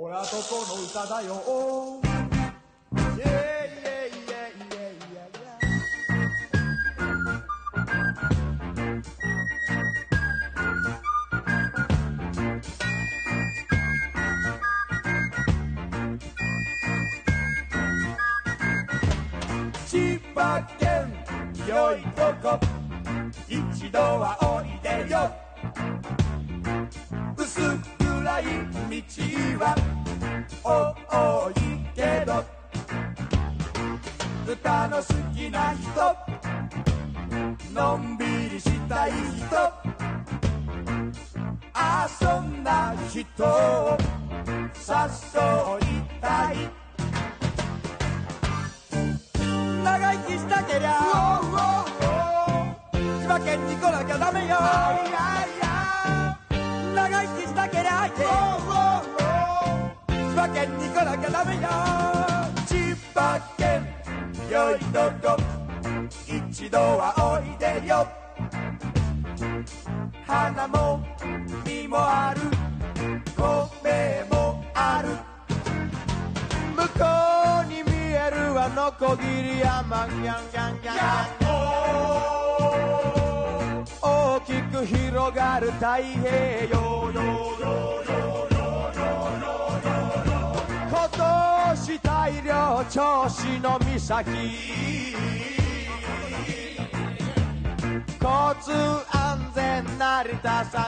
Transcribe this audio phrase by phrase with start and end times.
[0.00, 1.34] 俺はここの歌だよ
[2.94, 5.38] イェイイェイイェイイェイイェイ
[19.86, 21.12] 千葉県
[21.68, 22.67] よいとこ
[23.98, 25.28] 一度はおいでよ。
[27.36, 27.60] 薄
[27.98, 28.44] 暗い
[29.02, 29.02] 道
[29.58, 29.74] は
[30.62, 31.54] 多い
[31.96, 32.30] けど。
[34.46, 35.02] 歌の好
[35.34, 36.16] きな人。
[37.74, 39.18] のんびりしたい人。
[42.06, 43.44] 遊んだ人。
[43.44, 43.98] を
[44.70, 44.94] 誘
[45.80, 46.70] いたい
[49.82, 51.48] 長生きしたけりゃ。
[51.48, 51.87] 千葉
[53.48, 54.56] 県に来なきゃダメよ
[56.94, 58.26] 長生きしたけりゃ千
[60.36, 61.60] 葉県に来なきゃダメよ
[62.66, 63.86] 千葉県
[64.50, 65.36] よいとこ
[66.26, 68.06] 一度はおいでよ
[70.26, 71.00] 花も
[71.64, 72.42] 実もある
[73.34, 75.08] 米もある
[76.76, 77.04] 向こ
[77.64, 82.47] うに見えるあの小霧山ギャンギャンギャン大き
[84.68, 87.10] く広がる太平洋
[90.90, 91.08] 今
[91.74, 94.24] 年大量銚子の岬
[98.20, 98.28] 交
[98.60, 98.72] 通
[99.16, 100.86] 安全成田さん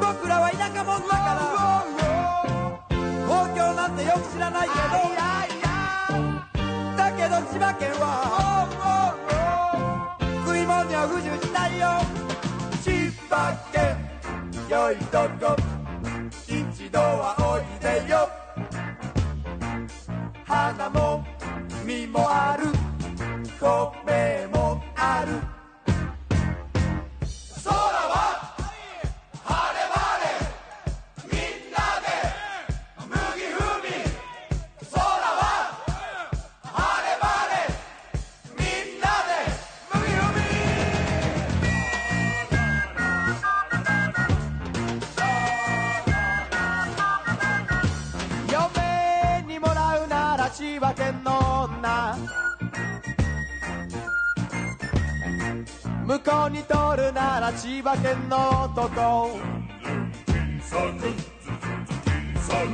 [0.00, 1.44] 僕らは田舎者だから。
[3.26, 5.33] 東京なんてよく知らないけど
[7.04, 8.64] だけど千葉県は
[10.46, 12.00] 食い物には不自由しないよ。
[12.82, 14.00] 千葉県
[14.70, 15.54] よいとこ。
[16.48, 18.30] 一度はおいでよ。
[20.46, 21.22] 花も
[21.84, 22.72] 実もある。
[23.60, 25.53] 米もある。
[56.06, 59.38] 向こうに通るなら千葉県の男。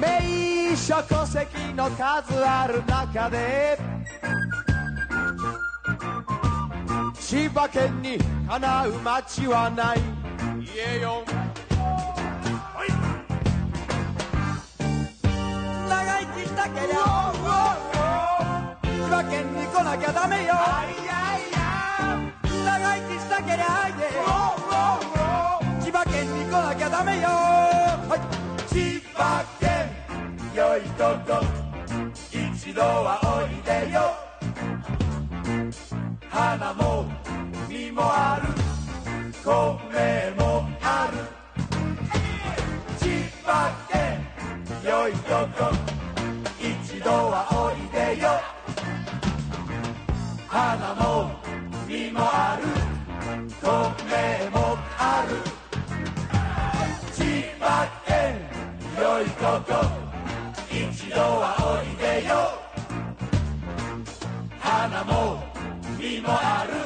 [0.00, 3.78] 名所戸籍の数ある中で
[7.14, 8.18] 千葉県に
[8.48, 10.00] かなう町はない。
[10.74, 11.22] 言えよ。
[15.88, 17.32] 長生きしたけりゃ。
[18.82, 21.19] 千葉県に来なきゃダメよ。
[22.90, 24.10] 長生きしたけりゃいで。
[25.80, 27.28] 千葉県に来なきゃダメよ。
[27.28, 28.20] はい。
[28.72, 29.70] 千葉県
[30.56, 31.38] よいとこ。
[32.32, 33.96] 一度はおいでよ。
[36.28, 37.04] 花も
[37.68, 38.48] 実もある。
[39.44, 39.50] 米
[40.36, 41.18] もある。
[42.98, 44.26] 千葉県
[44.90, 45.70] よいとこ。
[46.58, 48.28] 一度はおいでよ。
[50.48, 51.30] 花も
[51.88, 52.69] 実もある。
[59.22, 59.74] いここ
[60.70, 62.58] 一度はおいでよ
[64.58, 65.42] 花も
[65.98, 66.79] 実もある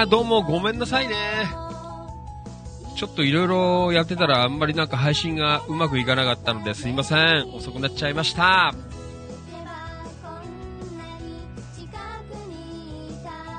[0.00, 1.14] やー、どうもごめんなさいね。
[2.96, 7.54] ちょっといろいろやってたらあんまりなんか配信がうまくいかなかったのですいません。
[7.54, 8.74] 遅くなっちゃいました。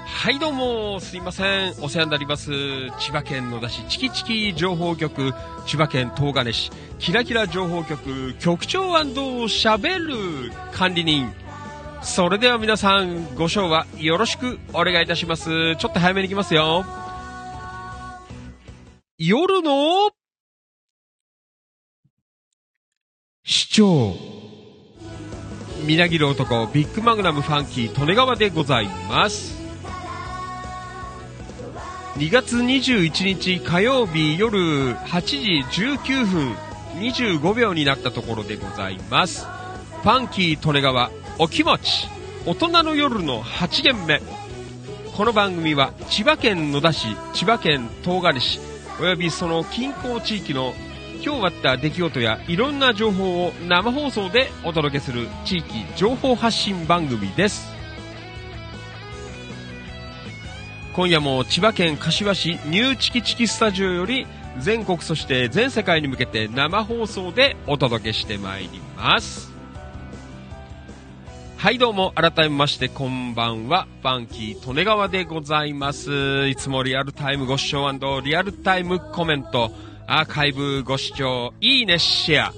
[0.05, 1.73] はいどうも、すいません。
[1.81, 2.51] お世話になります。
[2.99, 5.33] 千葉県野田市チキチキ情報局、
[5.65, 11.31] 千葉県東金市、キラキラ情報局、局長喋る管理人。
[12.01, 15.75] それでは皆さん、ご賞はよろしくお願いいたします。
[15.75, 16.85] ちょっと早めに行きますよ。
[19.17, 20.11] 夜の
[23.43, 24.13] 市長。
[25.85, 29.57] みなぎる男、ビッグマグナムファンキー、利根川でございます。
[32.17, 36.51] 2月21日火曜日夜8時19分
[36.95, 39.45] 25秒になったところでございます。
[39.45, 42.09] ファンキー利根川お気持ち
[42.47, 44.21] 大人の夜の8限目。
[45.15, 48.59] この番組は千葉県野田市千葉県東金市
[48.99, 50.73] およびその近郊地域の
[51.23, 57.67] 今日あった出来事やいろんな情報を生放送でお届けする地域情報発信番組です。
[60.95, 64.25] 今夜も千葉県柏市ニューチキチキスタジオより
[64.57, 69.56] 全国そして全世界に向けて生放送でお届けしてまいります。
[71.57, 72.11] はいどうも。
[72.11, 73.87] 改めましてこんばんは。
[74.03, 76.47] ファンキー利根川でございます。
[76.47, 77.89] いつもリアルタイムご視聴
[78.21, 79.71] リアルタイムコメント。
[80.05, 82.53] アーカイブご視聴いいねシェア。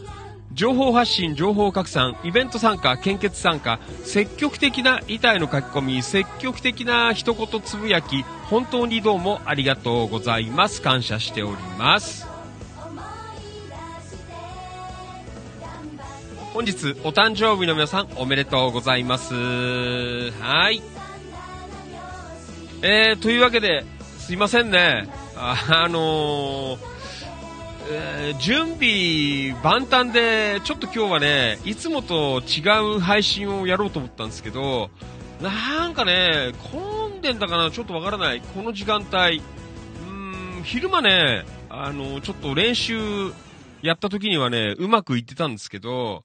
[0.51, 10.81] 情報発信、情報拡散、イベント参加、献血参加、積極的な板への書き込み、積極的な一言つぶやき、本当にどうもありがとうございます。
[10.81, 12.27] 感謝しております。
[16.53, 19.33] 本日、お誕生日の皆さん、おめでとうございます。
[20.31, 20.81] はい。
[22.81, 23.85] えー、というわけで、
[24.17, 25.07] すいませんね。
[25.37, 26.79] あ、あのー
[27.91, 34.89] えー、準備万端で、ちょっと今日はね、いつもと違う配信をやろうと思ったんですけど、
[35.41, 38.41] なんかね、混んでんだかな、ちょっとわからない。
[38.41, 39.41] この時間帯。
[40.07, 43.33] うん、昼間ね、あのー、ちょっと練習
[43.81, 46.23] やった時にはね、うまくいってたんですけど、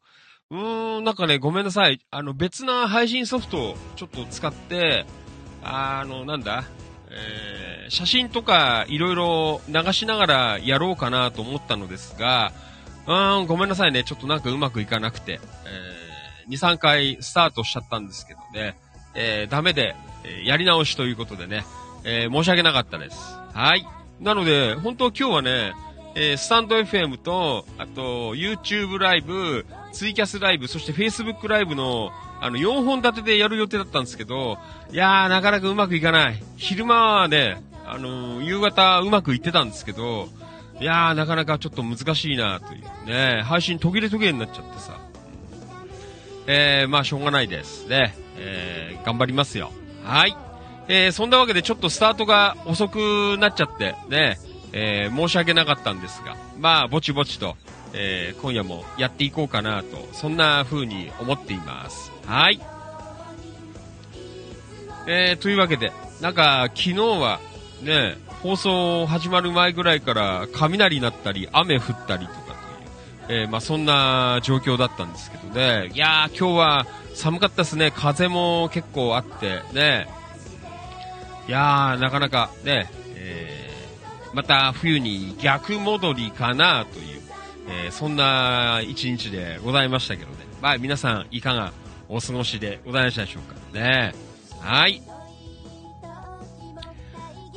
[0.54, 2.00] うーん、なんかね、ごめんなさい。
[2.12, 5.04] あの、別な配信ソフトをちょっと使って、
[5.64, 6.64] あの、なんだ、
[7.10, 12.52] えー、写真とかいろいろ流しながらやろうかなと思ったのですが、
[13.08, 14.04] うーん、ごめんなさいね。
[14.04, 15.40] ちょっとなんかうまくいかなくて、
[16.46, 18.76] えー、2、3回スタートしちゃったんですけどね、
[19.16, 21.64] えー、ダメで、えー、やり直しということでね、
[22.04, 23.18] えー、申し訳なかったです。
[23.52, 23.84] はい。
[24.20, 25.72] なので、本当今日はね、
[26.14, 34.58] えー、スタンド FM と、あと、YouTube ライブ、ツイキャスライブ、そして Facebook ライブのあの、4本立てでやる予定だったんですけど、
[34.92, 36.42] いやー、なかなかうまくいかない。
[36.56, 40.28] 昼間はね、あのー、夕方うまくいってたんですけど、
[40.78, 44.98] いやー、なかなかちょっと難しいなというね、配信途切れ途切れになっちゃってさ。
[46.46, 48.14] えー、まあしょうがないですね。
[48.36, 49.72] えー、頑張りますよ。
[50.02, 50.36] はい。
[50.88, 54.38] えー、そんなわけでちょっとスタートが遅くなっちゃって、ね、
[54.72, 57.56] えー、申し訳なかったんですが、まあ、ぼちぼちと、
[57.94, 62.12] えー、今夜もやっていこうかなと、そんな風に思っています。
[62.26, 62.60] はい。
[65.06, 67.40] えー、というわけで、なんか、昨日は、
[67.82, 72.54] ね、放送始まる前ぐらいから雷鳴ったり、雨降ったりとか
[73.26, 75.90] という、えー、まあそんな状況だったんですけどね。
[75.94, 77.90] いやー、今日は寒かったですね。
[77.90, 80.08] 風も結構あって、ね。
[81.48, 87.23] いやー、なかなかね、えー、また冬に逆戻りかなという、
[87.68, 90.36] えー、そんな一日でございましたけどね。
[90.60, 91.72] まあ皆さんいかが
[92.08, 94.14] お過ごしでございましたでしょうかね。
[94.60, 95.02] はい。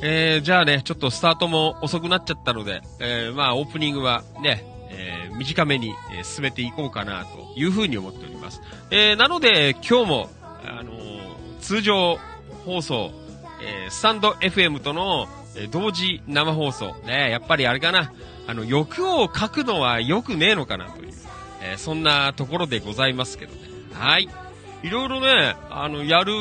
[0.00, 8.62] えー、じゃあね、ちょっとスタートも遅くなっちゃったので、えー、まあオープニングはね、えー、短めに、え進めていこうかなというふうに思っております。
[8.90, 10.30] え、なので今日も、
[10.64, 10.92] あの
[11.60, 12.18] 通常
[12.64, 13.10] 放送、
[13.62, 18.12] えスタンド FM との、え同時生放送、ね、やっぱりあれかな、
[18.48, 21.12] あの、欲を書くのは良くねえのかなという、
[21.62, 23.60] えそんなところでございますけどね。
[23.92, 24.28] はい。
[24.82, 26.32] いろいろね、あの、やる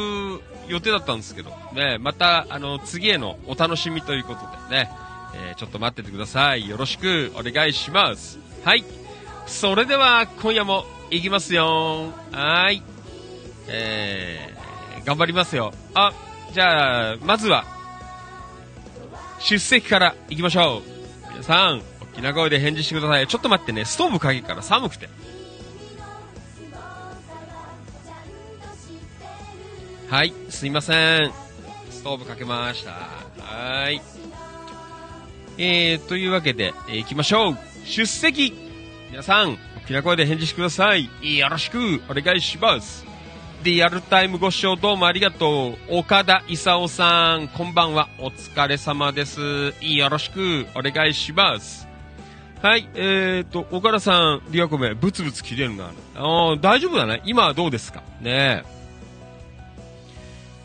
[0.69, 4.89] 予定だったんですけど、ね、また、あの、次へのお楽しみということでね、
[5.35, 6.69] えー、ちょっと待っててください。
[6.69, 8.39] よろしくお願いします。
[8.63, 8.85] はい。
[9.45, 12.13] それでは、今夜も行きますよ。
[12.31, 12.81] はい。
[13.67, 15.73] えー、頑張りますよ。
[15.93, 16.13] あ、
[16.53, 17.65] じゃあ、まずは、
[19.39, 20.97] 出席から行きましょう。
[21.31, 21.81] 皆さん、
[22.17, 23.27] きな声で返事してください。
[23.27, 25.07] ちょっと待ってね、ストーブかけから寒くて。
[30.09, 31.31] はい、すいません。
[31.91, 32.91] ストーブかけました。
[32.91, 34.01] はーい。
[35.59, 37.57] えー、というわけで、えー行きましょう。
[37.85, 38.53] 出席
[39.11, 41.09] 皆さん、大きな声で返事してください。
[41.37, 43.05] よろしくお願いします。
[43.63, 45.97] リアルタイムご視聴どうもありがとう。
[45.97, 48.09] 岡田勲さん、こんばんは。
[48.17, 49.73] お疲れ様です。
[49.81, 51.86] よろしくお願いします。
[52.61, 55.91] はい、えーと、岡田さん、リアコメ、ブツブツ切れるな。
[56.15, 57.21] あ大丈夫だね。
[57.23, 58.01] 今はどうですか？
[58.19, 58.63] ね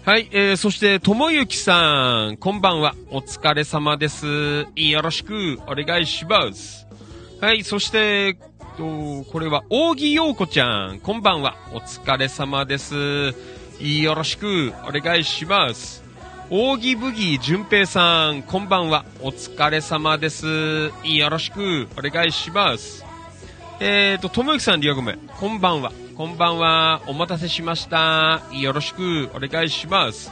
[0.04, 2.94] はい、えー、そして、ともゆきさん、こんばんは。
[3.10, 4.66] お疲れ様です。
[4.74, 6.88] よろしくお願いします。
[7.40, 8.34] はい、そして、
[8.78, 11.54] と、これは、扇陽子ちゃん、こんばんは。
[11.72, 12.94] お疲れ様です。
[13.80, 16.01] よろしくお願いします。
[16.54, 19.06] 扇ブギー淳平さん、こんばんは。
[19.22, 20.46] お疲れ様です。
[21.02, 23.06] よろしくお願いします。
[23.80, 25.92] えーと、ともゆきさん、リアゴメ、こんばんは。
[26.14, 27.00] こんばんは。
[27.06, 28.42] お待たせしました。
[28.52, 30.30] よろしくお願いします。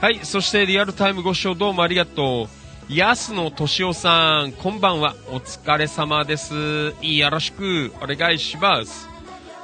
[0.00, 2.46] はい、そしてリアルタイムご視聴どうもありがと
[2.88, 2.94] う。
[2.94, 5.16] 安野敏夫さん、こんばんは。
[5.32, 6.94] お疲れ様です。
[7.02, 9.15] よろしくお願いします。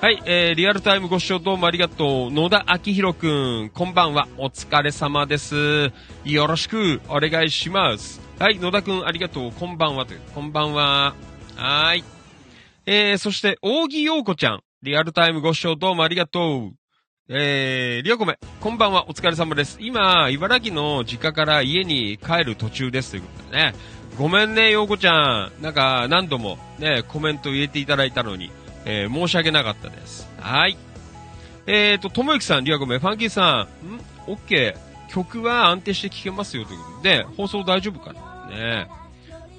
[0.02, 2.32] はい、えー、リアルタイムご視聴どうもありがとう。
[2.32, 4.26] 野田明宏くん、こんばんは。
[4.36, 5.92] お疲れ様です。
[6.24, 8.20] よろしくお願いします。
[8.40, 9.52] はい、野田くんありがとう。
[9.52, 10.20] こんばんはという。
[10.34, 11.14] こんばんは。
[11.54, 12.02] はい。
[12.84, 16.76] えー、そして、扇陽子ちゃん、リアルタイムご視聴どうもありがとう。
[17.28, 19.78] えー、りょうこめ、こんばんは、お疲れ様です。
[19.80, 23.74] 今、茨城の実家から家に帰る途中ですということでね。
[24.18, 25.62] ごめんね、ようこちゃん。
[25.62, 28.50] なんか、何度もね、コメント入れていただいたのに、
[28.84, 30.28] えー、申し訳なかったです。
[30.40, 30.76] はい。
[31.66, 34.00] えーと、ともゆきさん、りょうこめ、ファンキーさん、ん？
[34.26, 35.12] オッケー。
[35.12, 38.48] 曲は安定して聴けますよということで、放送大丈夫かな？
[38.48, 38.88] ね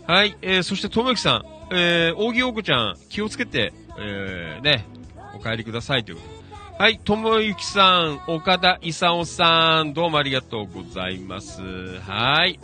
[0.07, 1.43] はい、えー、そして、ともゆきさん、
[1.75, 4.85] えー、扇陽子ちゃん、気をつけて、えー、ね、
[5.35, 6.33] お帰りくださいということで
[6.79, 11.61] はい、ともゆきさん、岡田勲さん、どうもありがとうございます。
[11.99, 12.59] はい。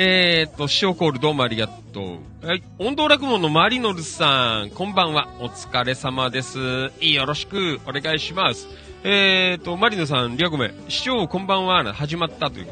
[0.00, 2.46] えーっと、塩コールどうもありがとう。
[2.46, 6.92] はい、音頭落語のマリノルさん、こんばんは、お疲れ様です。
[7.00, 8.68] よろしくお願いします。
[9.02, 12.68] えーっと、マリノさん、リアコメ、市長こんばんは、始まったという。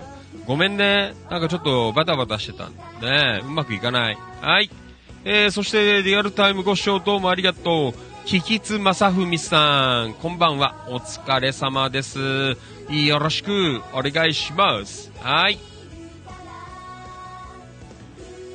[0.46, 1.14] ごめんね。
[1.28, 3.40] なんかちょっとバタバタしてたんでね。
[3.42, 4.18] うまくいかない。
[4.40, 4.70] はい。
[5.24, 7.94] えー、そして、リアルタイムご視聴どうもありがとう。
[8.24, 10.76] キキツマサフミさん、こんばんは。
[10.90, 12.56] お疲れ様です。
[12.88, 15.10] よろしくお願いします。
[15.20, 15.58] はい。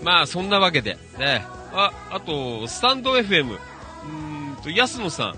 [0.03, 1.45] まあ、そんなわけで、ね。
[1.73, 3.53] あ、あと、スタンド FM。
[3.53, 5.29] うーんと、安野さん。
[5.31, 5.35] ん？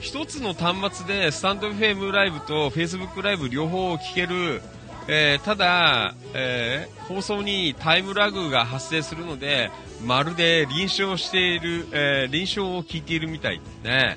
[0.00, 4.62] 一つの端末で、スタンド FM ライブと Facebook ライブ両方聞ける。
[5.08, 9.70] えーただ、えー放送にタイムラグが発生するので、
[10.04, 14.16] まるで臨床している、えー臨床を聞いているみたいね。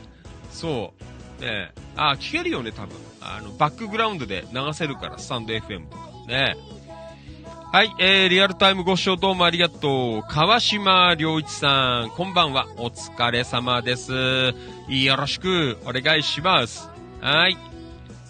[0.51, 0.93] そ
[1.39, 1.43] う。
[1.43, 2.95] ねあ、聞けるよね、多分。
[3.21, 6.09] あの、バックグラウンドで流せるから、スタンド FM とか。
[6.27, 6.55] ね
[7.75, 10.31] はい、えー、リアルタイムご視聴どうもありがとう。
[10.31, 12.67] 川島良一さん、こんばんは。
[12.77, 14.13] お疲れ様です。
[14.87, 16.89] よろしくお願いします。
[17.19, 17.57] はい。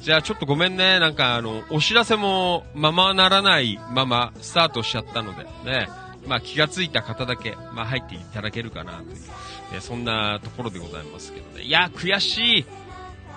[0.02, 1.00] じゃあちょっとごめんね。
[1.00, 5.90] なんかあの、お知らせもままならないままスタートしちゃったのでね。
[6.26, 9.18] まあ気がついた方だけ、まあ入っていただけるかなという、
[9.76, 11.66] えそんなところでございますけどね。
[11.66, 12.66] いや、悔しい。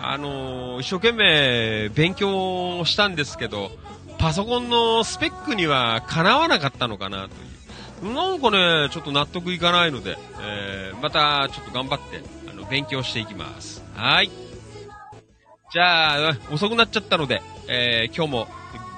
[0.00, 3.70] あのー一生懸命勉強したんですけど、
[4.18, 8.14] パソコンのスペックにはかなわなかったのかなという。
[8.14, 13.84] なんかね、ちょっと納得いかないので、えーまたちょっと頑張って、あの、勉強していきます。
[13.94, 14.30] はい。
[15.72, 18.48] じゃあ、遅くなっちゃったので、えー今日も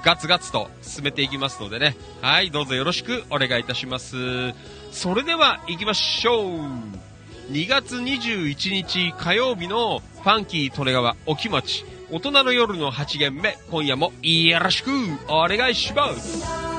[0.03, 1.97] ガツガツと進めていきますのでね。
[2.23, 4.17] はい、どうぞよろしくお願いいたします。
[4.93, 6.47] それでは行きましょう。
[7.53, 14.91] 2月21日火曜日のファンキー利根川お気持ち、大人の夜の8限目、今夜もよろしく
[15.29, 16.70] お願いします。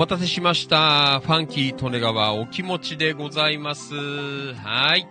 [0.00, 1.20] 待たせしました。
[1.20, 3.94] ファンキー利根川お気持ちでございます。
[4.54, 5.06] はい。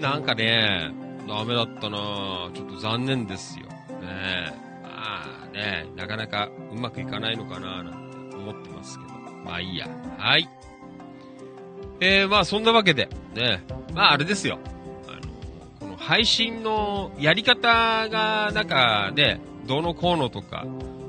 [0.00, 0.90] なんかね、
[1.28, 3.66] ダメだったなちょっと残念ですよ。
[4.00, 4.52] ね。
[4.82, 9.12] まあね、なかなかうまくいかないのかななんて思ってますけど。
[9.44, 9.88] まあいいや。
[10.18, 10.48] はい。
[12.00, 13.62] えー、まあそんなわけで、ね、
[13.94, 14.58] まああれですよ。
[15.06, 15.32] あの、
[15.78, 20.64] この配信のやり方が、なんかね、どうのこうのとか、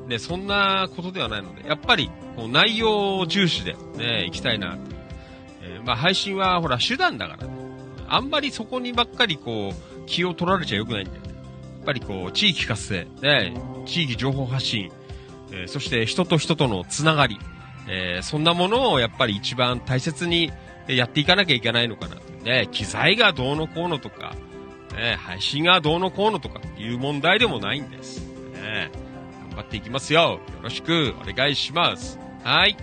[0.10, 4.80] ね、そんなことではないので、やっぱり、こう内容重視で、ね、行きたいなと。
[5.62, 7.54] えーまあ配信はほら手段だからね。
[8.08, 11.30] あんまりそこにばっかりこう、気を取られちゃよくないんだよね。
[11.30, 13.54] やっぱりこう、地域活性、ね、
[13.86, 14.92] 地域情報発信、
[15.52, 17.38] えーそして人と人とのつながり、
[17.88, 20.52] えーそんなものをやっぱり一番大切に
[20.88, 22.22] やっていかなきゃいけないのかなと。
[22.44, 24.34] ね、機材がどうのこうのとか、
[24.96, 28.26] ね、配信がどうのこうのとかっていう問題でもないんです。
[28.54, 28.90] ね、
[29.60, 30.22] 張っていきますよ。
[30.22, 32.18] よろしくお願いします。
[32.44, 32.78] はい。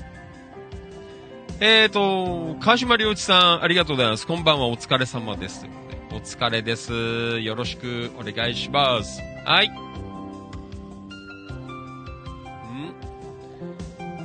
[1.58, 4.26] えーと、川島良一さん、ありがとうございます。
[4.26, 5.66] こんばんは、お疲れ様です。
[6.12, 7.40] お疲れです。
[7.40, 9.22] よろしくお願いします。
[9.46, 9.68] はい。
[9.68, 9.72] ん？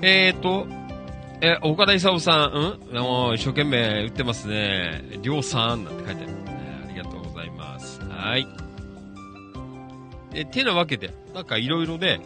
[0.02, 0.68] えーと、
[1.40, 2.98] え、岡田勲さん、うん？
[3.00, 5.06] もう一生懸命打ってますね。
[5.22, 6.82] りょうさんなんて書いてある、ね。
[6.86, 8.02] ありがとうございます。
[8.02, 8.46] はい。
[10.34, 12.20] え、てなわけで、なんかいろいろで、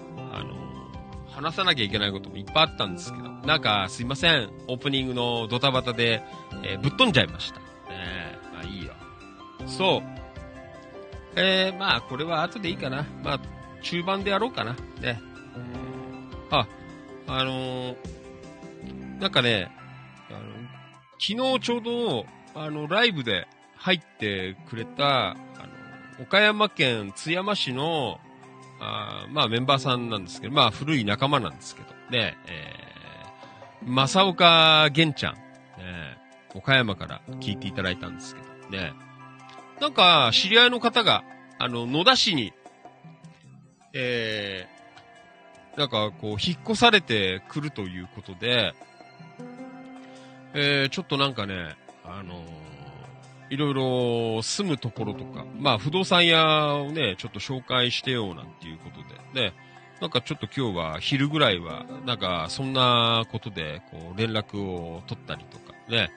[1.36, 4.50] 話さなきゃいけないこともいっぱいあったんですけど、なんかすいません。
[4.67, 6.24] オープニングのドタバタで、
[6.63, 7.60] えーぶっ飛んじゃいました。
[7.60, 8.93] ねえ、まあいいよ。
[9.67, 10.04] そう。
[11.36, 13.06] えー、まあこれは後でいいかな。
[13.24, 13.39] まあ、
[13.82, 14.76] 中盤でやろうかな。
[15.02, 15.19] ね。
[16.52, 16.67] あ、
[17.28, 17.95] あのー
[19.19, 19.71] なんかね、
[20.30, 20.39] あの、
[21.19, 28.19] 昨日ちょうど、あの、ライブで入ってくれた、あの、岡山県津山市の、
[28.80, 35.42] あまあメンバーさんなんですけど、まあ古い仲間なんですけど、ね、えー、正岡玄ちゃん、ね、
[36.54, 38.94] 岡山から聞いていただいたんですけど、ね、
[39.80, 41.24] なんか知り合いの方が、
[41.60, 42.54] あの、野田市に、
[43.94, 48.74] えー、なんかこう、引っ越されてくるということで、
[50.54, 52.64] えー、ちょっとなんかね、あのー
[53.50, 58.98] いろいろ住むところとか、まあ不動産屋をね、ちょっと紹介してよなんていうこと
[59.34, 59.54] で、ね、
[60.02, 66.12] なんかちょっと今日は昼ぐらいは、なんかそんなことでこう連絡を取ったりとかね、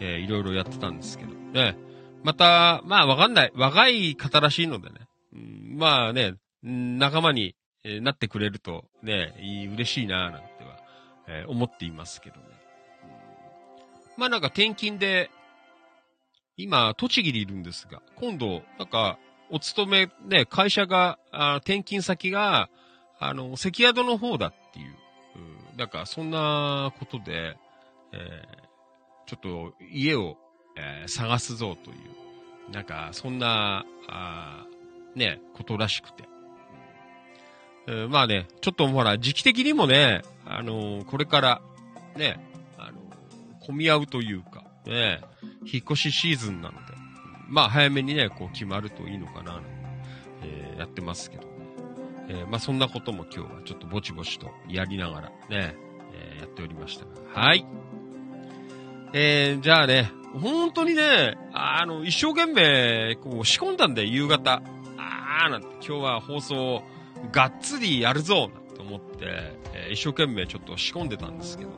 [0.00, 1.76] えーいろいろやってたんですけど、ね、
[2.22, 4.94] また、まあわかんない、若い方らしいのでね、
[5.34, 7.54] うんまあね、仲間に
[8.02, 9.34] なってくれるとね、
[9.74, 10.78] 嬉しいななんては、
[11.28, 12.42] えー思っていますけどね。
[14.16, 15.30] まあなんか転勤で、
[16.56, 19.18] 今、栃木にいるんですが、今度、なんか、
[19.50, 22.68] お勤め、ね、会社が、あ転勤先が、
[23.18, 24.94] あの、関宿の方だっていう、
[25.36, 27.56] うんなんか、そんなことで、
[28.12, 28.64] えー
[29.26, 30.36] ちょっと、家を、
[30.76, 34.66] えー探すぞという、なんか、そんな、あ
[35.14, 36.24] ね、ことらしくて。
[37.86, 41.62] えーまあね、ちょっとほら、時期的にもね、あのーこれから、
[42.16, 42.38] ね、
[42.78, 46.94] あのー混み合うというか、引っ越しシーズンなので、
[47.48, 49.68] まあ早めにね、こう決まるといいのかな、なんて
[50.42, 51.48] えーやってますけど、ね
[52.28, 57.64] えーまあそんなことも今日はちょっとぼちぼちとやりながらね、えーやっておりましたがはい。
[59.12, 64.60] えー、じゃあね、本当にね、あの、一生懸命、こう仕込んだんで、夕方。
[64.98, 66.82] あーなんて、今日は放送、
[67.30, 69.06] がっつりやるぞなんて思って、
[69.72, 71.76] えー一生懸命ちょっと仕込んでたんですけどね。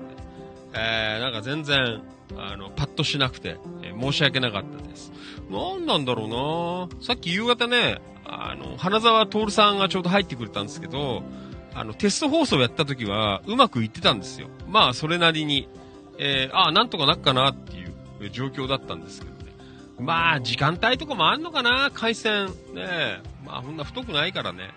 [0.76, 2.02] えー、なんか全然、
[2.36, 5.10] あの、パッとしなくて、えー申し訳なかったです。
[5.50, 11.22] なんなんだろうなさっき夕方ね、あの、花沢徹さんがちょうど入ってくれたんですけど、
[11.74, 14.48] あの、テスト放送やった時は、うまくいってたんですよ。
[14.68, 15.68] まあ、それなりに、
[16.18, 19.52] えー、ああ、なんとかなっかなっていう状況だったんですけどね。
[19.98, 22.46] まあ、時間帯とかもあんのかな回線。
[22.74, 23.20] ね。
[23.44, 24.70] まあ、そんな太くないからね。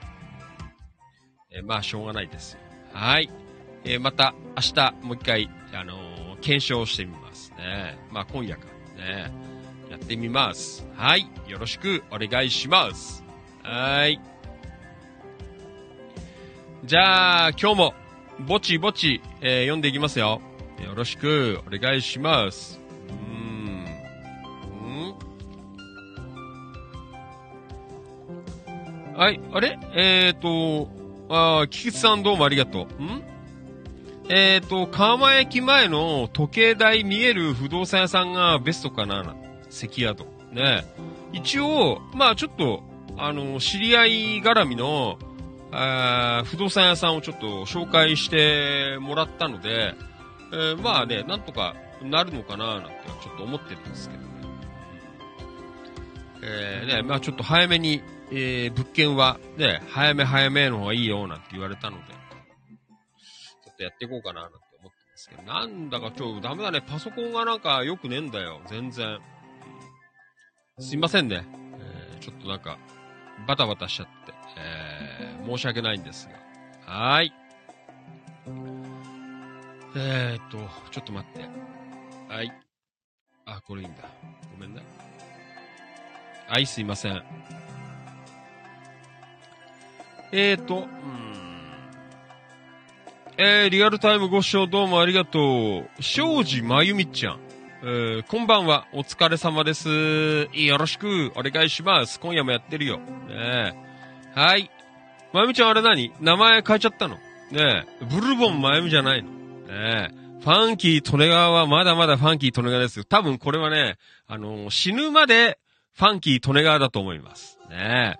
[1.52, 2.60] えーまあ、しょうがないですよ。
[2.94, 3.30] はい。
[3.84, 5.94] えーまた、明日、もう一回、あの
[6.42, 7.98] 検証してみますね。
[8.12, 8.66] まあ、今夜か
[8.98, 9.32] らね。
[9.90, 10.86] やってみます。
[10.96, 11.28] はい。
[11.48, 13.24] よろしくお願いします。
[13.64, 14.22] はい。
[16.86, 17.94] じゃあ、今日も、
[18.40, 20.42] ぼちぼち、えー読んでいきますよ。
[20.84, 22.80] よろしくお願いします。
[23.10, 23.84] うーん。
[29.14, 29.78] んはい、あれ？
[29.94, 30.90] えーと、
[31.30, 33.04] あー、菊池さんどうもありがとう。
[33.04, 33.24] ん？
[34.32, 39.36] えーと、川間駅前の時計台見える不動産屋さんがベストかな
[39.72, 40.24] 関宿。
[40.52, 40.86] ね。
[41.34, 42.84] 一応、まあちょっと、
[43.18, 44.12] あの、知り合い
[44.44, 45.18] 絡みの、
[45.72, 49.96] あ不動産屋さんをちょっと紹介してもらったので、
[50.54, 52.90] えーまあね、なんとかなるのかななんて
[53.24, 54.30] ちょっと思ってるんですけどね。
[56.44, 62.09] えーね、まあちょっと早めに、えー物件はね、早め早めの方がいいよなんて言われたので、
[63.80, 69.20] とやっていこうかななんて思ってますけど、なんだかちょ、ダメだね、パソコンがなんか良くねえんだよ、全然。
[70.80, 71.46] すいませんね。
[71.80, 72.78] えーちょっとなんか、
[73.48, 76.28] バタバタしちゃって、えー申し訳ないんです
[76.86, 76.94] が。
[76.94, 77.34] はーい。
[79.96, 80.58] えーっと、
[80.92, 81.48] ちょっと待って。
[82.34, 82.52] はい。
[83.46, 84.04] あ、これいいんだ。
[84.52, 84.84] ごめんね。
[86.50, 87.24] はい、すいません。
[90.34, 90.86] えーっと、うー
[91.46, 91.49] ん。
[93.42, 96.04] えー、リアルタイムご視聴どうもありがとう。
[96.04, 97.40] 庄司まゆみちゃん。
[97.84, 98.86] えー、こんばんは。
[98.92, 100.50] お疲れ様です。
[100.52, 102.20] よろしくお願いします。
[102.20, 102.98] 今夜もやってるよ。
[102.98, 103.74] ねえ。
[104.38, 104.70] はい。
[105.32, 106.12] まゆみちゃんあれ何？
[106.20, 107.16] 名前変えちゃったの？
[107.16, 108.06] ねえ。
[108.12, 109.30] ブルボンまゆみじゃないの？
[109.30, 110.42] ねえ。
[110.42, 113.06] ファンキー・トネガーはまだまだファンキー・トネガーですよ。
[113.06, 113.96] 多分これはね、
[114.28, 115.60] あのー死ぬまで
[115.94, 117.58] ファンキー・トネガーだと思います。
[117.70, 118.18] ね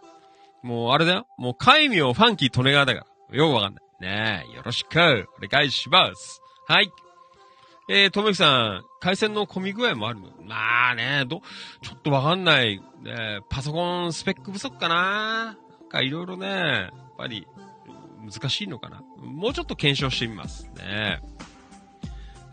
[0.64, 0.66] え。
[0.66, 1.28] もうあれだよ。
[1.38, 3.38] もう海名ファンキー・トネガーだから。
[3.38, 3.84] よくわかんない。
[4.00, 4.56] ねえ。
[4.56, 6.42] よろしくお願いします。
[6.68, 6.92] はい。
[7.90, 10.28] えー、とめきさん、回線の混み具合もあるの？
[10.46, 11.42] まあね、ど、
[11.82, 12.80] ちょっとわかんない。
[13.02, 15.58] ね、パソコンスペック不足かな？
[15.80, 17.48] なんかいろいろね、やっぱり、
[18.22, 19.02] 難しいのかな？
[19.18, 20.70] もうちょっと検証してみます。
[20.78, 21.20] ね。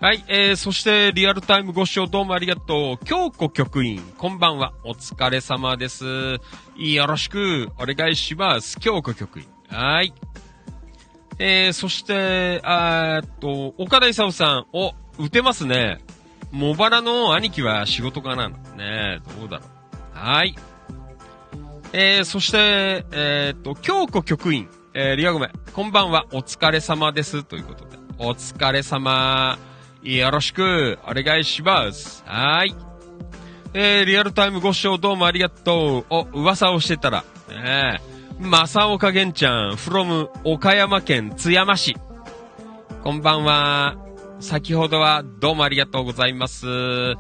[0.01, 3.05] はい、えー、そして、リアルタイムご視聴どうもありがとう。
[3.05, 4.73] 京子局員、こんばんは。
[4.85, 6.39] お疲れ様です。
[6.77, 8.79] よろしくお願いします。
[8.81, 9.47] 京子局員。
[9.69, 10.15] はい。
[11.39, 15.99] えー、そして、あっと、岡田勲さん、お、打てますね。
[16.53, 20.19] 茂原の兄貴は仕事かなねどうだろう。
[20.19, 20.55] はい。
[21.93, 27.45] えー、そして、えーっと、京子局員、えー、リアゴメ、こんばんは、お疲れ様です。
[27.45, 29.59] ということで、お疲れ様。
[30.03, 32.23] よろしくお願いします。
[32.27, 32.75] はい。
[33.75, 36.07] えー、リアルタイムご視聴どうもありがとう。
[36.09, 41.97] お、噂をしてたら、ねえ、正岡玄ちゃん、from 岡山県津山市。
[43.03, 43.97] こんばんは。
[44.41, 46.67] 先ほどはどうもありがとうございます。
[46.67, 47.17] よ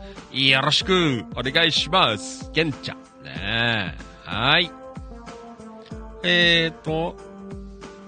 [0.63, 2.51] ろしくお願いします。
[2.53, 2.99] 玄ちゃん。
[3.25, 4.29] ねえ。
[4.29, 4.71] はい。
[6.23, 7.17] えーと、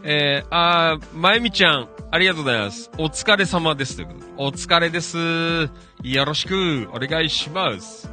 [0.03, 2.90] えー、あー、まゆみちゃん、ありがとうございます。
[2.99, 4.07] お疲れ様です。
[4.37, 5.71] お疲れです。
[6.03, 8.11] よろしくお願いします。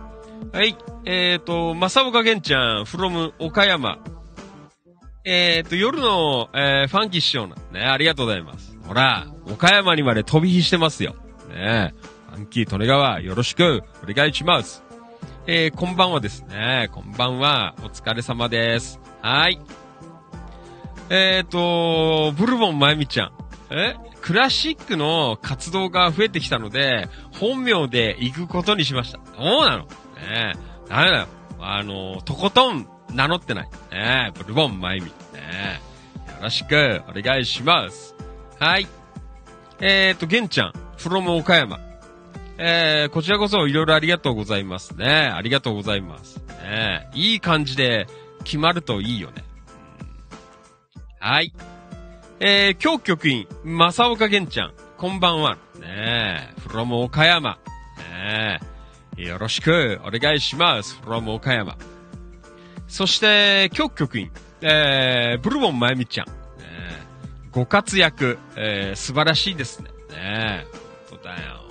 [0.53, 0.77] はい。
[1.03, 3.99] えーと、正岡玄ちゃん、from 岡山。
[5.27, 8.77] えーと、夜の、えー、ファンキー師匠なんね、ありがとうございます。
[8.87, 11.15] ほら、岡山にまで飛び火してますよ。
[11.49, 11.95] ね
[12.29, 14.83] ファンキー利根川、よろしくお願いします。
[15.47, 16.89] えー、こんばんはですね。
[16.91, 17.73] こんばんは。
[17.79, 18.99] お疲れ様です。
[19.23, 19.59] はい。
[21.09, 23.31] えーと、ブルボンまゆみちゃん。
[23.71, 23.95] え？
[24.21, 27.09] クラシックの活動が増えてきたので、
[27.39, 29.19] 本名で行くことにしました。
[29.35, 29.85] そうなの？
[29.85, 29.89] ね
[30.55, 30.87] え。
[30.87, 31.27] ダメだよ。
[31.59, 33.69] あの、とことん名乗ってない。
[33.91, 35.07] ねえ、ブルボンまゆみ。
[35.07, 35.13] ね
[36.27, 36.31] え。
[36.31, 38.13] よろしくお願いします。
[38.59, 38.87] はい。
[39.79, 41.79] えーと、玄ちゃん、from 岡山。
[42.57, 45.31] えー、こちらこそいろいろありがとうございますね。
[45.33, 46.41] ありがとうございます。
[46.63, 48.07] ねいい感じで
[48.43, 49.43] 決まるといいよね。
[51.19, 51.53] はい。
[52.39, 55.55] えー、今日局員、正岡玄ちゃん、こんばんは。
[55.79, 57.57] ねえ、from 岡山。
[58.13, 58.59] ね
[59.17, 60.99] え、よろしくお願いします。
[61.05, 61.77] from 岡山。
[62.87, 66.27] そして、今日局員、えー、ブルボンまゆみちゃん。
[66.27, 67.03] ねえ
[67.51, 69.89] ご活躍、えー、素晴らしいですね。
[70.09, 70.67] ねえ、
[71.09, 71.65] そうだよ。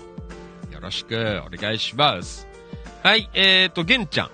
[0.73, 2.47] よろしくお願いします。
[3.03, 4.31] はい、えーと、玄ちゃん。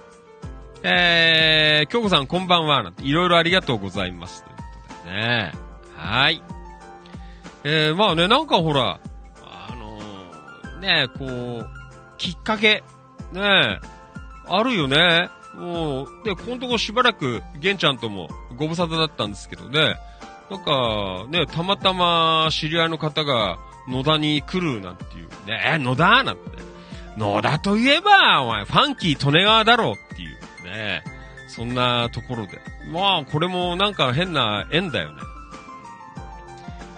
[0.82, 2.82] えー、京子さんこんばんは。
[2.82, 4.44] なんて、いろいろありがとうございます。
[4.44, 4.62] というこ
[5.04, 5.52] とでね。
[5.96, 6.42] はい。
[7.64, 8.98] えー、まあね、なんかほら、
[9.44, 11.68] あのー、ねこう、
[12.16, 12.82] きっかけ、
[13.32, 13.80] ね
[14.46, 15.28] あるよね。
[15.54, 19.96] もう、で、このとこしばらく、玄ちゃんともご無沙汰だったんですけどね。
[20.50, 23.58] なんか、ね、たまたま知り合いの方が
[23.88, 25.28] 野田に来るなんていう。
[25.46, 26.40] ね、え、野田なんて？
[27.16, 30.38] 野田といえば、お前、ファンキー利根川だろっていう。
[30.64, 31.02] ね。
[31.48, 32.60] そんなところで。
[32.92, 35.22] まあ、これもなんか変な縁だよね。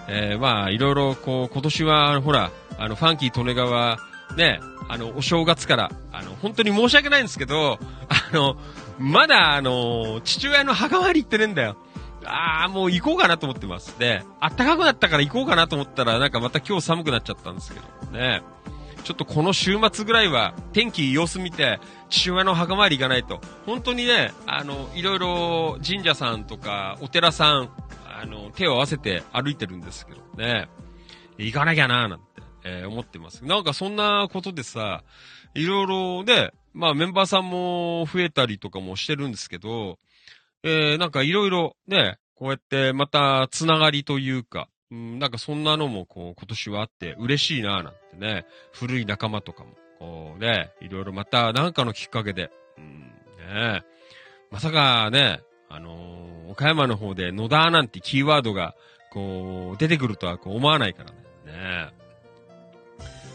[0.07, 3.97] えー、まあ、いろいろ、こう、今年は、ほら、あの、ファンキー利根川、
[4.35, 4.59] ね、
[4.89, 8.57] あの、お正月から、あの、本当に申し訳ないんですけど、あの、
[8.99, 11.77] まだ、あの、父親の墓参り行ってねえんだよ。
[12.25, 13.97] ああ、もう行こうかなと思ってます。
[13.99, 18.41] で、暖かくなったから行こうかなと思ったら、なんかまた今日寒くなっちゃったんですけど、ね。
[19.03, 23.41] ちょっとこの週末ぐらいは、天気様子見て、父親の墓参り行かないと。
[23.65, 27.69] 本当にね、あの、いろいろ神社さんとか、お寺さん、
[28.07, 30.69] あの、手を合わせて歩いてるんですけどね。
[31.37, 32.32] 行かなきゃなーなんて、
[32.65, 33.45] えー、思ってます。
[33.45, 35.03] なんかそんなことでさ、
[35.53, 39.99] いろいろね、まあメンバーさんも増えたりとかもしてるんですけど、
[40.63, 52.99] えー、なんかいろいろね、こうやってまたつながりというか、うん、なんかそんなのもこう今年はあって嬉しいなーなんてね、古い仲間とかも、こうね、いろいろまたなんかのきっかけで、うん、
[53.53, 53.83] ね、
[54.51, 58.75] まさかね、あのー、岡山の方で野田なんてキーワードが、
[59.11, 61.17] こう、出てくるとはこう思わないからね。
[61.45, 62.02] ね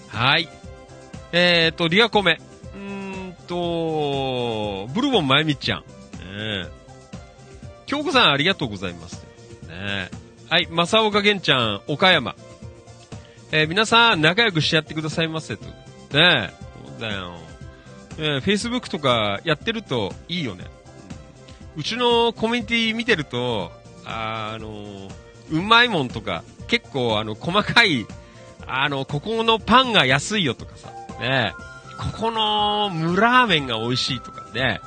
[0.09, 0.49] はい。
[1.33, 2.39] えーと、リアコメ。
[2.75, 5.81] うーんと、ブルボンまゆみちゃん。
[5.81, 6.67] ね
[7.87, 9.25] 京子さんありがとうございます。
[9.69, 10.11] ね
[10.51, 12.35] はい、正岡玄ちゃん、岡山。
[13.51, 15.65] えー、皆さん仲良くしてやってくださいませと。
[15.65, 15.73] ね
[16.13, 16.53] え、
[16.87, 17.35] そうだよ。
[18.19, 20.65] えー、Facebook とかやってるといいよね。
[21.77, 23.71] うちのコミュニティ見てると、
[24.05, 25.11] あ、あのー、
[25.51, 28.07] うまいもんとか、結構あの、細かい、
[28.69, 31.55] あの、ここのパンが安いよとかさ、ね、
[31.99, 34.81] ここのムラーメンが美味しいとかね、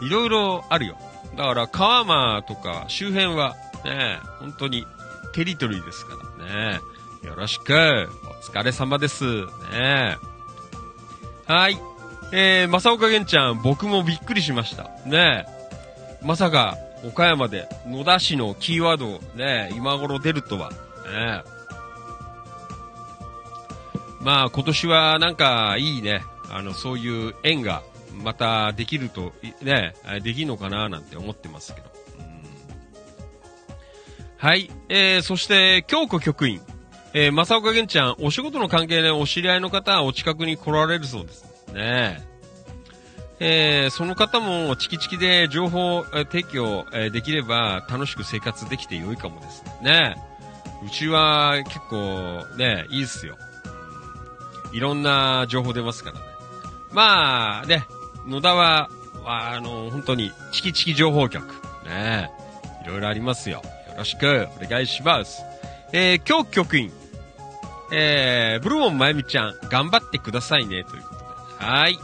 [0.00, 0.96] いろいろあるよ。
[1.36, 4.86] だから、川間とか周辺は、ね、本当に
[5.34, 6.80] テリトリーですからね。
[7.22, 9.24] よろしく、お疲れ様です。
[9.72, 10.16] ね。
[11.46, 11.78] はい。
[12.32, 14.84] えー、正岡玄ちゃん、僕もびっくりしました。
[15.06, 15.46] ね
[16.22, 20.70] まさか、岡山で野田市のキーワードをね、今頃出るとは。
[20.70, 21.42] ね、
[24.24, 27.82] まあ今年はなんかいいね、あの、そういう縁が
[28.22, 29.32] またできると、
[29.62, 31.94] ね、できるのかななんて思ってますけど。
[34.38, 36.60] はい、えー、そして、京子局員。
[37.16, 42.22] えー、正岡玄ちゃん、お仕事の関係でお知り合いの方はお近くに来られるそうですね。
[43.40, 50.16] えー、その方もチキチキで情報提供できれば楽しく生活できて良いかもですね。
[50.84, 53.36] うちは結構ね、いいっすよ。
[54.74, 56.24] いろんな情報出ますからね。
[56.90, 57.86] まあね、
[58.26, 58.90] 野田は、
[59.24, 61.46] あの、本当にチキチキ情報局。
[61.84, 62.30] ね。
[62.84, 63.62] いろいろありますよ。
[63.88, 65.42] よろしくお願いします。
[65.92, 66.92] えー、今日局員。
[67.92, 71.64] えー、ブルボンまゆみちゃん、頑張ってくださいね、ということで。
[71.64, 71.98] はい。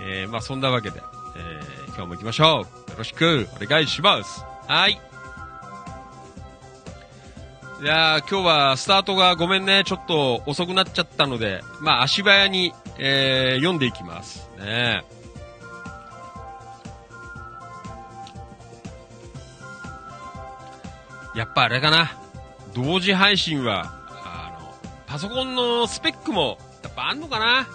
[0.00, 1.02] えー、まあそんなわけで、
[1.36, 2.90] えー、今日も行きましょう。
[2.92, 4.42] よろしくお願いします。
[4.66, 4.98] はい。
[7.80, 14.50] いやー、今日はスタートがごめんね、ちょっと遅くなっちゃったので、まあ足早に、えー、読んでいきます。
[14.58, 15.02] ね
[21.34, 22.12] やっぱあれかな。
[22.74, 24.74] 同時配信は、あの、
[25.06, 27.66] パソコンのスペックも、やっぱあんのかな、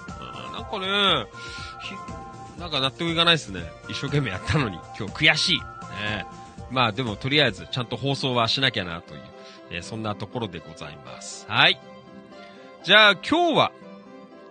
[0.48, 1.26] うん、なんかね、
[2.60, 3.62] なんか納得いかないですね。
[3.90, 5.60] 一生懸命やったのに、今日悔しい。
[5.60, 6.28] ね、
[6.70, 9.22] まあでもとりあえずちゃんと放送はしなきゃなという、
[9.76, 11.46] えー、そんなところでございます。
[11.50, 11.80] はい。
[12.84, 13.72] じゃあ今日は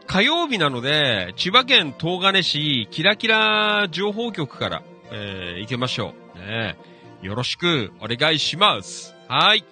[0.07, 6.39] 火曜日なので、千葉県東金市キラキラ情報局から、えー、行きましょう。
[6.39, 6.77] ね、
[7.23, 9.15] よろしくお願いします。
[9.29, 9.65] はい。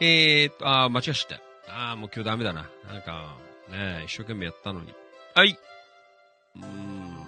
[0.00, 1.92] えーと、あー、間違えちゃった。
[1.92, 2.68] あー、もう今日ダメだな。
[2.88, 3.36] なんか、
[3.70, 4.92] ね一生懸命やったのに。
[5.34, 5.56] はい。
[6.56, 7.24] うん。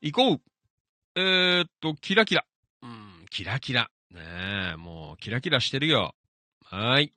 [0.00, 0.40] 行こう
[1.16, 2.46] えー、っと、キラキラ。
[2.82, 3.90] うん、キラキラ。
[4.12, 6.14] ねえ、もう、キラキラしてるよ。
[6.64, 7.12] はい。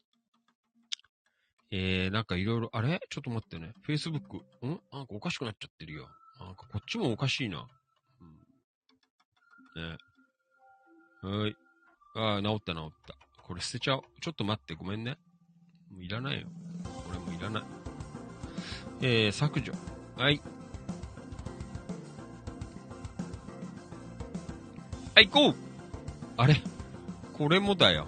[1.71, 3.01] えー、なんかいろいろ、あれ？
[3.09, 3.73] ちょっと待ってね。
[3.87, 4.37] Facebook。
[4.63, 4.79] ん？
[4.91, 6.07] なんかおかしくなっちゃってるよ。
[6.39, 7.65] なんかこっちもおかしいな。
[9.75, 9.97] うん、ね
[11.23, 11.55] はい。
[12.15, 13.15] ああ、治った治った。
[13.41, 14.03] これ捨てちゃおう。
[14.21, 15.17] ちょっと待って、ごめんね。
[15.91, 16.47] もういらないよ。
[16.83, 17.63] これもいらない。
[19.01, 19.73] えー、削除。
[20.15, 20.39] はい。
[25.15, 25.63] はい、行こう
[26.37, 26.55] あれ？
[27.37, 28.07] これもだよ。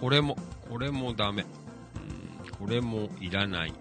[0.00, 0.36] これも、
[0.68, 1.44] これもダメ。
[1.44, 3.72] うん、これもいらない。
[3.72, 3.76] ね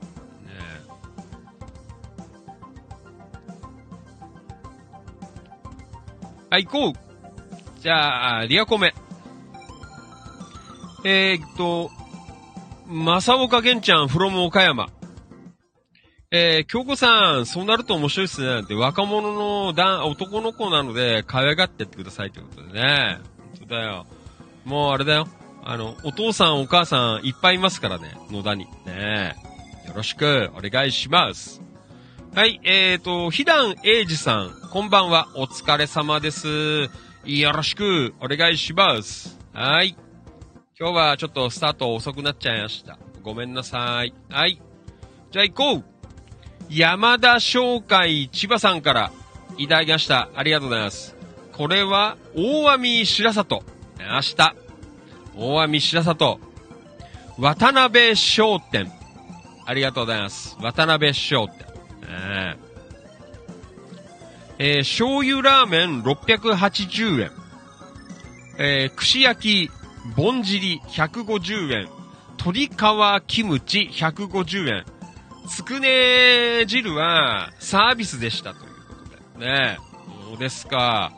[6.49, 8.93] はい、行こうじゃあ、リアコメ。
[11.03, 11.89] えー、っと、
[12.87, 14.87] 正岡玄ちゃん、from 岡山。
[16.31, 18.47] えー、京子さん、そうなると面白いっすね。
[18.47, 23.19] なんて、若者の男、の子なので、可愛がってってくださいってことでね。
[23.59, 24.05] 本当だよ。
[24.65, 25.27] もうあれだよ。
[25.63, 28.15] あの、お父さん、お母さん、いっぱいいますからね。
[28.29, 28.65] 野田に。
[28.85, 29.35] ね
[29.85, 31.61] えよろしく、お願いします。
[32.35, 35.27] はい、えーと、ひだんえいじさん、こんばんは。
[35.35, 36.89] お疲れ様です。
[37.25, 39.39] よろしく、お願いします。
[39.53, 39.95] はい。
[40.79, 42.97] 今日はちょっとスタート遅くなっちゃいました。
[43.21, 44.13] ごめんなさい。
[44.29, 44.59] はい。
[45.31, 45.85] じゃあ行こう
[46.69, 49.11] 山田商会千葉さんから
[49.57, 50.29] いただきました。
[50.35, 51.15] ありがとうございます。
[51.51, 53.63] これは、大網白里。
[54.09, 54.55] 明日、
[55.35, 56.39] 大網白里、
[57.39, 58.91] 渡辺商店。
[59.65, 60.57] ありがとうございます。
[60.61, 61.65] 渡辺商店。
[62.07, 62.73] えー
[64.59, 67.31] えー醤油ラーメン680円。
[68.59, 69.71] えー串焼き、
[70.15, 71.89] ぼんじり150円。
[72.37, 72.71] 鶏皮
[73.27, 74.85] キムチ150円。
[75.47, 78.93] つくね汁はサービスでしたというこ
[79.35, 79.45] とで。
[79.45, 79.77] ね
[80.29, 81.11] そうですか？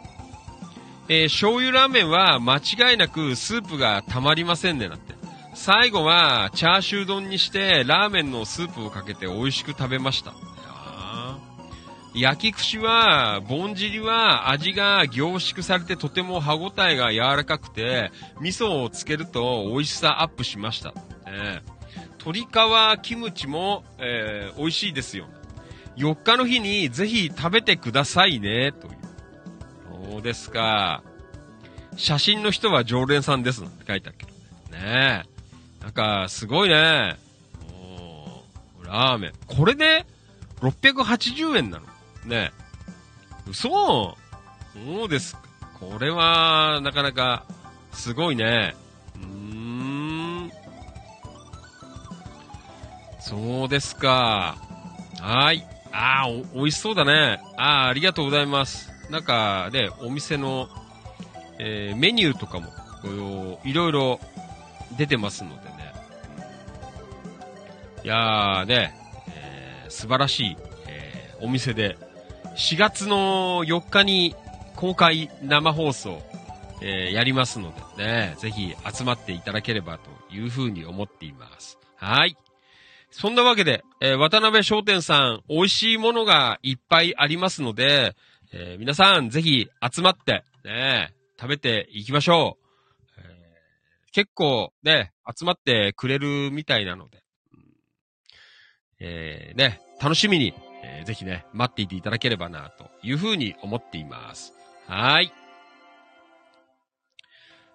[1.08, 5.14] えー醤油ラーメンは間違いなくスープがたまりませんねなって。
[5.54, 10.34] 最後はチャーシュー丼にしてラーメンのスープをかけて美味しく食べました。
[12.16, 20.94] 焼き串は、ぼんじりは味が凝縮されてとても歯ごたえが柔らかくて、味噌をつけると美味しさアップしました。
[21.26, 21.62] ね
[22.20, 25.26] 鶏皮キムチも、えー美味しいですよ。
[25.98, 29.05] 4日の日にぜひ食べてくださいね、という。
[30.12, 31.04] そうですか。
[31.98, 34.32] 写真の人は常連さんですなんて書いてあるけど
[34.78, 34.84] ね。
[34.84, 35.26] ね
[35.82, 35.84] え。
[35.84, 37.18] なんか、すごいね。
[37.72, 39.34] おーラーメン。
[39.48, 40.06] これで、
[40.62, 41.86] 680円なの
[42.26, 42.66] ねえ。
[43.48, 43.70] 嘘
[44.74, 45.42] そうですか。
[45.80, 47.46] これは、なかなか、
[47.94, 48.76] すごいね。
[49.16, 50.52] うーん。
[53.20, 54.58] そうですか。
[55.20, 55.66] はい。
[55.92, 57.40] ああ、お、美味しそうだね。
[57.58, 58.95] ああ、ありがとうございます。
[59.10, 60.68] なんかね、お店の、
[61.60, 62.68] えーメニューとかも、
[63.64, 64.20] いろいろ
[64.98, 65.94] 出てますのでね。
[68.04, 68.94] いやーね、
[69.30, 71.98] えー素晴らしい、えーお店で、
[72.58, 74.36] 4月の4日に
[74.76, 76.22] 公開生放送、
[76.82, 81.78] えーやりますのでね、ぜひ集まっていただければというふうに思っています。
[81.96, 82.36] はい。
[83.12, 88.16] そんなわけで、えー渡辺商店さん、美味しいものがいっぱいありますので、
[88.58, 93.20] えー皆さんぜひ集まって、ね、食べていきましょう。
[93.20, 97.22] えー結構ね、集まってくれるみたいなので、
[97.54, 97.64] うん
[99.02, 104.54] えーね、楽しみに、えーぜひね、待っていていただければな、というふうに思っています。
[104.88, 105.34] はい。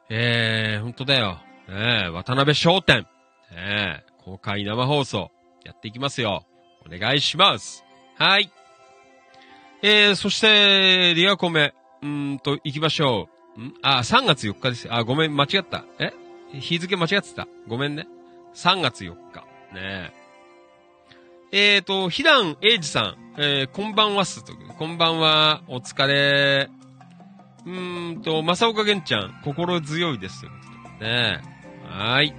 [0.08, 1.38] えー、ほんとだよ。
[1.68, 3.06] ね、渡辺商店。
[3.52, 5.30] ね、公開生放送、
[5.64, 6.46] やっていきますよ。
[6.86, 7.84] お願いします。
[8.16, 8.50] はい。
[9.82, 13.60] えー、そして、リアコメ、うんと、行きましょう。
[13.60, 13.74] ん？
[13.82, 14.88] あ、3月4日です。
[14.92, 15.84] あ、ごめん、間違った。
[15.98, 16.12] え？
[16.52, 17.48] 日付間違ってた。
[17.66, 18.06] ごめんね。
[18.54, 19.40] 3月4日。
[19.72, 20.12] ねえ。
[21.52, 24.52] えーと、ひだんえいじさん、えー、こんばんはっすと。
[24.78, 26.68] こんばんは、お疲れ。
[27.64, 30.50] うーんと、正岡玄ちゃん、心強いですよ。
[31.00, 31.40] ねえ。
[31.88, 32.34] はーい。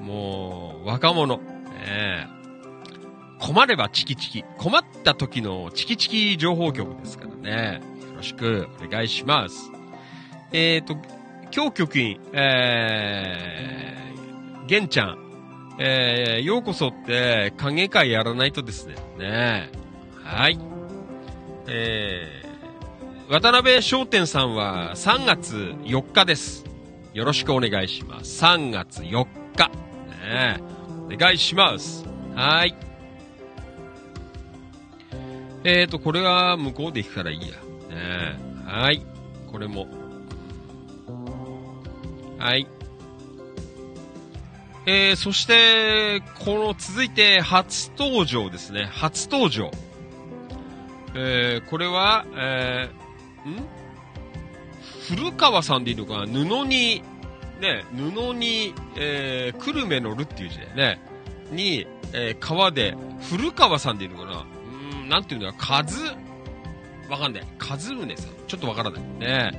[0.00, 1.38] もう、若者。
[1.38, 2.37] ねえ。
[3.38, 4.44] 困ればチキチキ。
[4.58, 7.80] 困った時のチキチキ情報局ですからね。
[8.10, 9.70] よろしくお願いします。
[10.52, 10.94] えーと、
[11.54, 15.18] 今日局員、えー、玄ちゃん、
[15.78, 18.96] えー、ようこそって影会やらないとですね。
[19.18, 19.70] ね
[20.24, 20.58] はい。
[21.68, 26.64] えー、渡辺商店さんは3月4日です。
[27.14, 28.44] よろしくお願いします。
[28.44, 29.70] 3月4日。
[30.22, 30.60] ね
[31.10, 32.04] お願いします。
[32.34, 32.87] はい。
[35.64, 37.46] えーと、これは向こうで行くからいいや。
[37.46, 39.02] ねはい。
[39.50, 39.88] これも。
[42.38, 42.66] はい。
[44.86, 48.88] えー、そして、この続いて初登場ですね。
[48.92, 49.70] 初登場。
[51.14, 53.66] えー、これは、えー、ん？
[55.08, 56.26] 古川さんでいいのかな？
[56.26, 57.02] 布に、
[57.60, 61.00] ね、布に、えー、久留米のるっていう字でね、
[61.50, 62.94] に、えー、川で、
[63.30, 64.46] 古川さんでいいのかな、
[65.08, 66.02] なんていうんだかず、
[67.08, 67.46] わかんない。
[67.58, 68.32] かずうねさん。
[68.46, 69.02] ちょっとわからない。
[69.18, 69.50] ね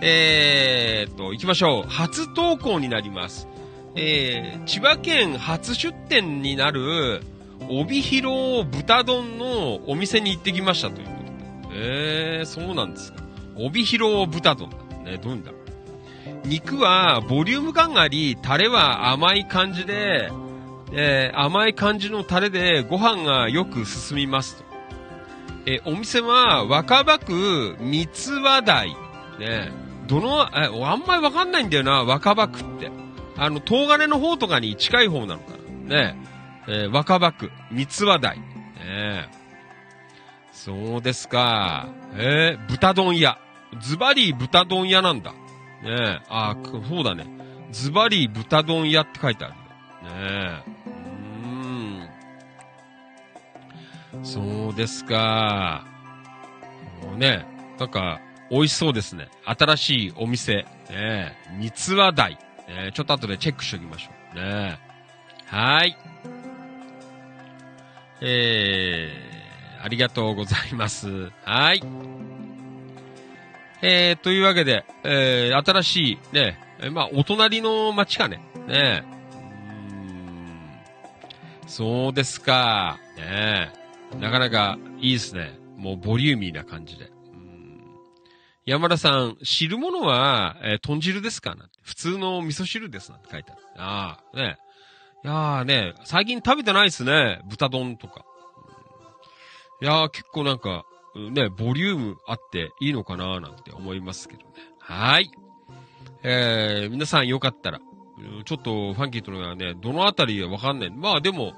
[0.00, 1.88] えーっと、行きましょう。
[1.88, 3.48] 初投稿になります。
[3.94, 7.22] えー、千葉県初出店になる、
[7.68, 11.80] 帯広豚丼のお店に行ってきましたということで。
[11.80, 13.22] えー、そうなんですか。
[13.56, 14.76] 帯広豚丼だ。
[15.10, 15.52] ね、どういうんだ。
[16.44, 20.30] 肉はボリューム感があり、タレは甘い感じで、
[20.92, 24.67] えー甘い感じのタレでご飯がよく進みますと。
[25.70, 28.96] えお店は若葉区三つ話台。
[29.38, 29.70] ね、
[30.06, 32.90] どの、え、あんまりわかんないんだよな、若葉区って。
[33.36, 35.52] あの、東金の方とかに近い方なのか
[35.86, 35.96] な。
[35.96, 36.16] ね
[36.66, 38.38] えー若葉区三つ話台。
[38.38, 39.28] ね
[40.52, 41.88] そうですか。
[42.14, 43.38] えー豚丼屋。
[43.80, 45.32] ズバリ豚丼屋なんだ。
[45.32, 45.36] ね
[45.84, 46.56] え、あ
[46.88, 47.26] そうだね。
[47.72, 49.54] ズバリ豚丼屋って書いてある。
[49.54, 49.60] ね
[50.66, 50.77] え。
[54.22, 55.86] そうですか。
[57.02, 57.46] もうね、
[57.78, 59.28] なんか、美味しそうですね。
[59.44, 60.66] 新しいお店。
[60.90, 62.38] ね三つ話台。
[62.66, 64.36] ねちょっと後でチェックしておきましょう。
[64.36, 64.78] ね
[65.46, 65.96] はい。
[68.20, 71.30] えー、ありがとうございます。
[71.44, 71.82] はい。
[73.80, 76.58] えー、というわけで、えー、新しい、ね、
[76.90, 78.40] まあ、お隣の町かね。
[78.66, 79.04] ね
[81.66, 82.98] そうですか。
[83.16, 83.77] ね
[84.16, 85.58] なかなかいいですね。
[85.76, 87.10] もうボリューミーな感じで。
[88.66, 91.78] 山田さん、汁物は、えー、豚汁ですかなんて。
[91.82, 93.60] 普通の味噌汁ですなんて書いてある。
[93.76, 94.58] ああ、ね。
[95.24, 97.40] いやーね、最近食べてないですね。
[97.48, 98.24] 豚丼とか。
[99.80, 100.84] いやー結構なんか、
[101.16, 104.46] ね、ボリュームあっていいのかななんて思いますけどね。
[104.78, 105.30] はい。
[106.22, 107.80] えー、皆さんよかったら、
[108.44, 110.90] ちょっとファンキーとのはね、どのあたりわかんない。
[110.90, 111.54] まあでも、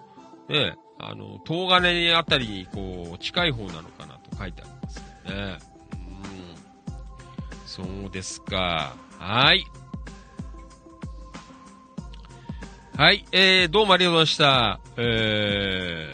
[0.49, 5.59] ね、あの、東金あたりにこう、近い方なのかなと書いてありますね。
[5.93, 7.59] うん。
[7.67, 8.95] そうですか。
[9.19, 9.65] はい。
[12.97, 14.81] はい、えー、どうもありがとうございました。
[14.99, 16.13] え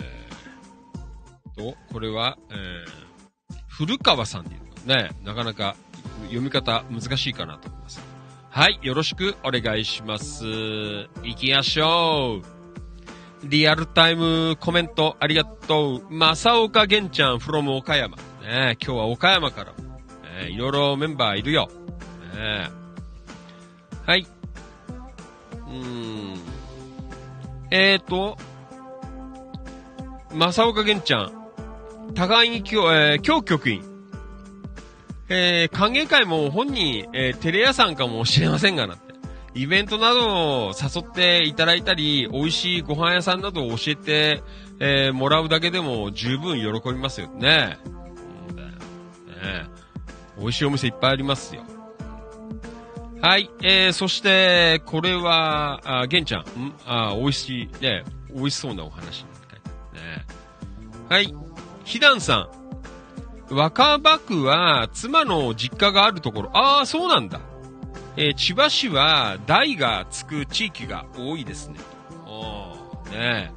[1.57, 5.74] ー、と、これは、えー、古川さんでいうね、なかなか
[6.24, 8.01] 読み方難しいかなと思います。
[8.51, 10.45] はい、よろしくお願いします。
[10.45, 12.56] 行きましょう。
[13.49, 16.14] リアルタイムコメントありがとう。
[16.14, 18.16] 正岡玄ちゃん from 岡山。
[18.16, 19.72] ね、今日は岡山から、
[20.44, 21.68] ね、いろいろメンバーいるよ。
[22.34, 22.68] ね、
[24.05, 24.26] はい。
[25.68, 26.34] うん。
[27.70, 28.36] えーと、
[30.32, 31.32] 正岡玄ちゃん、
[32.14, 33.82] 高木京、えー、京局員。
[35.28, 38.97] えー、歓迎会も本人、えー、テレ屋さんかもしれませんがな。
[39.57, 44.43] イベントなどを誘っていただいたり、美味しいご飯屋さんなどを教えて、
[44.81, 47.79] えー、もらうだけでも十分喜びますよね。
[48.53, 48.69] うだよ。
[48.69, 49.69] ね
[50.39, 51.63] 美味しいお店いっぱいありますよ。
[53.23, 56.45] はい、えー、そして、これは、あ、玄ちゃん、ん
[56.85, 58.05] あ、美味しい、ね、
[58.35, 59.29] 美味しそうなお話ね。
[61.09, 61.35] はい、
[61.85, 62.51] ひだんさ
[63.51, 63.55] ん。
[63.55, 66.51] 若葉区は妻の実家があるところ。
[66.53, 67.41] ああ、そうなんだ。
[68.17, 71.79] えー、千葉市は台がつく地域が多いですね。
[72.27, 73.53] おー、ね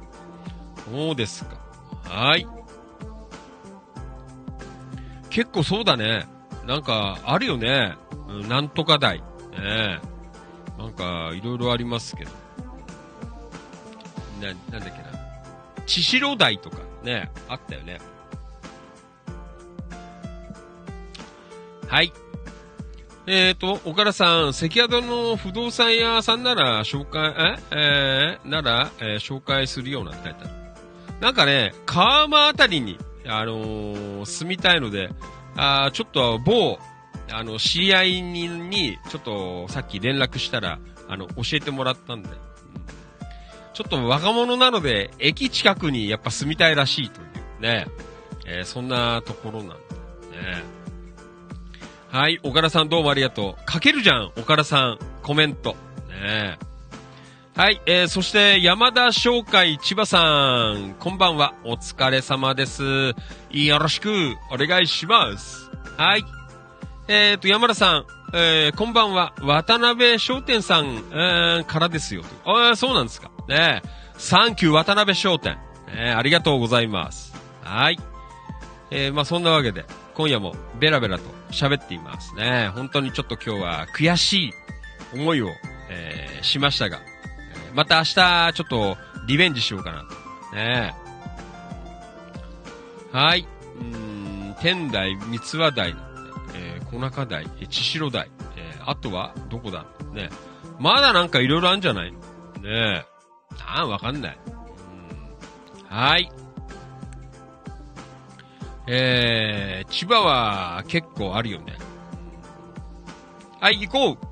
[0.90, 1.56] そうですか。
[2.04, 2.46] はい。
[5.30, 6.26] 結構そうだね。
[6.66, 7.96] なんか、あるよね。
[8.48, 9.22] なんとか台。
[9.52, 10.00] ね
[10.76, 12.30] なんか、いろいろありますけど。
[14.40, 15.20] な、なんだっけな。
[15.86, 17.98] 千代台とかね、あったよね。
[21.86, 22.12] はい。
[23.26, 27.58] えっ、ー、と、岡田さん、関宿の不動産屋さんなら紹介、え？
[27.70, 30.50] えー、なら、えー、紹介するようなって書いてある。
[31.20, 35.10] なんかね、川間あたりに、あの、住みたいので、
[35.56, 36.78] あちょっと某、
[37.30, 42.30] あの、知り合いに、に、ちょっとさっき連絡したら、あの、教えてもらったんで、
[43.74, 47.24] ちょっと若者なので、駅近くにやっぱ住みたいらしいとい
[47.58, 47.86] うね、
[48.46, 50.79] え、そんなところなんでね。
[52.12, 53.70] はい、岡田さんどうもありがとう。
[53.70, 54.98] 書けるじゃん、岡田さん。
[55.22, 55.76] コメント。
[56.08, 56.58] ね
[57.54, 61.54] はい、えー、そして山田商会千葉さん、こんばんは。
[61.64, 63.14] お疲れ様です。
[63.50, 65.70] よろしくお願いします。
[65.96, 66.24] はい。
[67.06, 69.32] えーと、山田さん、えー、こんばんは。
[69.40, 72.24] 渡辺商店さん、えー、からですよ。
[72.44, 73.30] ああそうなんですか。
[73.48, 73.82] ね
[74.18, 75.58] サンキュー渡辺商店。
[75.94, 77.36] ねありがとうございます。
[77.62, 78.00] はい。
[78.90, 79.84] えー、まあそんなわけで、
[80.20, 82.70] 今夜もベラベラと喋っていますね。
[82.74, 84.54] 本当にちょっと今日は悔しい
[85.14, 85.48] 思いを、
[85.88, 87.00] えー、しましたが、
[87.74, 90.56] また明日ちょっとリベンジしようかなと。
[90.56, 90.94] ね
[93.10, 93.46] はい。
[93.80, 95.96] うん、天台、三輪台、
[96.54, 99.86] えー、小中台、千代台、えー、あとはどこだ？
[100.12, 100.28] ね
[100.78, 102.12] まだなんかいろいろあるんじゃない？
[102.12, 102.18] ね
[102.62, 103.06] え。
[103.64, 104.38] ああ、わかんない。
[104.46, 106.30] うん、はい。
[108.86, 111.76] えー、千葉は結構あるよね。
[113.60, 114.26] はい、行こう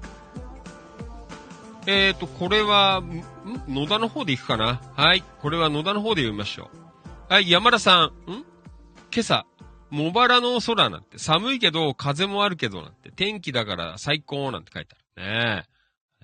[1.87, 3.25] えーと、これは、ん？
[3.67, 4.81] 野田の方で行くかな？
[4.95, 6.71] はい、これは野田の方で読みましょ
[7.31, 7.33] う。
[7.33, 8.45] はい、山田さん、ん？
[9.11, 9.47] 今朝、
[9.91, 15.65] 茂原の空なんて、寒いけど、風もあるけどなんて、天気だから最高なんて書いてあるね。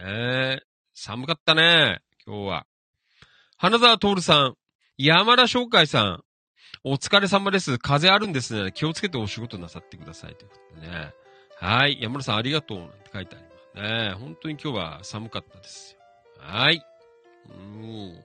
[0.01, 0.63] えー、
[0.93, 2.67] 寒かったね、今日は。
[3.57, 4.57] 花沢徹さん、
[4.99, 6.24] 山田翔海さん、
[6.83, 7.79] お疲れ様です。
[7.79, 8.73] 風あるんですね。
[8.73, 10.35] 気をつけてお仕事なさってください。
[10.35, 11.13] ということでね。
[11.57, 11.99] はい。
[12.01, 12.79] 山田さんありがとう。
[12.79, 13.51] なんて書いてありま
[13.83, 14.15] すね。
[14.19, 16.01] 本当に今日は寒かったですよ。
[16.39, 16.85] はい。
[17.49, 18.25] うん。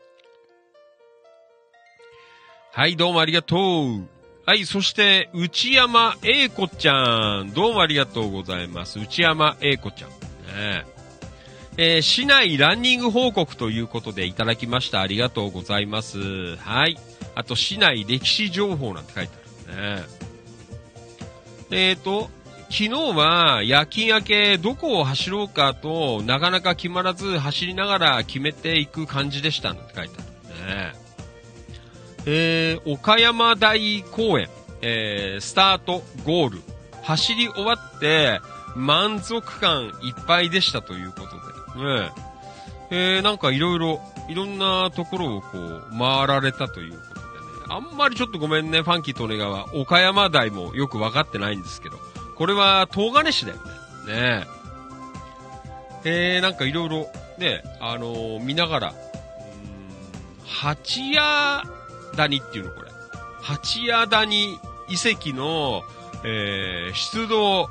[2.72, 4.08] はい、どうもありがとう。
[4.45, 7.52] はい、そして、内山英子ちゃん。
[7.54, 9.00] どうもありがとうございます。
[9.00, 10.10] 内山英子ちゃん。
[10.10, 10.86] ね
[11.78, 15.02] えー市内ランニング報告ということでいただきました。
[15.02, 16.58] ありがとうございます。
[16.58, 16.97] はい。
[17.40, 19.34] あと、市内歴史情報なんて書いて
[19.70, 20.04] あるね。
[21.72, 22.30] えっ、と、
[22.64, 30.94] 昨日は夜勤明けどこを走ろうかとなかなか決まらず走りながら決めていく感じでしたなんて書いてあるね。
[32.26, 34.50] えー、岡山大公園、
[34.82, 36.62] えー、スタート、ゴール、
[37.04, 38.42] 走り終わって
[38.76, 41.22] 満足感いっぱいでしたというこ
[41.74, 42.12] とで、ね
[42.92, 47.00] えー、なんかいろいろ、いろんなところをこう回られたという、
[47.70, 52.00] あんまりちょっとごめんね、ファンキー利根川、岡山大もよくわかってないんですけど、
[52.36, 53.64] これは東金市だよね。
[54.14, 54.48] ね
[56.04, 56.36] え。
[56.36, 57.08] えー、なんかいろいろ、
[57.38, 58.94] ね、あのー見ながら、
[60.46, 61.70] 八谷
[62.16, 62.90] 谷っていうのこれ。
[63.42, 64.58] 八谷谷遺
[64.96, 65.84] 跡の、
[66.26, 67.70] えー、出土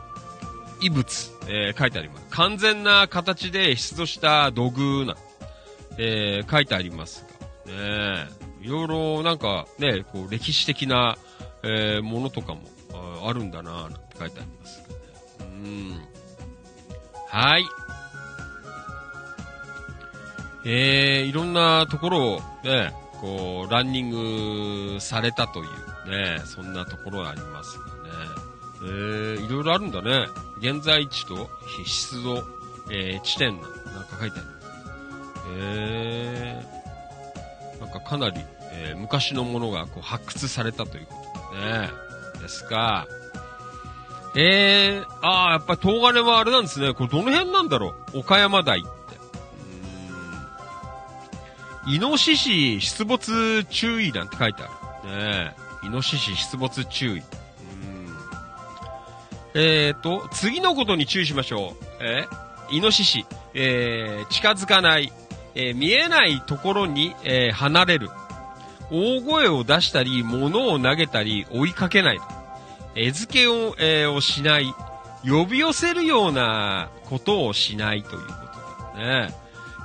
[0.80, 2.26] 遺物、えー書いてあります。
[2.30, 5.16] 完全な形で出土した土偶な、
[5.98, 7.24] えー書いてあります
[7.66, 8.37] が、ねえ
[8.68, 11.16] いろいろなんかね、こう歴史的な、
[11.62, 12.60] えーものとかも
[13.26, 14.84] あるんだなぁなんて書いてありますね。
[15.40, 16.08] うん。
[17.28, 17.64] はい。
[20.66, 22.92] えー、いろんなところをね、
[23.22, 25.62] こう、ランニングされたとい
[26.06, 27.90] うね、そんなところがありますがね。
[28.82, 30.26] えー、いろいろあるんだね。
[30.58, 31.48] 現在地と
[31.86, 32.44] 出土、
[32.92, 34.48] えー、地点なんなんか書いてある。
[35.56, 41.14] えー、なんかかなり、えー昔のものがこう発掘されたというこ
[41.52, 41.90] とでね。
[42.40, 43.06] ですが、
[44.36, 46.92] えー、ああ、やっぱり東金はあれなんですね。
[46.94, 48.18] これどの辺なんだろう？
[48.20, 48.88] 岡山台って。
[51.86, 54.66] うんイノシシ出没注意なんて書いてあ
[55.04, 55.10] る。
[55.10, 55.86] ねえ。
[55.86, 57.20] イノシシ出没注意。
[57.20, 57.24] うん
[59.54, 61.84] えーと、次のことに注意しましょう。
[62.00, 62.26] え
[62.70, 65.10] イノシシ、えー、近づかない、
[65.54, 68.10] えー見えないところに、えー離れる。
[68.90, 72.20] 大声を出したり、物を投げたり、追いかけない。
[72.94, 74.74] 餌付けを,、えーをしない。
[75.24, 78.26] 呼び寄せるようなことをしないというこ
[78.94, 79.34] とだね。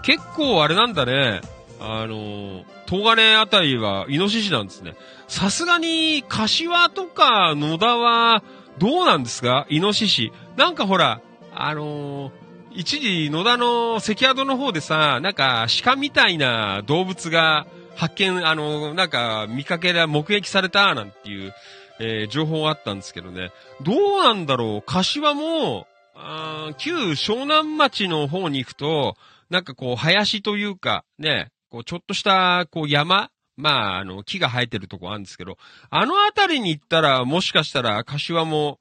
[0.04, 1.42] 結構あれなんだね。
[1.80, 4.96] あの、東金あたりはイノシシなんですね。
[5.28, 8.44] さすがに、柏とか野田は、
[8.78, 9.66] どうなんですか？
[9.70, 10.32] イノシシ。
[10.56, 11.22] なんかほら、
[11.54, 12.32] あの
[12.72, 21.54] 一時野田の関宿の方でさ、なんか鹿みたいな動物が発見、あのなんか見かけら、目撃されたなんていう、
[22.00, 23.52] えー情報があったんですけどね。
[23.82, 29.16] どうなんだろう柏も、あー旧湘南町の方に行くと、
[29.50, 35.58] なんかこう、林というか、ね、こう、ちょっとした、こう、山まあ、あの、木が生えてるとこあるんですけど、
[35.90, 38.80] あの辺りに行ったら、もしかしたら、柏も、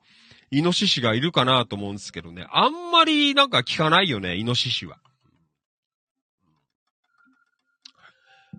[0.51, 2.47] イノシシがいるかなと思うんですけどね。
[2.51, 4.99] あんまりなんか聞かないよね、イノシシは。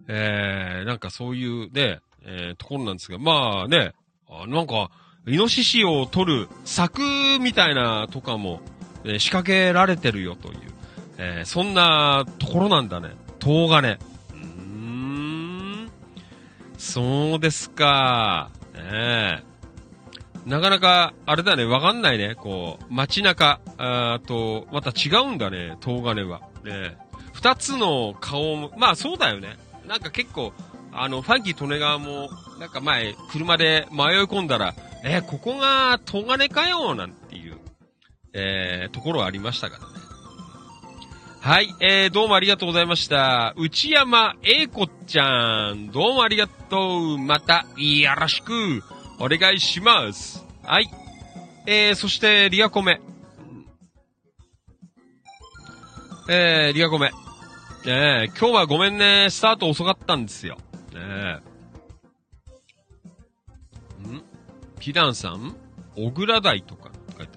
[0.07, 3.93] えー、なんかそういうね、えーところなんですが、まあね、
[4.29, 4.89] あなんか、
[5.27, 7.01] イノシシを取る柵
[7.39, 8.61] みたいなとかも、
[9.03, 10.57] えー仕掛けられてるよという、
[11.17, 13.11] えーそんなところなんだね。
[13.41, 13.91] 東金。
[13.91, 15.91] うーん。
[16.77, 18.49] そうですか。
[18.73, 19.53] ねえ。
[20.45, 22.35] なかなか、あれだね、わかんないね。
[22.35, 26.41] こう、街中、あと、また違うんだね、東金は。
[26.65, 26.97] ね
[27.33, 29.57] 二つの顔も、まあそうだよね。
[29.87, 30.53] なんか結構、
[30.91, 32.29] あの、ファンキー利根川も、
[32.59, 37.57] なんか前、車で迷い込んだら、えーここが東金かよ、なんていう、
[38.33, 40.03] えーところありましたからね。
[41.41, 43.53] はい、えー、どうもありがとうございました。
[43.57, 47.17] 内山英子ちゃん、どうもありがとう。
[47.17, 48.81] また、よろしく、
[49.19, 50.45] お願いします。
[50.63, 50.89] はい。
[51.65, 53.01] えー、そして、リアコメ。
[56.29, 57.11] えー、リアコメ。
[57.85, 60.55] え、今日はごめんね、スタート遅かったんですよ。
[60.93, 61.41] ね
[64.07, 64.07] え。
[64.07, 64.23] ん？
[64.79, 65.55] ピランさん？
[65.95, 67.33] 小倉台とか書いて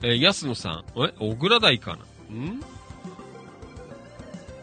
[0.00, 0.12] ある。
[0.12, 0.84] えー、安野さん？
[0.96, 1.12] え？
[1.18, 1.98] 小倉台か
[2.30, 2.36] な？
[2.36, 2.62] ん？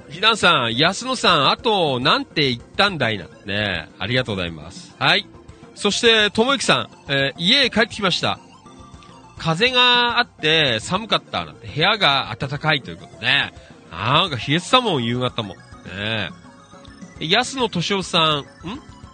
[0.09, 3.25] ひなさん、安野さん、あと、なんて言ったんだいな。
[3.25, 4.95] ねえ、ありがとうございます。
[4.97, 5.28] はい。
[5.75, 8.39] そして、ともゆきさん、えー家へ帰ってきました。
[9.38, 13.53] 風があって寒かったなんて、部屋が暖かいということね。
[13.97, 15.55] なんか冷えてたもん、夕方も。
[15.55, 16.29] ね
[17.19, 17.25] え。
[17.25, 18.43] 安野敏夫さん、ん？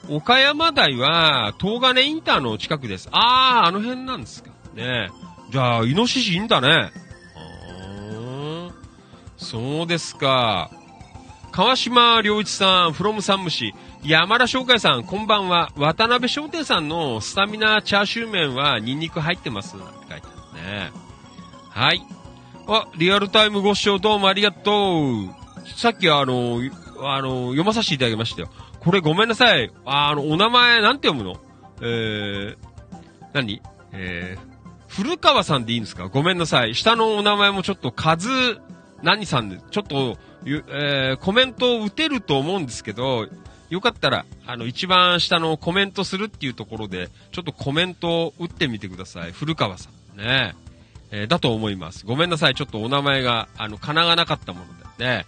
[0.09, 3.07] 岡山台は、東金インターの近くです。
[3.11, 4.49] あー、あの辺なんですか。
[4.73, 5.09] ねえ。
[5.49, 6.91] じゃあ、イノシシいいんだね。
[7.35, 8.71] あー
[9.37, 10.69] そうですか。
[11.51, 13.73] 川島良一さん、フロムサムシ。
[14.03, 15.71] 山田翔海さん、こんばんは。
[15.77, 19.77] 渡辺商店さんのスタミナチャーシュー麺はニンニク入ってます。
[19.77, 20.91] なんて書いてあるね。
[21.69, 22.05] はい。
[22.65, 25.69] あ、リアルタイムご視聴どうもありがとう。
[25.77, 26.61] さっきあの、
[27.01, 28.49] あの、読まさせていただきましたよ。
[28.79, 29.69] これごめんなさい。
[29.85, 31.39] あの、お名前、なんて読むの？
[31.81, 32.57] えー、
[33.33, 33.61] 何？
[33.91, 36.07] えー、古川さんでいいんですか？
[36.07, 36.73] ごめんなさい。
[36.73, 38.29] 下のお名前もちょっと、カズ、
[39.01, 43.27] 何さんで、ちょっと、えー、コメントを打てると思うんですけど、
[43.69, 49.33] よかったら、あの、一番下のコメントするっていうところで、ちょっとコメントを打ってみてください。
[49.33, 50.17] 古川さん。
[50.17, 52.05] ねえー、だと思います。
[52.05, 52.55] ごめんなさい。
[52.55, 54.65] ちょっとお名前が、あの、かながなかったもの
[54.97, 55.25] でね。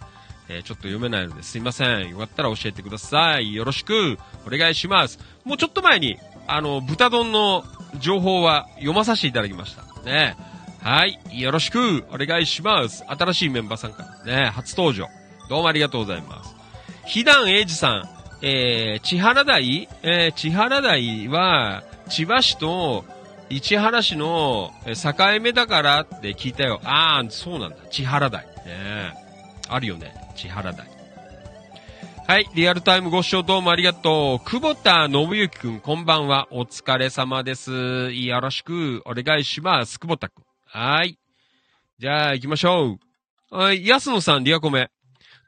[0.48, 2.10] えー、ちょっと読めないのですいません。
[2.10, 3.52] よかったら教えてください。
[3.54, 4.16] よろしく、
[4.46, 5.18] お願いします。
[5.44, 7.64] もうちょっと前に、あの、豚丼の
[7.98, 9.82] 情報は読まさせていただきました。
[10.02, 10.36] ね。
[10.82, 11.18] はい。
[11.32, 13.04] よろしく、お願いします。
[13.08, 15.08] 新しいメンバーさんからね、初登場。
[15.48, 16.54] どうもありがとうございます。
[17.06, 18.08] ひだんえいじさん、
[18.42, 19.88] えー、千原台？
[20.04, 23.04] えー、千原台は、千葉市と
[23.48, 26.80] 市原市の境目だからって聞いたよ。
[26.84, 27.76] ああ、そうなんだ。
[27.90, 28.44] 千原台。
[28.66, 29.14] ね
[29.68, 30.14] あるよね。
[30.34, 30.86] 千原台。
[32.26, 34.44] はい、リアルタイムご視聴どうもありがとう。
[34.44, 36.48] 久保田信之くん、こんばんは。
[36.50, 38.10] お疲れ様です。
[38.12, 40.00] よろしくお願いします。
[40.00, 40.44] 久保田くん。
[40.64, 41.16] はい。
[42.00, 42.98] じゃあ行きましょ
[43.52, 43.56] う。
[43.56, 44.90] はい、安野さん、リアコメ。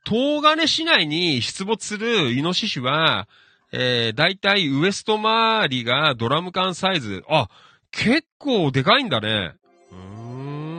[0.06, 3.28] 東金市内に出没するイノシシは、
[3.72, 7.24] えー、だいたいウエスト周りがドラム缶サイズ。
[7.28, 7.48] あ、
[7.90, 9.54] 結構でかいんだね。
[9.90, 9.98] うー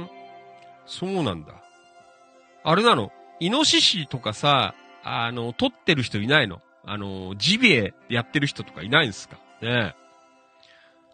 [0.03, 0.09] ん。
[0.85, 1.53] そうなんだ。
[2.63, 3.11] あれなの？
[3.39, 6.61] イノシシとかさ、あの、撮ってる人いないの？
[6.85, 9.37] あの、ジビエやってる人とかいないんですか？
[9.61, 9.93] ねえ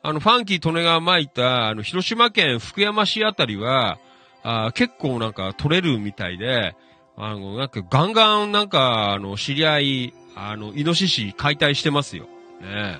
[0.04, 3.98] あの、ファンキー利根川巻いた、あの、広島県福山市あたりは、
[4.44, 6.76] あ結構なんか撮れるみたいで、
[7.18, 12.26] あの、なんかガンガンなんか、あの、知り合い、あの、イノシシ解体してますよ。
[12.62, 13.00] ね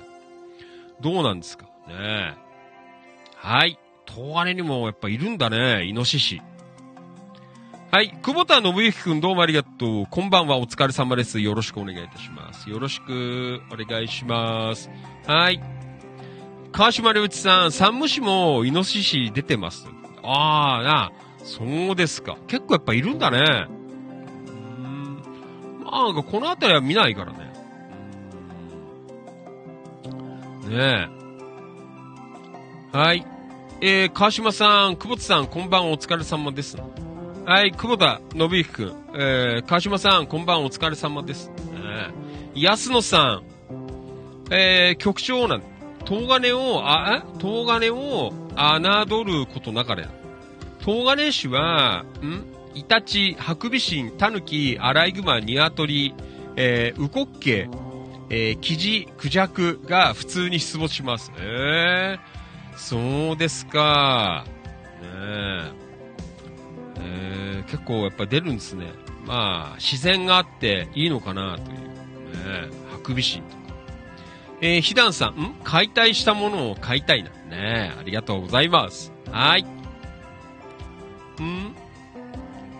[1.00, 1.66] どうなんですか？
[1.86, 2.34] ねえ
[3.46, 3.78] はい。
[4.06, 6.42] 東金にもやっぱいるんだね、イノシシ。
[7.92, 8.10] はい。
[8.20, 10.06] 久保田信之くんどうもありがとう。
[10.10, 10.58] こんばんは。
[10.58, 11.38] お疲れ様です。
[11.38, 12.68] よろしくお願いいたします。
[12.68, 14.90] よろしくお願いします。
[15.28, 15.62] はい。
[16.72, 19.86] 川島良一さん、山武市もイノシシ出てます。
[20.24, 21.12] ああ、な、
[21.44, 22.36] そうですか。
[22.48, 23.68] 結構やっぱいるんだね。
[23.68, 25.22] うん
[25.84, 27.52] まあ、この辺りは見ないからね。
[30.68, 31.08] ね
[32.92, 32.96] え。
[32.98, 33.35] はい。
[33.82, 36.78] えー、川島さん、久保田さん、こんばんお疲れ様です。
[37.44, 41.50] はい、久保田信之くん、えー、川島さん、こんばんお疲れ様です。
[41.74, 43.42] えー、安野さん、
[44.50, 45.62] えー、局長なん、
[46.06, 50.08] 東金を、あ、東金を侮ることなかれ。
[50.80, 52.44] 東金市は、ん？
[52.74, 56.14] イタチ、ハクビシン、タヌキ、アライグマ、ニワトリ、
[56.56, 57.68] えー、ウコッケ、
[58.30, 61.30] えー、キジ、クジャクが普通に出没します。
[61.38, 62.35] えー、
[62.76, 64.44] そうですか。
[65.02, 65.72] ねえ。
[66.98, 68.86] えー、結構やっぱ出るんですね。
[69.24, 71.78] まあ、自然があっていいのかなという。
[71.78, 71.84] ね
[72.90, 73.62] ハクビシンとか。
[74.60, 75.54] えー、ひだんさん、ん？
[75.64, 77.30] 解体したものを買いたいな。
[77.50, 79.12] ねありがとうございます。
[79.30, 79.62] はい。
[79.62, 79.66] ん？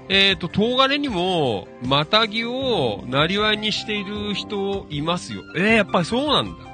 [0.09, 5.43] えっ、ー、と、東金にも、またぎを、なりわいにしている人いますよ。
[5.57, 6.66] えー、やっぱりそうなんだ。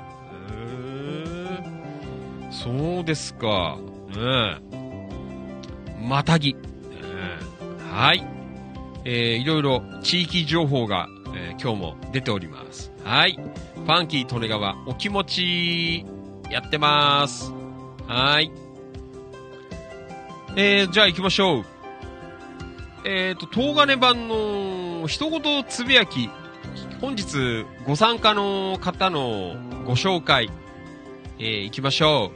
[2.53, 3.78] そうですか。
[4.14, 4.61] ね
[6.07, 6.55] またぎ。
[6.55, 6.61] ね
[7.90, 8.24] はい。
[9.05, 12.92] えー、いろいろ地域情報が、えー、今日も出ております。
[13.03, 13.36] はい。
[13.74, 16.07] ファンキー利根川お気持ち
[16.50, 17.53] やってます。
[18.07, 18.53] はい。
[20.55, 21.64] えー、じゃあ行きましょう。
[23.05, 26.28] えっ、ー、と、東金版の一言つぶやき、
[27.00, 30.50] 本日ご参加の方のご紹介、
[31.39, 32.33] えー、行きましょ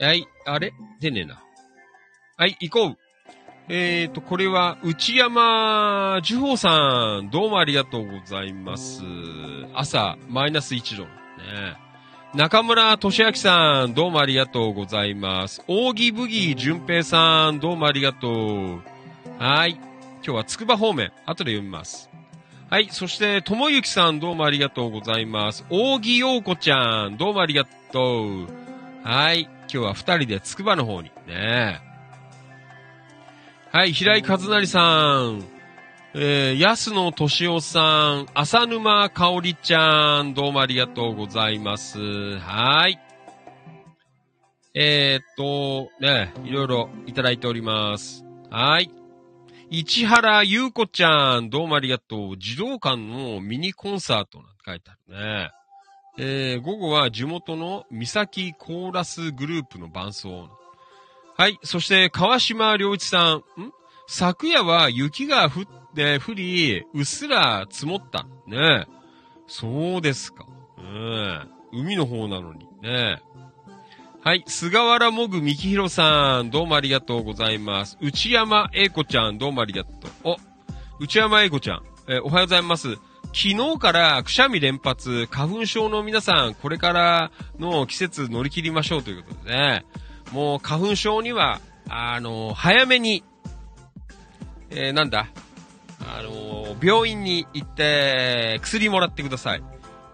[0.00, 0.02] う。
[0.04, 0.72] はい、あれ？
[1.00, 1.42] 出ねえな。
[2.36, 2.98] はい、行こう。
[3.68, 9.02] えっ、ー、と、これは、内山樹宝さん、どうもありがとうございます。
[9.72, 11.04] 朝、マイナス1度。
[11.04, 11.08] ね。
[12.34, 15.62] 中村俊明さん、どうもありがとうございます。
[15.66, 18.82] 扇ブギー淳平さん、どうもありがとう。
[19.38, 19.74] はい。
[19.74, 22.10] 今日はつくば方面、後で読みます。
[22.74, 22.88] はい。
[22.90, 25.64] そして、ともゆきさん、どうもありがとうございます。
[25.70, 28.48] 扇陽子ちゃん、どうもありがとう。
[29.04, 29.42] はい。
[29.42, 31.12] 今日は二人でつくばの方に。
[31.28, 31.80] ね
[33.70, 33.92] はい。
[33.92, 35.44] 平井和成さん、
[36.14, 42.40] えー、安野敏夫さん、浅沼香織ちゃん、どうもありがとうございます。
[42.40, 42.98] はい。
[44.74, 48.24] えー、っと、ね、いろいろいただいております。
[48.50, 48.90] はい。
[49.76, 52.38] 市原優子ちゃん、どうもありがとう。
[52.38, 55.50] 児童館のミニコンサートなんて書いてあるね。
[56.16, 60.48] えー、午後は地元の三崎コーラスグループの伴奏。
[61.36, 61.58] はい。
[61.64, 63.38] そして、川島良一さん。
[63.38, 63.42] ん？
[64.06, 65.64] 昨夜は雪が降っ
[65.96, 68.28] て、降り、うっすら積もった。
[68.46, 68.86] ね
[69.48, 70.46] そうですか。
[70.78, 71.50] うん。
[71.72, 72.68] 海の方なのに。
[72.80, 73.20] ね
[74.24, 74.44] はい。
[74.46, 76.48] 菅原もぐみきひろさん。
[76.48, 77.98] どうもありがとうございます。
[78.00, 79.36] 内山英子ちゃん。
[79.36, 80.10] どうもありがとう。
[80.24, 80.36] お、
[80.98, 81.82] 内山英子ちゃん。
[82.08, 82.94] えーおはようございます。
[83.34, 89.84] 昨日からくしゃみ連発、花粉症の皆さん、これからの季節乗り切りましょうということでね。
[90.32, 91.60] もう花粉症には、
[91.90, 93.24] あの、早めに、
[94.70, 95.28] えーなんだ、
[96.00, 99.62] あの、病院に行って、薬もらってください。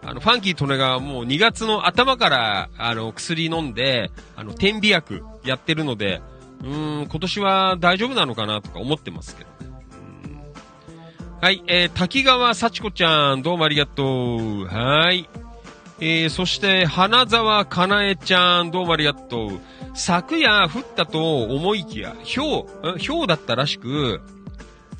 [0.03, 6.21] あの、ファンキートネがもう2月の頭から、あの、薬飲んで、あの、点鼻薬やってるので、
[6.61, 9.49] うーん、今年は大丈夫なのかなとか思ってますけど。
[11.41, 14.65] はい、えー、滝川幸子ちゃん、どうもありがとう。
[14.65, 15.27] はい。
[15.99, 19.59] えー、そして、花沢かなえちゃん、どうもありがとう。
[19.93, 22.63] 昨夜降ったと思いきや、氷、
[22.95, 24.21] ん氷だったらしく、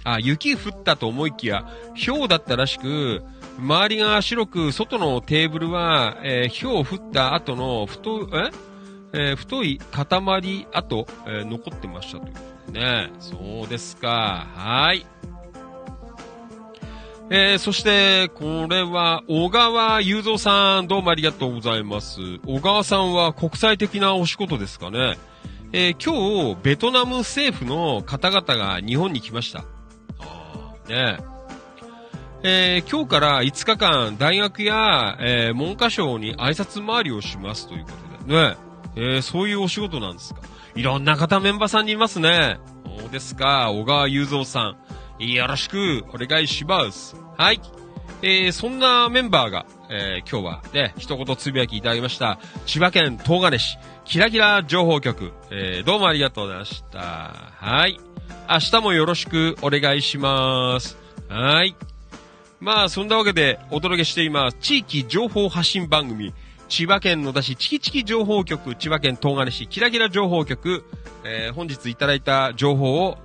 [0.03, 1.65] あ、雪降ったと思いきや、
[2.07, 3.23] 氷だったらしく、
[3.59, 8.51] 周りが白く、外のテーブルは、えー、氷降った後の太、え？
[9.13, 13.11] えー太い塊跡、えー残ってましたということでね。
[13.19, 14.47] そうですか。
[14.55, 15.05] はい。
[17.29, 22.19] えー、そして、これは、小川雄三さん、どうもありがとうございます。
[22.45, 25.17] 小川さんは国際的なお仕事ですかね。
[25.73, 29.65] えー今日、ベトナム政府の方々が日本に来ました。
[30.19, 38.55] あーねえー今日から5日間、大学や、えー文科省に挨拶回りをしますということでね。
[38.95, 40.41] えーそういうお仕事なんですか？
[40.75, 42.59] いろんな方メンバーさんにいますね。
[42.99, 44.75] そうですか、小川雄三さ
[45.19, 45.23] ん。
[45.23, 47.15] よろしくお願いします。
[47.37, 47.61] はい。
[48.23, 52.39] えーそんなメンバーが、えー今日はね、一言つぶやきいただきました。
[52.65, 56.99] 千葉県東金市、キラキラ情報局、えーどうもありがとうございました。
[56.99, 57.99] はい。
[58.49, 60.97] 明日もよろしくお願いします。
[61.29, 61.75] はい。
[62.61, 64.57] まあ、そんなわけでお届けしています。
[64.61, 66.31] 地域情報発信番組、
[66.69, 70.85] 千葉県野田市チキチキ情報局、千葉県東金市キラキラ情報局、
[71.23, 73.17] えー本日いただいた情報を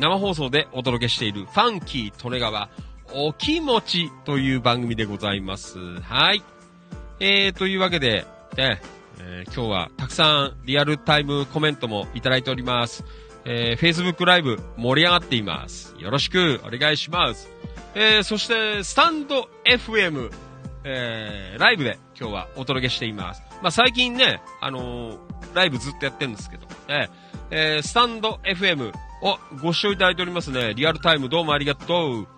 [0.00, 2.68] 生放送でお届けしているファンキー利根川
[3.14, 5.78] お気持ちという番組でございます。
[6.00, 6.42] はい。
[7.20, 8.26] えー、というわけで、
[8.56, 8.82] ね、
[9.20, 13.04] えー今日はたくさんリアルタイムコメントもいただいております。
[13.44, 15.94] えー、Facebook ライブ盛り上がっています。
[15.96, 17.59] よろしくお願いします。
[17.94, 20.30] えー、そして、スタンド FM、
[20.84, 23.42] えー、ライブで今日はお届けしています。
[23.62, 27.10] まあ、最近ね、あのーライブずっとやってるんですけど、ね、
[27.50, 30.74] えー、スタンド FM をご視聴いただいておりますね。
[30.74, 32.28] リアルタイムどうもありがとう。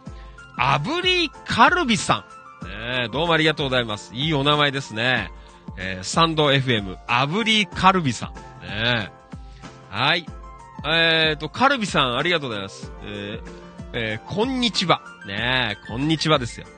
[0.58, 2.24] 炙りカルビさ
[2.62, 2.68] ん。
[2.68, 4.14] ね、どうもありがとうございます。
[4.14, 5.30] いいお名前ですね。
[5.78, 8.66] えー、スタンド FM、炙りカルビさん。
[8.66, 9.10] ね、
[9.90, 10.26] はい。
[10.84, 12.92] えーと、カルビさん、ありがとうございます。
[13.04, 13.61] えー
[13.94, 15.02] えーこんにちは。
[15.26, 16.66] ねえ、こんにちはですよ。
[16.66, 16.72] ね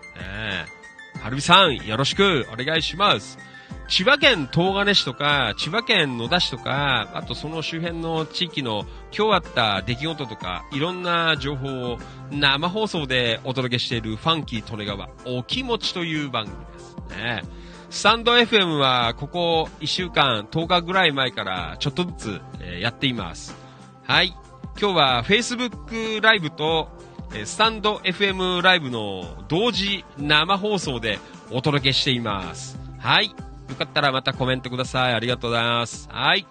[1.17, 1.21] え。
[1.21, 3.39] カルビさん、よろしくお願いします。
[3.87, 8.85] 千葉県東金市とか、千葉県野田市とか、あとその周辺の地域の
[9.17, 11.99] 今日あった出来事とか、いろんな情報を
[12.33, 17.43] 生放送でお届けしているファンキー利根川、お気持ちという番組ですね。
[17.91, 22.41] スタンド FM はここ1週間、10日ぐらい前からちょっとずつ、
[22.81, 23.55] やっています。
[24.03, 24.35] はい。
[24.81, 26.89] 今日は Facebook ライブと、
[27.37, 31.18] えスタンド FM ライブの同時生放送で
[31.51, 32.78] お届けしています。
[33.01, 33.26] はい。
[33.26, 33.35] よ
[33.76, 35.14] かったらまたコメントください。
[35.14, 36.09] ありがとうございます。
[36.11, 36.47] はい。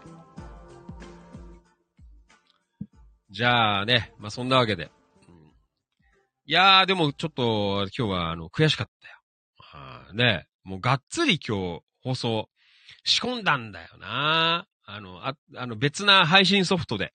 [3.30, 4.92] じゃあね、まあ、そんなわけで。
[6.46, 9.16] いやー、でもちょっと今日はあの悔しかったよ。
[9.58, 12.50] はあね、もうがっつり今日放送
[13.06, 14.68] 仕込んだんだよな。
[14.86, 17.14] あの、あ、あの別な配信ソフトで。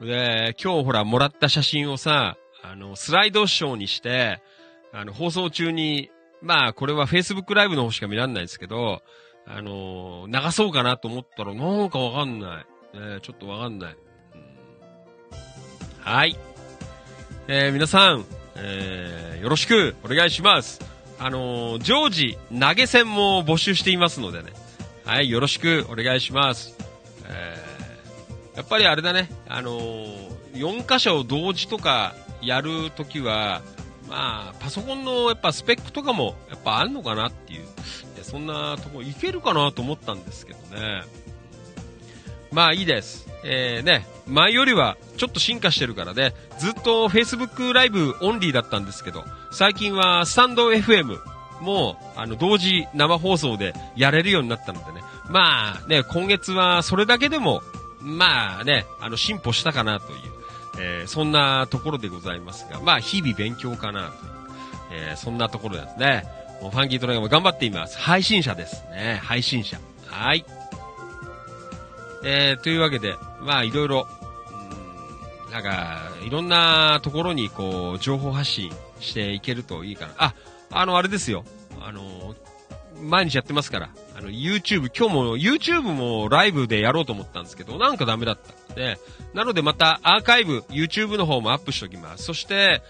[0.00, 2.36] で、今日ほらもらった写真をさ、
[2.70, 4.40] あの、スライドショーにして、
[4.92, 6.10] あの、放送中に、
[6.40, 9.02] まあ、これは Facebook ライブの方しか見られないですけど、
[9.46, 12.64] あの流そうかなと思ったら、なんかわかんな
[12.94, 12.98] い。
[12.98, 13.96] ね、ちょっとわかんない。
[16.00, 16.36] はい。
[17.48, 20.80] えー皆さん、えーよろしくお願いします。
[21.18, 24.52] あのー常時投げ銭も募集していますのでね。
[25.04, 26.76] はい、よろしくお願いします。
[27.26, 33.62] えーやっぱりあれだね、あのー、4箇所同時とかやるときは、
[34.08, 37.66] まあ、パソコンのやっぱスペックとかもやっぱあるのかなっていう、
[38.22, 41.02] そんなとこいけるかなと思ったんですけどね。
[42.52, 43.28] まあいいです。
[43.44, 51.18] えー、ね、前よりはちょっと進化してるからね、ずっと Facebook ライブオンリーだったんですけど、最近はスタンド FM
[51.60, 57.62] も、あの、同時生放送でやれるようになったのでね、まあね、今月はそれだけでも、
[58.00, 60.39] まあね、あの、進歩したかなという、
[60.78, 64.14] えー、そんなところでございますが、まあ、日々勉強かなと、
[64.92, 66.24] えー、そんなところですね。
[66.62, 67.98] もうファンキートレイガーも頑張っています。
[67.98, 69.20] 配信者ですね。
[69.22, 69.78] 配信者。
[70.06, 70.44] はい。
[72.22, 74.06] えー、というわけで、まあ、いろいろ、
[75.48, 80.12] んなんか、いろんなところに、こう、情報発信していけるといいかな。
[80.18, 80.34] あ、
[80.70, 81.44] あの、あれですよ。
[81.80, 82.34] あの、
[83.00, 83.88] 毎日やってますから。
[84.20, 88.98] あの、YouTube、今日も YouTube もライブでやろうと思ったんですけど、なんかダメだったんで、
[89.32, 92.24] なのでまたアーカイブ、YouTube の方もアップしておきます。
[92.24, 92.82] そして、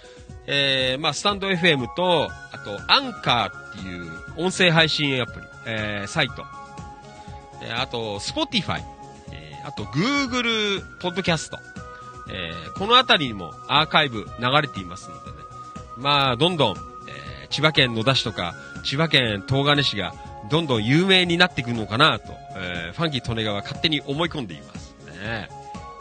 [0.47, 6.45] えー、まあ、スタンド FM と、あと、アンカーっていう音声配信アプリ、えー、サイト、
[7.63, 8.83] えー、あと、Spotify、
[9.31, 11.59] えー、あと、Google ポッドキャスト、
[12.29, 15.37] えー、この辺りにもアーカイブ流れていますのでね、
[15.97, 20.13] まあ、どんどん、えー、千葉県野田市とか、千葉県東金市が、
[20.51, 25.49] どんどん有名になっていくのかなと、えー、ファンキー利根川勝手に思い込んでいますね。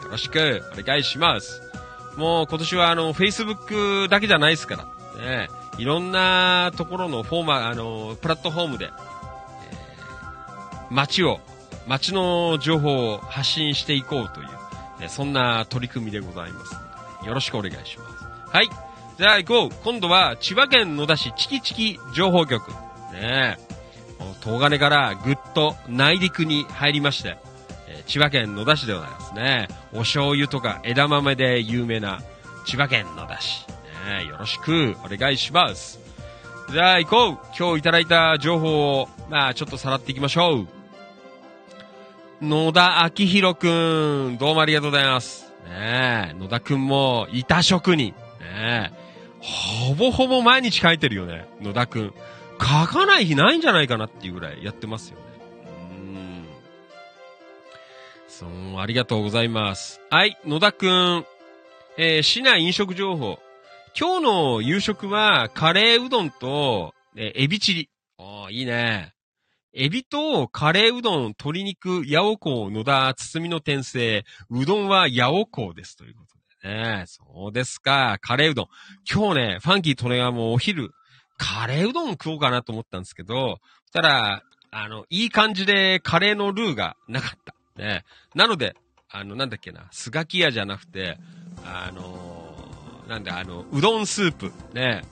[0.02, 1.62] よろしくお願いします。
[2.16, 4.76] もう今年はあの、Facebook だけじゃないですか
[5.16, 5.48] ら、ね、
[5.78, 11.38] いろんなところのフォーマ、あの、プラットフォームで、えー、街を、
[11.86, 16.74] 街の情報を発信していこうという、ね、そんな取り組みでございます。
[17.26, 18.24] よろしくお願いします。
[18.52, 18.68] はい。
[19.16, 19.70] じゃあ行こう。
[19.84, 22.70] 今度は千葉県野田市チキチキ情報局。
[23.12, 23.79] ねえ。
[24.42, 27.36] 東金からぐっと内陸に入りまして、
[27.88, 29.68] え、千葉県野田市でございますね。
[29.92, 32.20] お醤油とか枝豆で有名な
[32.66, 33.66] 千葉県野田市。
[34.06, 36.00] ね、よろしくお願いします。
[36.70, 40.68] じゃあ行こう今日いただいた情報を、まあちょっとさらっていきましょう。
[42.42, 43.66] 野田明宏く
[44.30, 45.52] ん、どうもありがとうございます。
[45.68, 48.14] ね野田くんも板職人。
[48.40, 48.92] ね
[49.40, 52.14] ほぼほぼ毎日書いてるよね、野田くん。
[52.60, 55.24] 書かない日ないんじゃないかなっていうぐらいやってますよね。
[55.90, 56.46] うん。
[58.28, 60.00] そう、ありがとうございます。
[60.10, 61.24] はい、野田くん。
[61.96, 63.38] えー、市内飲食情報。
[63.98, 67.90] 今日の夕食は、カレーうどんと、えー、エビチリ。
[68.18, 69.14] ああ、いいね。
[69.72, 75.96] エビとカレーうどん、鶏肉、ヤオコー、野田、包みの転生、うどんはヤオコーです。
[75.96, 77.04] ということでね。
[77.06, 78.18] そうですか。
[78.20, 78.66] カレーうどん。
[79.10, 80.90] 今日ね、ファンキートレガーもお昼、
[81.40, 87.54] カレーうどん食おうかなと思ったんですけど、そしたら、あの、いい感じでカレーのルーがなかった。
[87.82, 88.04] ね。
[88.34, 88.76] なので、
[89.10, 91.18] あの、なんだっけな、スガキ屋じゃなくて、
[91.64, 95.02] あのー、なんだ、あの、うどんスープ、ね。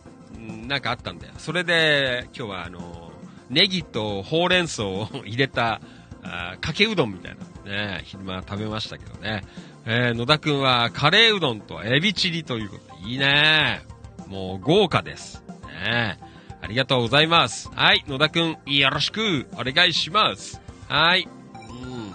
[0.66, 1.32] なんかあったんだよ。
[1.38, 5.80] それで、今日はあのー、ネギとほうれん草を入れた、
[6.22, 9.44] あかけうどんみたいな、ね、昼間食べましたけどね。
[9.86, 13.80] えー、野田くんはカレーうどんとエビチリということで、いいね。
[14.26, 15.42] もう豪華です。
[15.78, 16.18] ね。
[16.60, 17.70] ありがとうございます。
[17.74, 20.60] はい、野田くん、よろしくお願いします。
[20.88, 21.28] はい。
[21.28, 22.14] うん。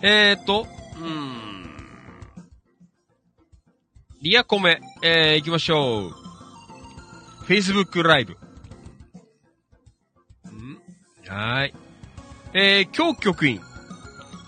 [0.00, 0.66] えーと、
[1.00, 1.42] うん。
[4.22, 6.12] リアコメ、えー、行きましょう。
[7.44, 8.34] Facebook ライブ。
[8.34, 8.38] ん
[11.28, 11.74] はい。
[12.54, 13.60] えー、今日局員。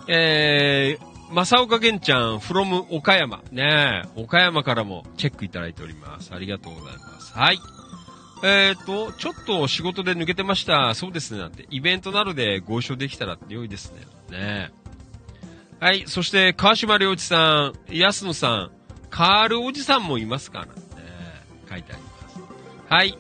[0.07, 3.43] えー、正岡玄ちゃん、from 岡山。
[3.51, 6.33] ね岡山からもチェックいただいております。
[6.33, 7.33] ありがとうございます。
[7.33, 7.59] はい。
[8.43, 10.95] えっ、ー、と、ちょっと仕事で抜けてました。
[10.95, 11.41] そうですね。
[11.41, 11.67] なんて。
[11.71, 14.03] イベントなどでご一緒できたら良いですね。
[14.31, 14.71] ね
[15.81, 16.05] はい。
[16.07, 18.71] そして、川島良一さん、安野さん、
[19.11, 20.73] カールおじさんもいますかな、ね、
[21.71, 22.41] 書いてあります。
[22.89, 23.19] はい。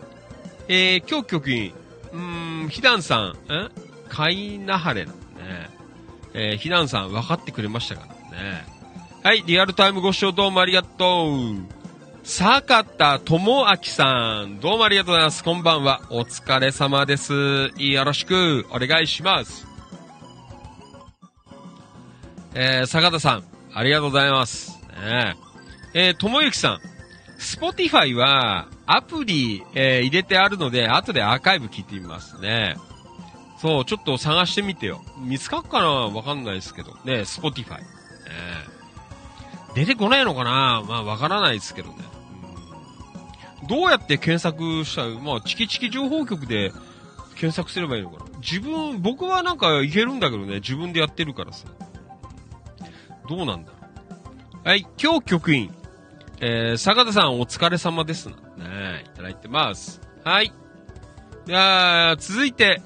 [0.68, 1.72] えー、今日局員、
[2.12, 3.70] うーん、ひだんさん、ん
[4.08, 5.70] かいなはれなんね。
[6.34, 8.66] えー、ひなんさん分かってくれましたからね。
[9.22, 11.84] はい、リアルタイムご視聴どうもありがとう。
[12.24, 15.44] 坂田智明さん、どうもありがとうございます。
[15.44, 16.02] こんばんは。
[16.10, 17.70] お疲れ様です。
[17.76, 19.66] よろしくお願いします。
[22.54, 24.80] えー、坂田さん、ありがとうございます。
[25.02, 25.36] ね、
[25.92, 26.80] えー、智之さん、
[27.38, 32.76] Spotify はアプリ、えー、入れてあるので、後でアーカイブ聞いてみますね。
[33.64, 35.00] そう、ちょっと探してみてよ。
[35.16, 35.88] 見つかっかな？
[35.88, 36.98] わかんないですけど。
[37.06, 37.84] ね、 Spotify。
[39.74, 40.82] 出てこないのかな？
[40.86, 41.94] まあ、わからないですけどね。
[43.66, 45.06] どうやって検索した？
[45.06, 46.72] ら、まあ、チキチキ情報局で
[47.36, 48.38] 検索すればいいのかな？
[48.40, 51.66] 自分、僕はなんかいけるんだけどね、自分でやってるからさ。
[53.30, 53.72] どうなんだ
[54.62, 55.74] はい、今日局員。
[56.42, 58.36] えー、坂田さんお疲れ様ですな。
[58.58, 60.02] ねいただいてます。
[60.22, 60.52] はい。
[61.46, 62.82] じゃあ、続いて、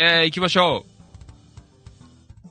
[0.00, 2.48] えー、行きましょう。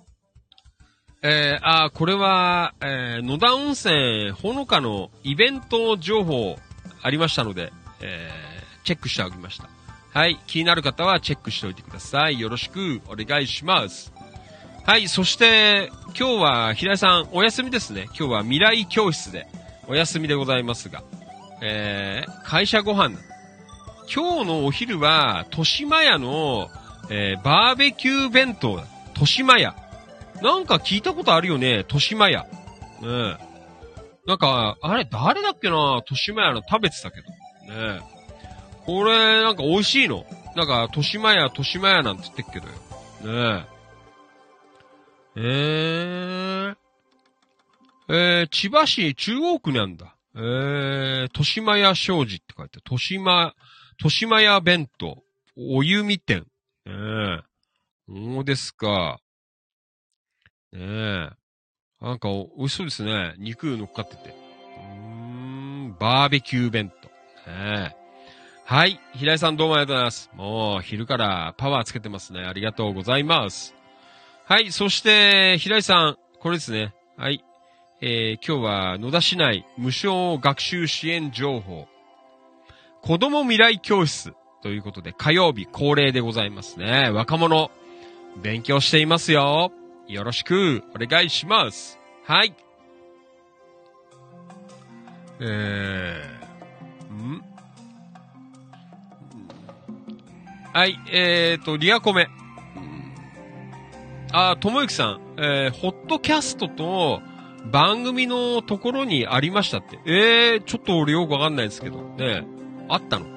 [1.23, 6.57] えー、あ、これは、えー、野田温泉ほのかのイベント情報
[7.01, 7.71] ありましたので、
[8.01, 9.69] えー、チェックしておきました。
[10.11, 10.37] はい。
[10.45, 12.37] 気になる方はチェックしておいてください。
[12.37, 14.11] よろしくお願いします。
[14.85, 15.89] はい、そして、
[16.19, 18.07] 今日は平井さんお休みですね。
[18.07, 19.47] 今日は未来教室で
[19.87, 21.01] お休みでございますが、
[21.61, 23.17] えー、会社ご飯。
[24.13, 26.69] 今日のお昼は、豊島屋の、
[27.09, 28.83] えー、バーベキュー弁当だ。
[29.09, 29.75] 豊島屋。
[30.41, 32.43] なんか聞いたことあるよね、豊島屋。
[32.43, 32.47] ね
[33.03, 33.37] え。
[34.27, 37.29] なんか、あれ、誰だっけな豊島屋の食べてたけど。
[37.29, 37.37] ね
[37.69, 38.01] え。
[38.85, 40.25] これ、なんか美味しいの。
[40.55, 43.53] なんか、豊島屋、豊島屋なんて言ってっけどよ。
[43.55, 43.77] ねえ。
[45.39, 46.75] えー、
[48.09, 50.15] えー、千葉市中央区にあんだ。
[50.35, 52.83] えー、豊島屋商事って書いてある。
[52.91, 53.53] 豊島、
[53.99, 55.23] 豊島屋弁当、
[55.55, 56.45] お湯み店。
[56.87, 57.43] ねえ。
[58.07, 59.19] そうですか。
[60.71, 61.29] ねえ。
[61.99, 63.35] なんか、美味しそうですね。
[63.37, 64.29] 肉乗っかってて。
[64.29, 64.83] うー
[65.89, 67.07] ん、バーベキュー弁当。
[67.51, 67.95] ねえ。
[68.63, 68.99] はい。
[69.13, 70.29] 平井さんどうもありがとうございます。
[70.33, 72.41] もう、昼からパワーつけてますね。
[72.41, 73.75] ありがとうございます。
[74.45, 74.71] はい。
[74.71, 76.93] そして、平井さん、これですね。
[77.17, 77.43] はい。
[77.99, 81.87] えー、今日は野田市内無償学習支援情報。
[83.01, 84.33] 子供未来教室
[84.67, 87.09] ということで火曜日恒例でございますね。
[87.09, 87.71] 若者、
[88.43, 89.71] 勉強していますよ。
[90.09, 91.97] よろしくお願いします。
[92.25, 92.53] はい。
[95.39, 97.41] えー、ん？
[100.73, 102.27] はい、えーと、リアコメ。
[104.33, 107.21] あ、ともゆきさん、えー、ホットキャストと
[107.71, 109.97] 番組のところにありましたって。
[110.05, 112.01] えー、ちょっと俺よくわかんないですけど。
[112.17, 112.45] ね
[112.89, 113.36] あったの？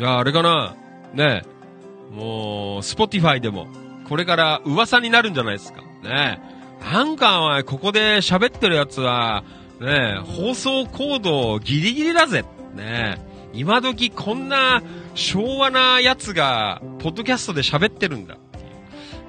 [0.00, 0.74] いや、あれかな。
[1.12, 3.66] ねえもう、 Spotify でも、
[4.08, 5.82] これから噂になるんじゃないですか。
[6.02, 6.40] ね
[6.82, 9.44] えなんか、お前ここで喋ってるやつは、
[9.78, 12.46] ねえ放送コードギリギリだぜ。
[12.74, 14.82] ねえ今時こんな
[15.14, 18.38] 昭和なやつが、ポッドキャストで喋ってるんだ。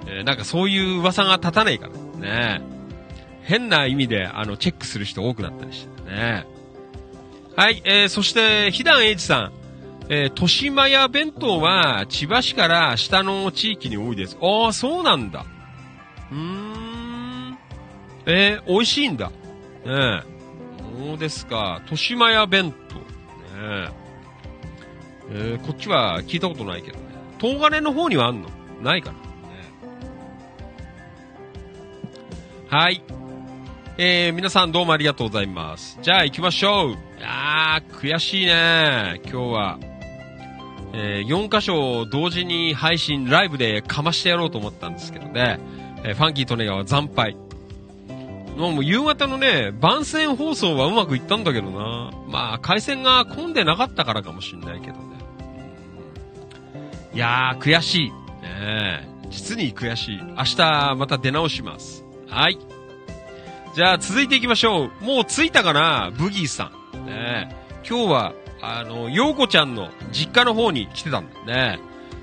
[0.07, 2.61] えーなんかそういう噂が立たないからね。
[3.43, 6.45] 変な意味で、あの、チェックする人多くなったりしてね。
[7.57, 9.60] はい、えー、そして、ひだんえいちさん。
[10.13, 14.37] えー、豊島屋弁当は、千葉市から下の地域に多いです。
[14.41, 15.45] ああ、そうなんだ。
[16.29, 17.57] うーん。
[18.25, 19.29] えー、美味しいんだ。
[19.29, 19.33] ね
[19.85, 20.21] え。
[21.07, 21.79] そうですか。
[21.83, 22.95] 豊島屋弁当。
[22.95, 23.01] ね
[25.29, 25.57] え。
[25.61, 27.03] ー、こっちは聞いたことないけどね。
[27.39, 28.49] 東金の方にはあんの？
[28.81, 29.17] ないかな。
[29.17, 29.21] ね
[32.67, 33.01] はい。
[33.97, 35.99] えー、皆さんどうもありがとうございます。
[36.01, 36.97] じゃあ行きましょう。
[37.23, 39.21] あー、悔しいね。
[39.23, 39.79] 今日は。
[40.93, 45.59] えー、4箇所を同時に配信、ライブでかましてやろうと思ったんですけどね。
[46.03, 47.35] えー、ファンキートネガは惨敗。
[48.57, 52.11] もうも夕方のね、番宣放送はうまくいったんだけどな。
[52.27, 55.01] まあ、回線が混んでなかったからかもしんないけどね。
[57.13, 58.09] いやー、悔しい。
[58.09, 58.13] ね
[58.43, 60.19] え実に悔しい。
[60.21, 62.03] 明日また出直します。
[62.27, 62.59] はい。
[63.75, 65.03] じゃあ続いていきましょう。
[65.03, 66.11] もう着いたかな？
[66.13, 67.05] ブギーさん。
[67.05, 67.55] ねえ
[67.87, 71.79] 今日は、あの、ヨーコちゃんの実家の方に来てたんだね。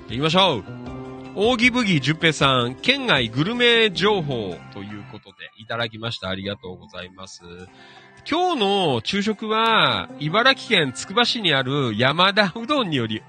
[0.07, 0.63] 行きましょう。
[1.35, 6.29] 扇ブギー淳平さん、県外グルメ情報ということでいただきました。
[6.29, 7.41] ありがとうございます。
[8.29, 13.21] 今日の昼食は、茨城県つくば市にある山田うどんにより、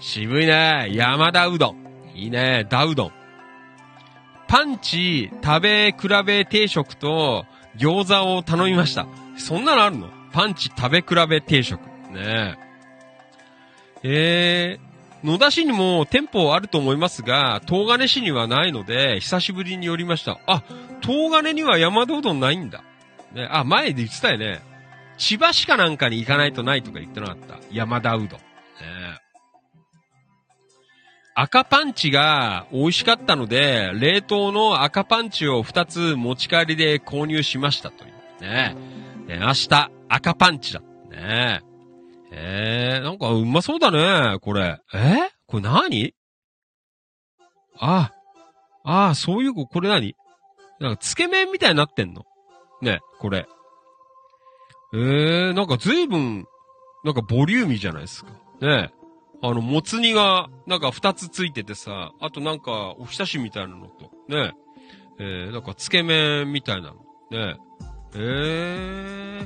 [0.00, 0.88] 渋いね。
[0.92, 1.76] 山田うどん。
[2.14, 2.66] いいね。
[2.68, 3.12] ダうどん。
[4.46, 7.44] パンチ食べ比べ定食と
[7.76, 9.06] 餃子を頼みました。
[9.36, 10.08] そんなのあるの？
[10.32, 11.80] パンチ食べ比べ定食。
[12.10, 12.68] ねえ。
[14.02, 20.38] えー、野田市にも店舗あると思いますが、東金市にはないので、久しぶりに寄りました。
[20.46, 20.62] あ、
[21.02, 22.84] 東金には山田うどんないんだ。
[23.32, 24.60] ね、あ、前で言ってたよね。
[25.16, 27.58] 千葉市かなんかに行かないとないとか言ってなかった。
[27.72, 28.28] 山田うどん。
[28.28, 28.38] ね
[31.34, 38.42] 赤パンチが美味しかったので、冷凍の赤パンチを2つ持ち帰りで購入しましたという。
[38.42, 38.76] ね
[39.26, 40.80] ね明日、赤パンチだ。
[41.10, 41.62] ね
[42.30, 44.80] えー、なんかうまそうだね、これ。
[44.92, 45.30] え？
[45.46, 46.14] これ何？
[47.78, 48.12] あ、
[48.84, 50.14] ああ、そういう、これ何？
[50.80, 52.24] なんか、つけ麺みたいになってんの？
[52.82, 53.46] ね、これ。
[54.94, 56.46] えー、なんか随分、
[57.04, 58.32] なんかボリューミーじゃないですか。
[58.60, 58.92] ね
[59.42, 64.52] あの、もつ煮が、なんか二つついててさ、あとなんか、おひたしみたいなのと、ね
[65.20, 66.96] えー、なんか、つけ麺みたいなの。
[67.30, 67.56] ね
[68.14, 68.16] え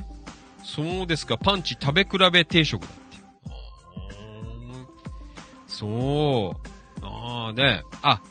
[0.01, 0.03] ー、
[0.63, 3.17] そうですか、パンチ食べ比べ定食だって。
[5.67, 7.05] そう。
[7.05, 8.21] ああ、ねあ、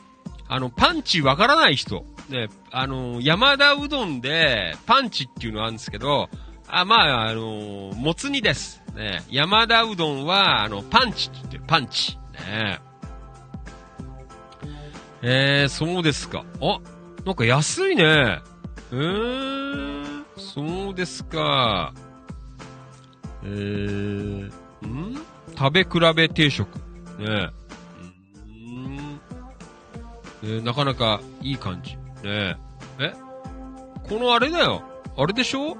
[0.47, 2.05] あの、パンチわからない人。
[2.29, 6.29] ね、あの、山田うどんで、パンチっていうのあるんですけど、
[6.67, 8.81] あ、まあ、あの、もつ煮です。
[8.95, 12.17] ね、山田うどんは、あの、パンチって言ってる、パンチ。
[12.47, 12.79] ね
[15.21, 16.43] えー、そうですか。
[16.61, 16.79] あ、
[17.25, 18.41] なんか安いね。
[18.91, 21.93] えー、そうですか。
[23.45, 24.45] えー、
[24.87, 25.17] ん？
[25.57, 26.67] 食べ比べ定食。
[27.19, 27.49] ね
[28.47, 29.19] うん
[30.43, 31.95] えー、なかなかいい感じ。
[31.95, 32.55] ねえ。
[32.99, 33.13] え？
[34.07, 34.83] このあれだよ。
[35.17, 35.77] あれでしょ？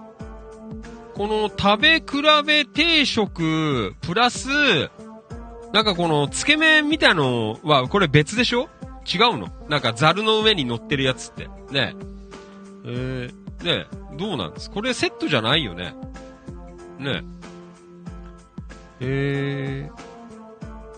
[1.16, 2.06] この食べ比
[2.46, 4.48] べ定食、プラス、
[5.72, 8.70] なんかこの、つけ麺みたいのは、これ別でしょ？
[9.06, 9.50] 違うの？
[9.70, 11.48] なんかザルの上に乗ってるやつって。
[11.72, 11.96] ねえ。
[12.86, 14.72] えー、ねえどうなんです？
[14.72, 15.94] これセットじゃないよね。
[17.00, 17.43] ねえ。
[19.06, 19.90] え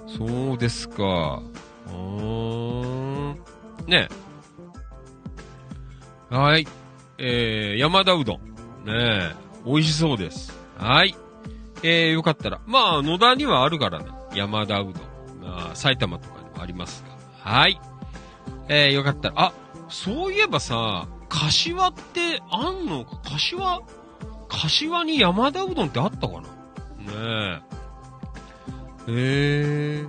[0.08, 1.42] ー、そうですか。
[1.88, 3.40] うーん。
[3.88, 4.08] ね
[6.30, 6.68] はい。
[7.18, 8.42] えー、山田うどん。
[8.86, 9.36] ねえ。
[9.66, 10.54] 美味しそうです。
[10.78, 11.16] はい。
[11.82, 12.62] えー、よかったら。
[12.68, 14.06] まあ、野田にはあるからね。
[14.36, 14.94] 山田うどん。
[15.42, 17.04] まあ、埼玉とかにもあります
[17.44, 17.52] が。
[17.52, 17.80] はい。
[18.68, 19.36] えー、よかったら。
[19.38, 19.54] あ、
[19.90, 23.06] そういえばさ、柏ってあんの？
[23.06, 23.82] か柏、
[24.48, 26.42] 柏に山田うどんってあったかな？
[27.60, 27.65] ね
[29.08, 30.04] え。
[30.04, 30.06] え、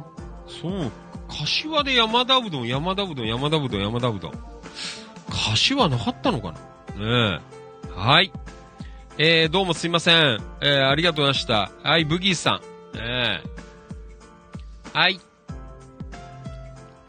[0.48, 0.92] そう。
[1.28, 4.32] 柏で山田うどん、山田うどん、山田うどん、山田うどん。
[5.28, 6.54] 柏なかったのか
[6.96, 7.36] な？
[7.36, 7.98] ねえ。
[7.98, 8.32] はい。
[9.18, 10.40] えー、どうもすいません。
[10.60, 11.70] えー、ありがとうございました。
[11.82, 12.60] はい、ブギーさ
[12.94, 12.98] ん。
[12.98, 15.20] えー、はい。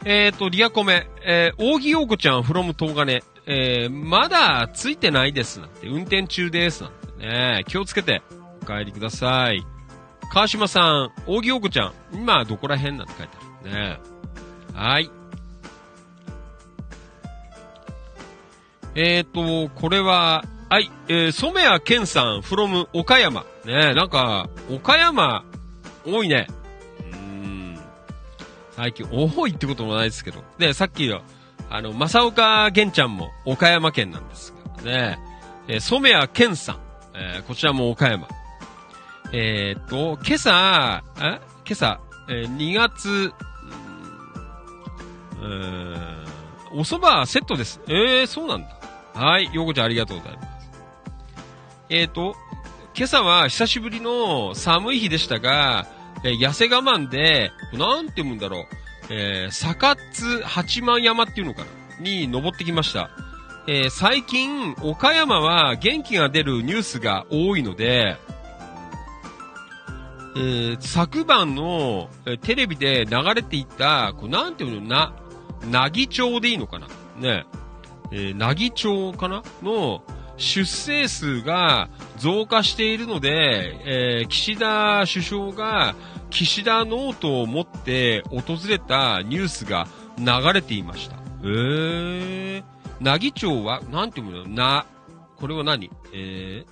[0.04, 1.06] えーと、リアコメ。
[1.24, 3.22] えー、扇陽子ちゃん、フロム東金。
[3.46, 7.64] えー、まだついてないですなんて、運転中ですなんてね。
[7.66, 8.22] 気をつけて、
[8.62, 9.64] お帰りください。
[10.30, 14.00] 川島さん、扇陽子ちゃん、今どこら辺なんて書いてあるね。
[14.74, 15.10] はい。
[18.94, 23.44] えーと、これは、はい、えー、染谷健さん、from 岡山。
[23.64, 25.44] ねなんか、岡山、
[26.04, 26.46] 多いね。
[27.12, 27.78] うん。
[28.72, 30.42] 最近、多いってこともないですけど。
[30.58, 31.22] で、さっきの、
[31.70, 35.18] あの、正岡玄ちゃんも岡山県なんですが、ね
[35.68, 36.78] えー、染谷健さん、
[37.14, 38.28] えー、こちらも岡山。
[39.32, 41.40] えー、っと、今朝、え？
[41.66, 42.00] 今朝、
[42.30, 43.32] えー、2月、
[45.42, 46.24] うん、
[46.72, 47.80] お蕎麦セットです。
[47.88, 48.68] えー、そうなんだ。
[49.14, 50.70] はい、ようこちゃんありがとうございます。
[51.90, 52.36] えっ、と、
[52.96, 55.86] 今朝は久しぶりの寒い日でしたが、
[56.24, 58.66] え、痩せ我慢で、なんて言うんだろう、
[59.10, 62.02] えー、サカツ八幡山っていうのかな？
[62.02, 63.10] に登ってきました。
[63.66, 68.16] えー、最近、岡山は元気が出るニュースが多いので、
[70.36, 72.10] えー、昨晩の、
[72.42, 75.12] テレビで流れていた、こうなんていうの、な、
[75.70, 76.86] なぎ町でいいのかな？
[77.18, 77.46] ね。
[78.12, 79.42] えー、なぎ町かな？
[79.62, 80.02] の、
[80.36, 85.96] 出生数が増加しているので、えー、岸田首相が
[86.30, 91.16] 岸田ノートを持って訪れたニュースが流れていました。
[91.42, 92.62] えー、
[93.00, 94.46] なぎ町は、なんていうの？
[94.46, 94.86] な、
[95.36, 95.90] これは何？
[96.14, 96.64] え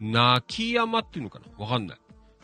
[0.00, 1.46] ー、なき山っていうのかな？
[1.64, 1.98] わかんない。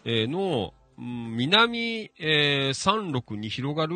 [0.04, 3.94] の、南、えー、山麓に広がる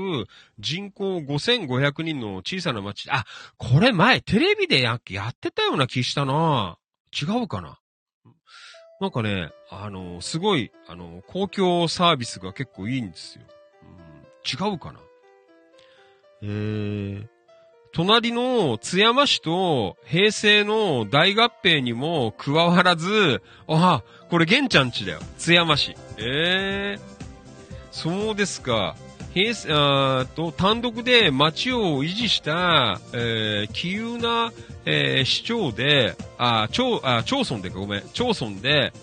[0.61, 3.11] 人口5500人の小さな町。
[3.11, 3.24] あ、
[3.59, 6.79] これ前テレビでやってたような気したな
[7.11, 7.81] 違うかな？
[9.01, 13.43] なんかね、あの、すごい、あの、公共サービスが結構いいんですよ。
[14.45, 15.01] 違うかな？
[16.43, 17.27] えー、
[17.93, 25.20] 隣の津山市と平成の大合併にも加わらず、あ、これ玄ちゃんちだよ。
[25.36, 25.94] 津山市。
[26.16, 27.01] ええー、
[27.90, 28.97] そうですか。
[29.35, 34.52] 平成、あと、単独で町を維持した、えー、気有な、
[34.86, 38.94] えー、市長で、あ、町、あ、町村でごめん、町村で、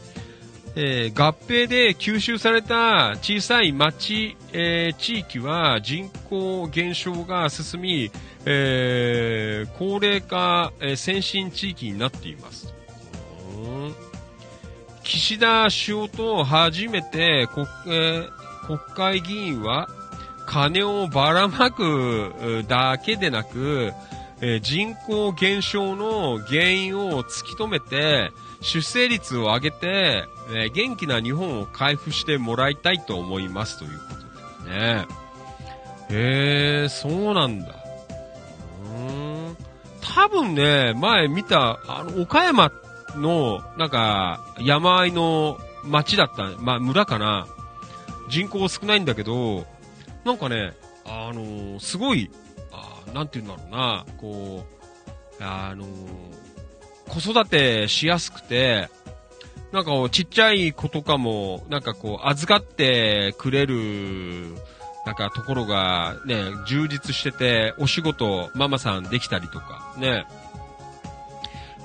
[0.81, 8.09] えー、合併で吸収された小さい町、えー、地域は人口減少が進み、
[8.45, 12.73] えー、高齢化、え、先進地域になっています。
[15.03, 18.23] 岸田首相と初めて国,、え、
[18.65, 19.89] 国会議員は
[20.45, 23.91] 金をばらまくだけでなく、
[24.39, 28.31] え、人口減少の原因を突き止めて、
[28.61, 34.15] 出生率を上げて、えー、元気な日本を回復してもらいたいと思いますというこ
[34.63, 35.05] とでね。
[36.09, 37.67] へえ、そうなんだ。
[37.67, 39.57] うーん。
[40.01, 42.71] 多分ね、前見た、あの、岡山
[43.15, 47.47] の、なんか、山あいの町だった、まあ、村かな。
[48.29, 49.65] 人口少ないんだけど、
[50.23, 50.73] なんかね、
[51.05, 52.29] あのー、すごい、
[52.71, 54.65] あなんて言うんだろうな、こ
[55.39, 55.89] う、あのー、
[57.07, 58.89] 子育てしやすくて、
[59.71, 64.55] なんかちっちゃい子とかも、なんかこう、預かってくれる
[65.05, 70.27] なんかところがね、充実してて、お仕事、ママさんできたりとか、ね。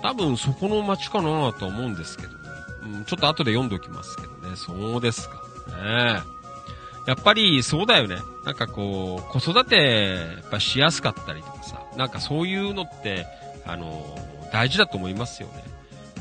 [0.03, 2.39] 多分そこの街かなと思うんですけどね。
[2.83, 4.57] うん、ちょっと後で読んでおきますけどね。
[4.57, 5.37] そうですか。
[5.83, 6.21] ね
[7.07, 8.17] やっぱりそうだよね。
[8.45, 13.27] なんかこう、子育て、やっぱしやすかったりとかさ、なんかそういうのって、
[13.67, 14.19] あの、
[14.53, 15.65] 大事だと思いますよね。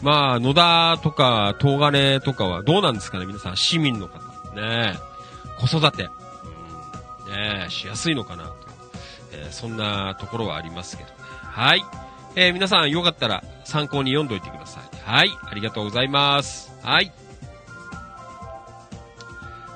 [0.03, 4.19] まあ、野田とか、東金とかはどうなんですかね、皆さん、市民の方。
[4.53, 4.95] ね
[5.57, 6.09] 子育て。
[7.25, 8.53] うん、ねしやすいのかなと、
[9.31, 11.15] えー、そんなところはありますけどね。
[11.41, 11.85] はい。
[12.35, 15.09] えー、皆さんよかったら参考に読んどいてください。
[15.09, 15.29] はい。
[15.49, 16.73] ありがとうございます。
[16.83, 17.13] はい。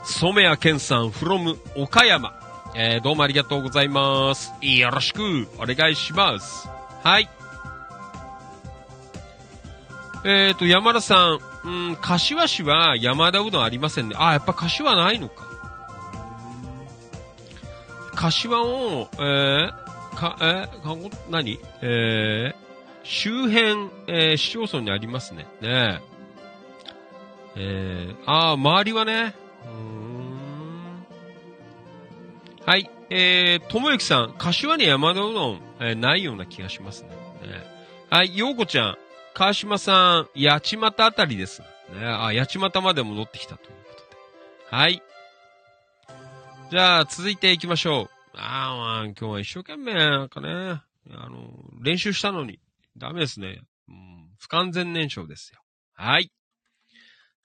[0.04, 2.34] 染谷健さん from 岡山。
[2.76, 4.52] えー、どうもありがとうございます。
[4.62, 6.68] よろしくお願いします。
[7.02, 7.30] はい。
[10.28, 14.16] えっ、ー、と、山田さん、うん、柏市は山田うどんありませんね。
[14.20, 15.48] あ、やっぱ柏ないのか。
[18.14, 19.70] 柏を、えー、
[20.18, 21.58] か、えー、かご、何？
[21.82, 22.56] えー、
[23.04, 25.48] 周辺、えー、市町村にありますね。
[25.62, 26.02] ね
[27.56, 29.34] えー、あ周りはね、
[29.66, 31.06] うん
[32.66, 32.92] はい。
[33.10, 37.12] えー、ともゆきさん、柏に山田うどん、えー、ないような気がしますね。
[37.12, 37.16] ね
[38.10, 38.98] はい、ようこちゃん、
[39.38, 41.62] 川島さん、八街あたりです。
[41.62, 41.68] ね
[42.04, 44.02] あ、八街まで戻ってきたということ
[44.72, 44.76] で。
[44.76, 45.04] はい。
[46.72, 48.36] じゃあ、続いていきましょう。
[48.36, 50.82] ああ、今日は一生懸命、なんかね、あ
[51.30, 52.60] の、練習したのに、
[52.98, 53.62] ダメですね。
[53.88, 55.62] うん、不完全燃焼ですよ。
[55.94, 56.32] はい。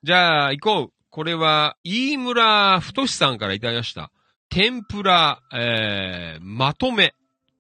[0.03, 0.93] じゃあ、行こう。
[1.11, 4.11] これは、飯村太さんからいただきました。
[4.49, 7.09] 天ぷら、えー、まとめ。
[7.09, 7.11] っ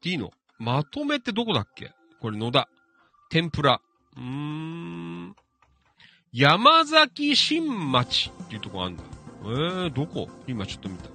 [0.00, 0.30] ていいの？
[0.56, 1.92] まとめってどこだっけ？
[2.18, 2.66] これ野田。
[3.28, 3.82] 天ぷら。
[4.16, 5.36] うーん。
[6.32, 9.02] 山崎新町っていうとこあんだ。
[9.44, 10.28] えー、どこ？
[10.46, 11.10] 今ちょっと見た。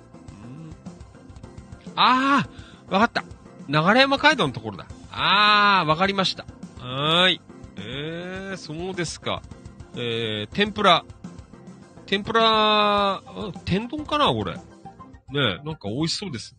[1.95, 3.23] あー、わかった。
[3.67, 4.85] 流山街道のところだ。
[5.11, 6.45] あー、わかりました。
[6.79, 7.41] はーい。
[7.77, 9.41] えー、そうですか。
[9.95, 11.03] えー、天ぷら。
[12.05, 13.21] 天ぷら、
[13.65, 14.53] 天丼かなこれ。
[14.53, 14.61] ね
[15.33, 16.55] えなんか美味しそうです。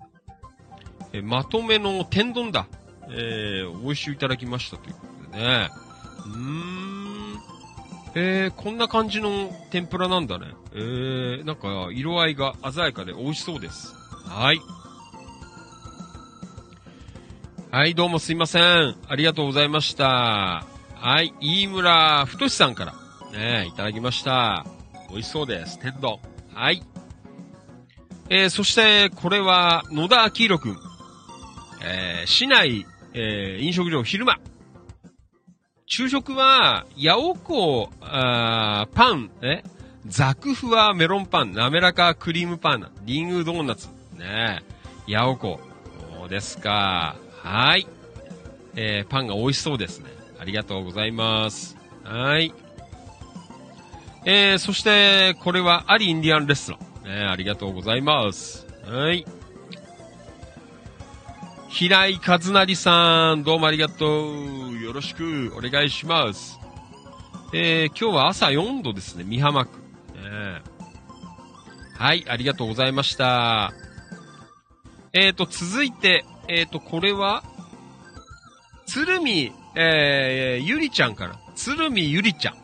[1.12, 2.66] えまとめの天丼だ。
[3.08, 5.00] えー、美味しゅういただきましたというこ
[5.30, 5.70] とでね。
[6.28, 7.08] うーん。
[8.14, 10.46] えー、こんな感じの天ぷらなんだね。
[10.74, 13.94] えー、なんか色合いが鮮やかで美味しそうです。
[14.24, 14.60] はい。
[17.70, 18.96] はい、どうもすいません。
[19.08, 20.64] ありがとうございました。
[20.94, 22.94] はい、飯村太さんから、
[23.38, 24.64] ね、いただきました。
[25.10, 25.78] 美味しそうです。
[25.78, 26.18] 天丼。
[26.54, 26.82] はい。
[28.30, 30.78] えー、そして、これは、野田明宏くん。
[31.82, 34.38] えー、市内、えー、飲食業昼間。
[35.88, 39.62] 昼食は、八尾港、あパン、え
[40.06, 43.88] ザクフワメロンパン、滑らかクリームパン、リングドーナツ。
[44.18, 44.62] ね
[45.08, 45.60] 八尾港。
[46.18, 47.16] そうですか。
[47.42, 47.86] はい。
[48.76, 50.10] えー、パンが美味しそうですね。
[50.38, 51.78] ありがとうございます。
[52.04, 52.52] はい。
[54.26, 56.72] えー、そして、これは、アリインディアンレスト
[57.04, 57.18] ラン。
[57.18, 58.66] ね、ありがとうございます。
[58.84, 59.24] はい。
[61.68, 64.80] 平井和成さん、どうもありがとう。
[64.80, 66.58] よろしくお願いします。
[67.52, 69.76] えー、今日は朝4度ですね、美浜区。
[69.76, 70.62] ね、
[71.96, 73.74] はい、ありがとうございました。
[75.12, 77.44] えーと、続いて、えーと、これは、
[78.86, 81.38] 鶴見、えー、ゆりちゃんから。
[81.54, 82.54] 鶴見ゆりちゃん。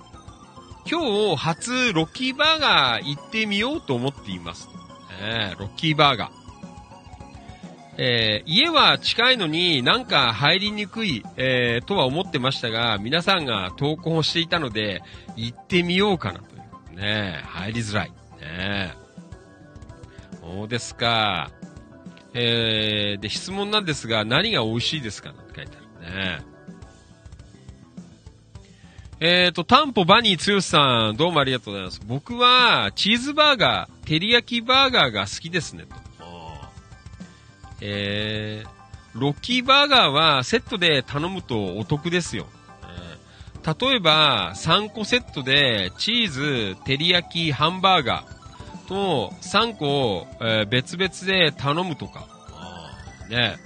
[0.90, 1.00] 今
[1.34, 4.68] 日初ロッキーバーガー行ってみようと思っています。
[5.20, 6.43] えー、ロッキーバーガー。
[7.96, 15.02] えー、家は近いのになんか入りにくい、えー、とは思ってましたが、皆さんが投稿していたので、
[15.36, 16.96] 行ってみようかなという。
[16.96, 18.12] ね入りづらい。
[18.40, 18.94] ね
[20.40, 21.50] そうですか。
[22.34, 26.54] えー、で、質問なんですが、何が美味しいですかって書いてあるね。
[29.20, 32.00] えっ、ー、と、タンポバニーつよしさん、どうもありがとうございます。
[32.04, 36.03] 僕は、チーズバーガー、照り焼きバーガーが好きですね、と。
[37.80, 42.46] えー、ロッキーバーガーはセットで頼むとお得ですよ。
[42.82, 52.26] えー、例えば、3個セットで、チーズ、照り焼き、ハンバーガーと、3個、えー、別々で頼むとか。
[53.28, 53.56] ね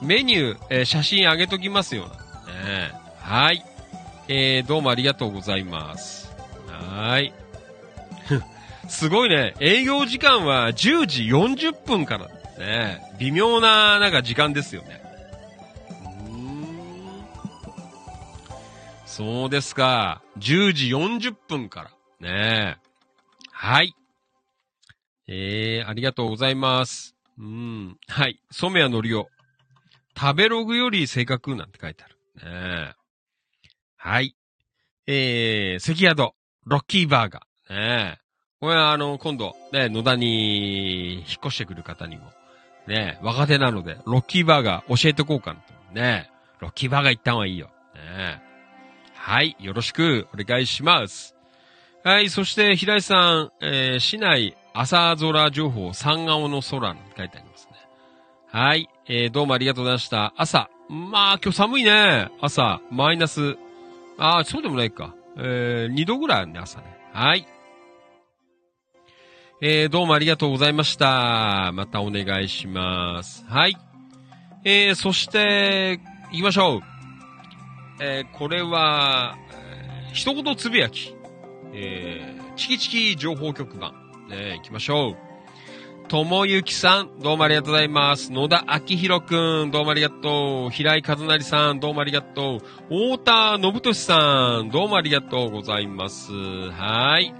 [0.00, 2.04] メニュー、えー、写真あげときますよ。
[2.46, 3.64] ねはい。
[4.28, 6.32] えー、どうもありがとうございます。
[6.68, 7.32] はい。
[8.88, 9.54] すごいね。
[9.60, 13.00] 営業時間は10時40分からね。
[13.18, 15.02] 微妙な、なんか時間ですよね。
[15.90, 17.24] うーん。
[19.06, 20.22] そうですか。
[20.38, 21.90] 10時40分から。
[22.20, 22.78] ね
[23.52, 23.94] はい。
[25.28, 27.14] えー、ありがとうございます。
[27.38, 27.96] うん。
[28.08, 28.40] はい。
[28.50, 29.28] 染谷のりお。
[30.18, 32.16] 食べログより正確なんて書いてある。
[32.36, 32.94] ねえ
[33.96, 34.34] はい。
[35.06, 36.32] えー、関宿、
[36.66, 37.74] ロッキーバーガー。
[37.74, 38.28] ねえ
[38.60, 42.32] これはあの、今度、ね、野田に引っ越してくる方にも、
[42.88, 45.94] ね若手なので、ロッキーバーガー教えてこうかなと。
[45.94, 47.70] ねロッキーバーガー行った方がいいよ。
[47.94, 48.42] ね
[49.14, 49.56] はい。
[49.60, 51.36] よろしくお願いします。
[52.02, 52.30] はい。
[52.30, 57.72] そして、平井さん、えー、市内朝空情報、三顔の空なんて書いてありますね。
[58.50, 58.88] はい。
[59.06, 60.32] えー、どうもありがとうございました。
[60.36, 60.70] 朝。
[60.88, 62.30] まあ、今日寒いね。
[62.40, 63.58] 朝、マイナス。
[64.16, 65.14] ああ、そうでもないか。
[65.36, 66.84] えー、2度ぐらいあるね、朝ね。
[67.12, 67.46] はい。
[69.60, 71.72] えー、どうもありがとうございました。
[71.74, 73.44] またお願いします。
[73.48, 73.76] はい。
[74.62, 75.98] えー、そして、
[76.30, 76.80] 行きましょう。
[78.00, 81.12] えー、これは、え一言つぶやき。
[81.72, 83.94] えー、チキチキ情報局番。
[84.28, 85.16] ね、行きましょ
[86.04, 86.08] う。
[86.08, 88.30] ともゆきさん、どうもありがとうございます。
[88.30, 90.70] 野田明宏くん、どうもありがとう。
[90.70, 92.58] 平井和成さん、どうもありがとう。
[92.88, 96.30] 太田信俊さん、どうもありがとうございます。
[96.70, 97.34] はい。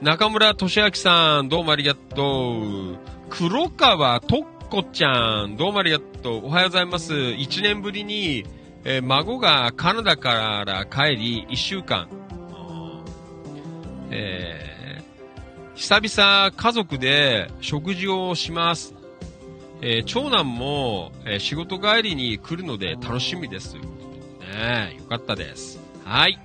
[0.00, 2.60] 中村俊明さん、どうもありがと
[2.94, 2.98] う。
[3.30, 6.46] 黒川とっこちゃん、どうもありがとう。
[6.46, 7.14] おはようございます。
[7.32, 8.44] 一年ぶりに、
[8.84, 12.08] えー孫がカナダから帰り、一週間。
[14.10, 14.74] えー
[15.76, 18.94] 久々家族で食事をします。
[19.80, 23.74] えー長男も、え仕事帰りに来るので楽しみです。
[23.74, 25.80] ね、よかったです。
[26.04, 26.38] はい。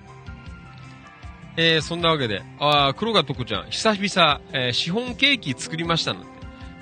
[1.57, 6.25] えーそんなわけで、あ黒川とこちゃん、久々、えーシフォンケーキ作りましたので、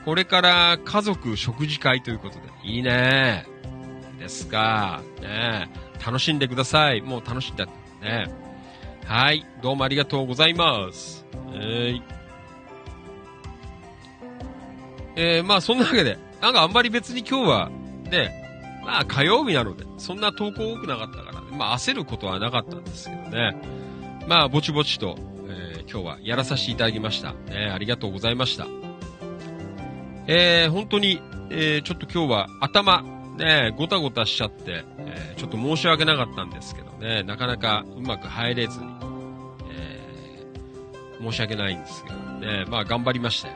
[0.06, 3.45] これから家族食事会ということで、いいね
[4.19, 5.02] ですか。
[5.22, 5.69] ね
[6.06, 7.02] 楽しんでください。
[7.02, 7.65] もう楽しんだ
[8.02, 8.31] ね。
[9.06, 9.45] はい。
[9.61, 11.26] どうもありがとうございます。
[11.53, 12.02] えー
[15.15, 17.69] えーまあそんなわけで、なんかあんまり別に今日は、
[18.11, 23.56] ね、まあ火曜日なので、そんな投稿多くなかったから、まあ焦ることはなかったんですけどね。
[24.28, 25.16] まあぼちぼちと、
[25.48, 27.32] えー今日はやらさせていただきました。
[27.49, 28.68] ね、ありがとうございました。
[30.28, 33.04] えー本当に、えーちょっと今日は頭、
[33.38, 38.86] ね、ごたごたしちゃって、えーちょっと申し訳なかったんですけどね、なかなかうまく入れずに、
[39.72, 43.54] えー申し訳ないんですけどね、まあ頑張りましたよ。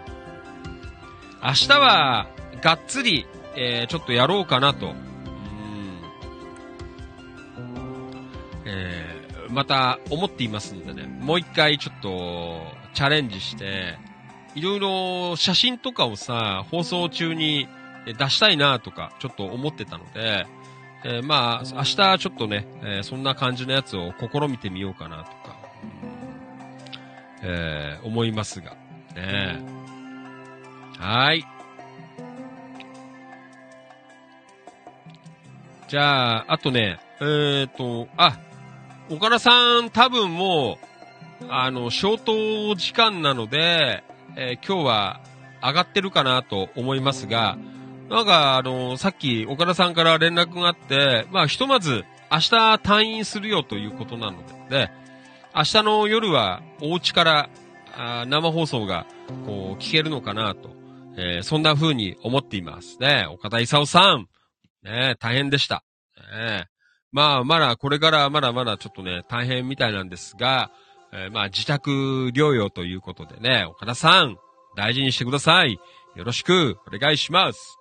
[1.43, 2.27] 明日は、
[2.61, 3.26] がっつり、
[3.57, 4.88] えーちょっとやろうかなと。
[4.88, 4.95] うん
[8.65, 9.10] えー
[9.52, 12.61] また思っていますのでね、もう一回ちょっと
[12.94, 13.98] チャレンジして、
[14.56, 17.68] いろいろ写真とかをさ、放送中に
[18.06, 20.45] 出したいなとか、ちょっと思ってたので、
[21.03, 25.57] えーまあ、明日ちょっとね、えーそんな感じのやつを試みてみようかなとか、
[27.44, 28.76] うんえー思いますが、
[29.15, 29.60] ね
[30.98, 31.44] はい。
[35.88, 38.38] じゃあ、あとね、えーと、あ、
[39.10, 40.78] 岡田さん多分も
[41.41, 44.03] う、あの、消灯時間なので、
[44.36, 45.22] えー今日は
[45.61, 47.57] 上がってるかなと思いますが、
[48.10, 54.38] なんか、あの、さっき岡田さんから連絡があって、まあ、ひとまず明日退院するよということなの
[54.69, 54.91] で、で、
[55.56, 57.49] 明日の夜はお家から
[57.95, 59.06] あ生放送が
[59.45, 60.69] こう聞けるのかなと、
[61.18, 63.28] えーそんな風に思っていますね。
[63.30, 64.28] 岡田勲さん、
[64.84, 65.84] ね、大変でした。
[66.34, 66.68] ね、
[67.11, 70.71] まあ、まだこれからまだまだちょっとね、大変みたいなんですが、
[71.13, 74.38] えーまあ、自宅療養ということでね、岡田さん、
[74.75, 75.79] 大事にしてください。
[76.15, 77.77] よろしくお願いします。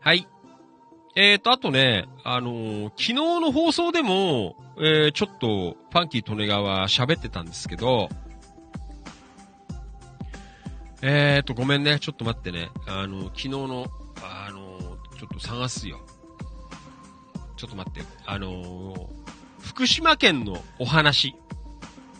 [0.00, 0.28] はい。
[1.16, 8.08] えーと、あとね、あのー昨日の放送でも、えーちょっと、ファンキー利根川喋ってたんですけど、
[11.02, 12.70] えーと、ごめんね、ちょっと待ってね。
[12.86, 13.86] あの、昨日の、
[14.22, 14.73] あの
[15.24, 16.00] ちょっと探すよ。
[17.56, 18.02] ちょっと待って。
[18.26, 19.06] あのー
[19.60, 21.34] 福島県のお話。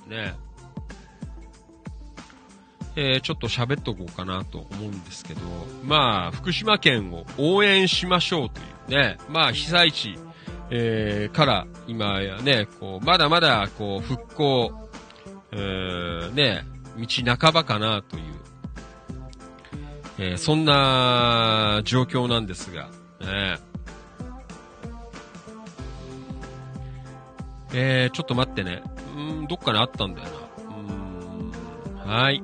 [0.08, 0.34] ね。
[2.96, 5.40] えーちょっと喋っとこうかなと思うんですけど、
[5.84, 10.18] まあ、福島県を応援しましょうというね、まあ、被災地、
[10.70, 14.88] えーから、今やね、こう、まだまだ、こう、復興、
[15.52, 16.64] えーね、
[16.96, 18.22] 道半ばかなという、
[20.18, 22.88] えーそんな状況なんですが、
[23.20, 23.58] ね。
[27.72, 28.82] えー、ちょっと待ってね。
[29.16, 32.04] うん、どっかにあったんだよな。
[32.04, 32.42] うん、はい。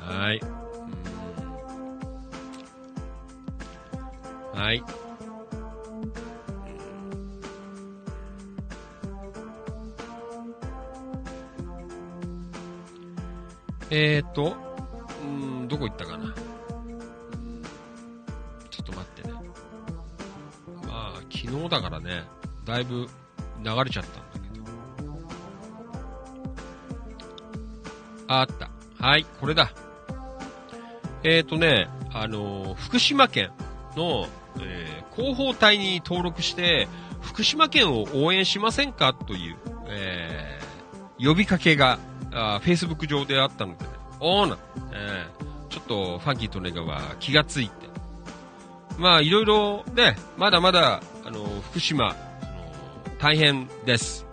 [0.00, 0.40] はい。
[4.54, 4.82] はい。
[13.90, 14.56] えーと、
[15.22, 16.34] うん、どこ行ったかな？
[18.70, 19.34] ちょっと待ってね。
[20.86, 22.24] まあ、昨日だからね、
[22.64, 23.08] だいぶ
[23.62, 24.66] 流れちゃったんだけど。
[28.28, 28.70] あった。
[28.98, 29.72] はい、これだ。
[31.22, 33.50] えーとね、あのー、福島県
[33.96, 34.26] の、
[34.60, 36.88] えー、広報隊に登録して、
[37.20, 39.14] 福島県を応援しませんか？
[39.14, 39.56] という、
[39.88, 41.98] えー、呼びかけが、
[42.36, 43.90] あ Facebook 上であったのでね、
[44.20, 44.58] おーな、
[44.92, 47.86] えー、ちょっとファンキーとネガは気がついて、
[48.98, 52.14] まあ、いろいろね、まだまだ、あの、福島、
[53.18, 54.26] 大変です。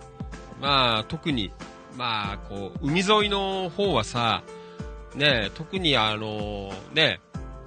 [0.60, 1.50] まあ、特に、
[1.96, 4.42] まあ、こう、海沿いの方はさ、
[5.14, 7.20] ね、特にあの、ね、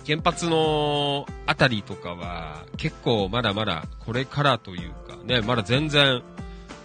[0.05, 6.23] 原発のあたりとかは結構まだまだこれからというかね、まだ全然、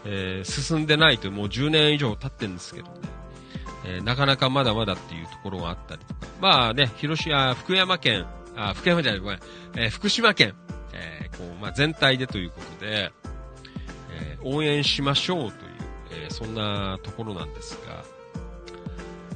[0.05, 2.93] えー、進んでないともう10年以上経ってるんですけどね、
[3.85, 8.27] えー、なかなかまだまだっていうところがあったりとか、まあね、広島、福山県、
[8.57, 9.41] あ、福山じゃない、ごめん、
[9.77, 10.55] えー、福島県、
[10.93, 13.13] えー、こう、まあ全体でということで、
[14.13, 15.53] え、応援しましょうという、
[16.27, 18.05] え、そんなところなんですが、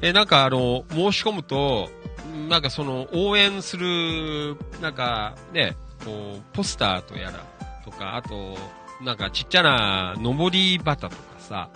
[0.03, 1.89] え、なんかあの、申し込むと、
[2.49, 7.45] なんかその応援する、なんかね、こう、ポスターとやら、
[7.85, 8.57] とか、あと、
[9.03, 11.71] なんかちっちゃな上り旗とかさ、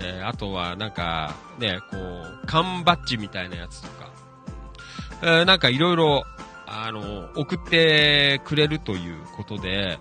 [0.00, 4.10] えー、あとはなんかね、こう、缶バッジみたいなやつとか、
[5.22, 6.24] えー、なんかいろいろ、
[6.66, 9.98] あの、送ってくれるということで、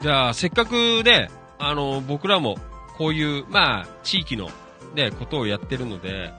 [0.00, 2.56] じゃあ、せっかくね、あの、僕らも、
[2.98, 4.50] こういう、まあ、地域の、
[4.94, 6.32] ね、ことをやってるので、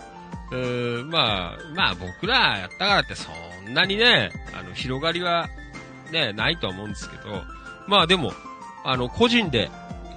[0.52, 3.30] うーまあ、まあ僕らやったからってそ
[3.69, 5.48] んなにね、あの、広がりは
[6.11, 7.44] ね、ないとは思うんですけど、
[7.88, 8.32] まあでも、
[8.84, 9.69] あの、個人で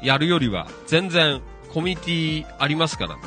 [0.02, 1.40] やるよりは全然
[1.72, 3.22] コミュニティありますからね。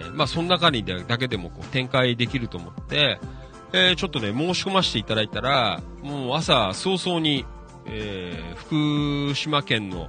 [0.00, 3.20] えー、まあその中にだけでもこう展開できると思って、
[3.72, 7.44] えー、ちょっとね、申し込ませていただいたら、もう朝早々に、
[7.86, 10.08] えー、福島県の、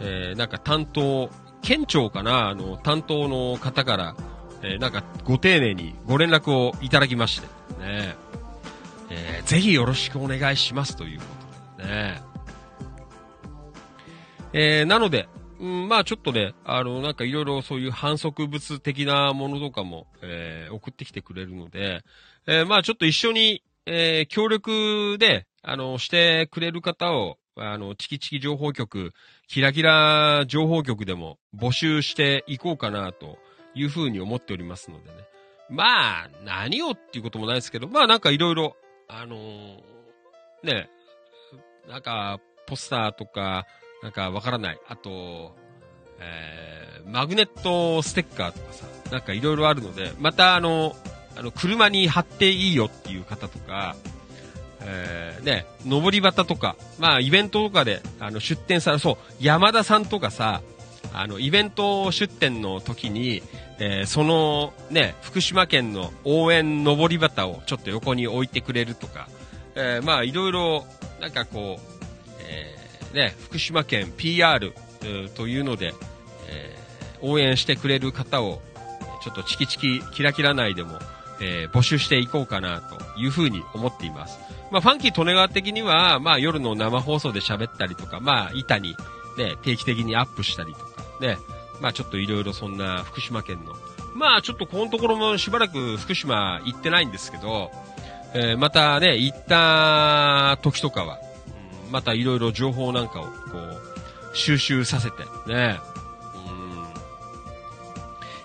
[0.00, 1.30] え、なんか担当、
[1.62, 4.16] 県庁かなあの、担当の方から、
[4.62, 7.46] え、なんか、ご丁寧にご連絡をいただきまして、
[7.78, 8.16] ね、
[9.08, 11.24] えー、ぜひよろしくお願いしますというこ
[11.78, 12.29] とでね。
[14.52, 15.28] えー、なので、
[15.60, 22.02] うん、まあちょっとね、あの、なんかいろいろそういう反則物的なものとかも、えー、送ってきてくれるので、
[22.46, 29.12] えー、まあちょっと一緒に、えー、協力で、あの、してくれる方を、あの、チキチキ情報局、
[29.46, 33.38] キラキラ情報局でも募集していこうかなと
[33.74, 35.16] いうふうに思っておりますのでね。
[35.68, 38.76] まあ、何をっていうこともないですけど、まあなんかいろいろ、
[39.08, 39.80] あのー、
[40.64, 40.88] ね、
[41.88, 43.66] なんか、ポスターとか、
[44.02, 44.80] なんかわからない。
[44.88, 45.54] あと、
[46.18, 50.96] えー、マグネットステッカーとかさ、なんかいろいろあるので、またあの、
[51.36, 53.96] あの、車に貼っていいよっていう方とか、
[54.82, 60.62] えー、ね、登り旗とか、まあイベントとかで、あの、出店され、そう、山田さんとかさ、
[61.12, 63.42] あの、イベント出店の時に、
[63.78, 69.28] えー、そのね、福島県の応援上り旗をちょっと横に置いてくれるとか、
[69.74, 70.84] えー、まあいろいろ、
[71.20, 71.82] なんかこう、
[72.46, 72.79] えー、
[73.14, 74.72] ね、福島県 PR、
[75.34, 75.94] というので、
[76.48, 78.60] えー、応援してくれる方を、
[79.22, 80.98] ちょっとチキチキキラキラ内でも、
[81.40, 84.38] えー、募集していこうかなというふうに思っています。
[84.70, 88.94] まあ、ファンキー利根川的には、まあ、夜の生放送で喋ったりとか、まあ、板に、
[89.36, 91.38] ね、定期的にアップしたりとか、ね、
[91.80, 93.74] まあちょっといろいろそんな福島県の、
[94.14, 97.70] まあちょっとこのところもしばらく福島行ってないんですけど、
[98.34, 101.18] えー、またね、行った時とかは、
[101.90, 103.30] またいろいろ情報なんかをこ
[104.32, 105.78] う、収集させて、ね、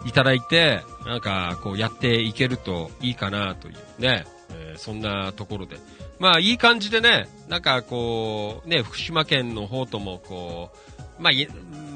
[0.01, 5.77] うん、いただいて、なんかこうやっていけるといいかなというね、えー、そんなところで。
[6.17, 10.72] まあいい感じでね、なんかこう、ね、福島県の方ともこ
[11.19, 11.34] う、まあ、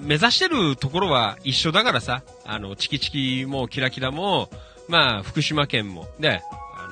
[0.02, 4.50] 目指してるところは一緒だからさ、あの、チキチキもキラキラも、
[4.88, 6.42] まあ、福島県も、ね、
[6.78, 6.88] あ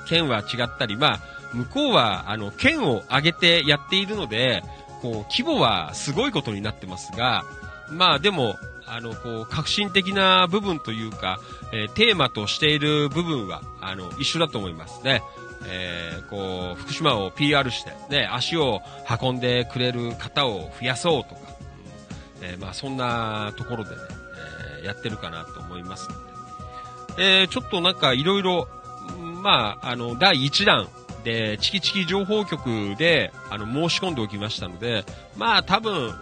[0.00, 1.20] の、県は違ったり、まあ、
[1.54, 4.62] 向こうは、あの、県を挙げてやっているので、
[5.00, 7.44] こう、規模はすごいことになってますが、
[7.90, 8.56] まあ、でも、
[8.86, 11.40] あの、こう、革新的な部分というか、
[11.72, 15.22] えー、テーマとしている部分は、あの、一緒だと思いますね。
[15.66, 18.80] えー、こう、福島を PR して、ね、足を
[19.20, 21.40] 運んでくれる方を増やそうとか、
[22.42, 23.96] えー、まあそんなところでね、
[24.82, 28.68] え、やってるかなと思いますので、え、ちょっとなんかいろいろ、
[29.42, 30.88] まあ、あの、第1弾
[31.24, 35.04] で、チキチキ情報局で、あの、申し込んでおきましたので、
[35.36, 36.14] まあ多分、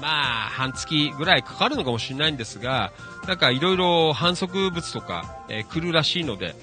[0.00, 2.92] まあ、半月ぐらいかかるのかもしれないんですが、
[3.26, 6.54] なんかいろいろ反則物とか、えー、来るらしいので、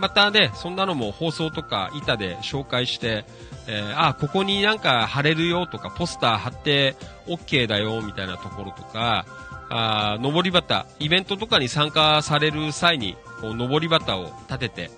[0.00, 3.24] またね、そんなのも放送とか板で紹介して、
[3.66, 6.94] えー、あ、ここになんか貼れるよとか、ポスター貼って
[7.26, 9.26] OK だよみたいなところとか、
[9.70, 14.90] あ登り旗、イベントとかに参加される際に、こう、登り旗を立てて、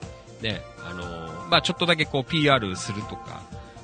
[0.42, 1.02] ね、あの、
[1.50, 3.42] まあ、ちょっとだけこう、PR するとか、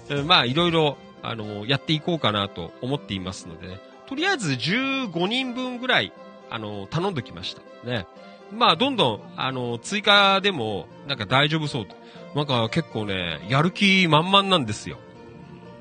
[0.08, 6.12] えー、まあ、いろいろ、あの、やっていこうかなと思っていますので、ね、とりあえず15人分ぐらい、
[6.48, 7.88] あの頼んどきました。
[7.88, 8.06] ね。
[8.52, 11.96] まあ、どんどん、あの追加でも、なんか大丈夫そうと。
[12.36, 14.98] なんか結構ね、やる気満々なんですよ。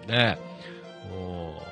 [0.07, 0.39] ね。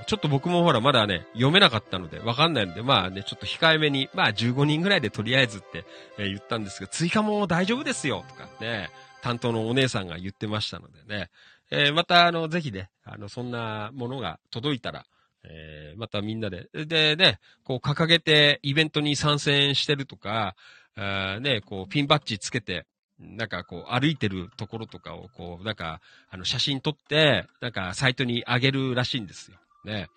[0.06, 5.86] ちょっと僕もほらまだね、読めなかったので、わかんないので、まあね、ちょっと控えめに、まあ15人ぐらいでとりあえずって、
[6.18, 8.90] えー、言ったんですが、追加も大丈夫ですよとかね、
[9.24, 11.30] 担当のお姉さんが言ってましたのでね、
[11.72, 15.06] えー、またあの、ぜひね、あの、そんなものが届いたら、
[15.46, 20.56] えー、またみんなで、でね、こう掲げてイベントに参戦してるとか、
[20.98, 22.86] あね、こうピンバッジつけて、
[23.18, 29.58] なんかこう歩いてるところとかをこう、なんかあの写真撮って、なんかサイトに上げるらしいんですよ。
[29.86, 30.10] ね。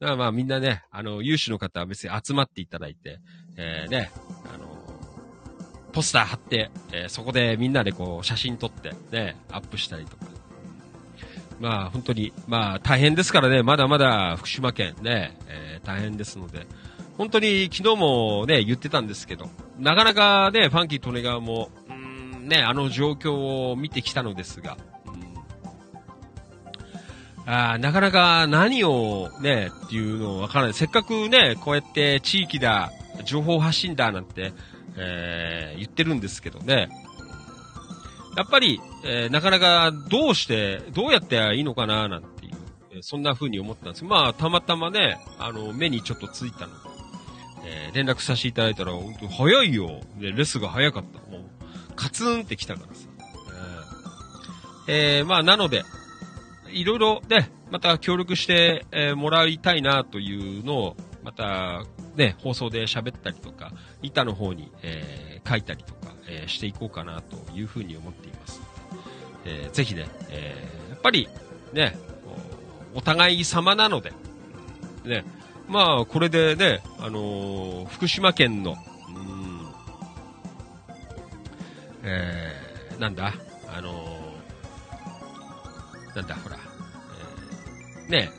[0.00, 3.18] だからまあみんなね、あの、有志の方は別に集まっていただいて、
[3.58, 4.10] えー、ね、
[4.52, 4.75] あの、
[5.96, 10.26] ポスター貼って、えー、そこでみんなでこう写真撮って、ね、アップしたりとか。
[11.58, 16.66] まあ本当に、まあ大変ですからね、まだまだ福島県ね、えー、大変ですので、
[17.16, 19.48] 本当に昨日もね、言ってたんですけど、
[19.78, 24.76] なかなかね、ファンキー・トネガーも、うんね、あの状況を見てきたのですが、
[27.46, 30.74] あなかなか何をね、っていうのをわからない。
[30.74, 32.92] せっかくね、こうやって地域だ、
[33.24, 34.52] 情報発信だなんて、
[34.96, 36.88] えー、言ってるんですけどね。
[38.36, 42.52] やっぱり、えー、なかなかどうして、どうやっていいのかななんていう、
[42.92, 46.90] えー、そんな風に思ったんですまあ、たまたまね、あの、目にちょっとついたので、
[47.64, 50.00] えー、連絡させていただいたら、本当早いよ。
[50.18, 51.30] ね、レスが早かった。
[51.30, 51.42] もう、
[51.94, 53.06] カツンって来たからさ。
[54.88, 55.82] えー、まあ、なので、
[56.70, 61.84] いろいろね、また協力して、え、もらいたいなというのを、また、
[62.16, 63.72] ね、放送で喋ったりとか、
[64.02, 68.60] 板の方に、えー、書いたりとか、えー、していこうかなというふうに思っています。
[69.44, 71.28] えー、ぜひね、えー、やっぱり、
[71.72, 71.96] ね、
[72.94, 74.12] お互い様なので、
[75.04, 75.24] ね、
[75.68, 79.66] まあ、これでね、あのー、福島県の、うん、
[82.04, 83.34] えー、なんだ、
[83.68, 86.56] あのー、なんだ、ほら、
[88.06, 88.30] えー、ね、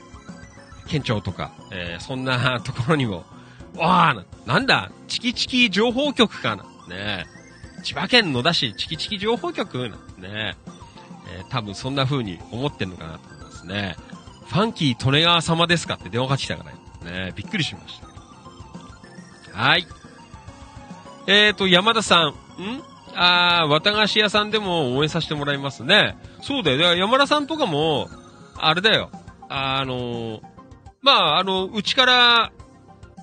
[0.87, 3.25] 県庁とか、えー、そんなところにも、
[3.77, 7.25] わあ、なんだ、チキチキ情報局かな、ね、
[7.83, 10.57] 千葉県野田市チキチキ情報局なんね、
[11.29, 13.95] えー、多分そんな風に思ってんのかなと思いますね。
[14.47, 16.63] ファンキー利根川様ですかって電話が来たか
[17.03, 17.11] ら。
[17.11, 17.33] ね。
[17.35, 18.07] びっくりしました。
[19.57, 19.85] はい。
[21.27, 22.29] えーと、山田さん。
[22.29, 22.33] ん？
[23.13, 26.17] あー、綿菓子屋さんでも応援させてもらいますね。
[26.41, 26.77] そうだよ。
[26.77, 28.09] だから山田さんとかも、
[28.55, 29.09] あれだよ。
[29.49, 30.41] あのー、
[31.01, 32.51] まあ、あの、うちから、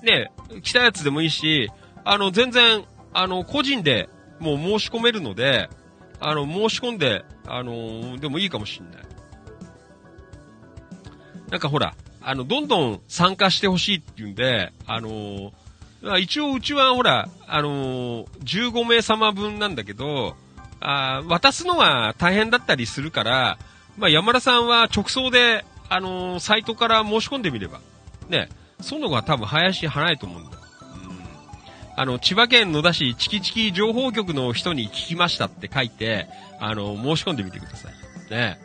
[0.03, 1.69] ね、来たやつでもいいし、
[2.03, 4.09] あの、全然、あの、個人で
[4.39, 5.69] もう申し込めるので、
[6.19, 9.03] あの、申し込んで、あの、でもいいかもしんない。
[11.49, 15.53] なんかほら、あの、どんどん参加してほしいっていうんで、あの、
[16.19, 20.35] 一応うちはほら、あの、15名様分なんだけど、
[20.79, 23.57] あ渡すのが大変だったりするから、
[23.97, 27.79] まあ、山田さんは直送で、あの、サイトから申し込んでみれば、
[28.29, 28.49] ね、
[28.81, 30.51] そのが多分早し早いと思うんだ。
[30.51, 30.59] うん。
[31.95, 36.27] あの、千葉県野田市チキチキ情報局の人に聞きましたって書いて、
[36.59, 38.31] あの、申し込んでみてください。
[38.31, 38.59] ね。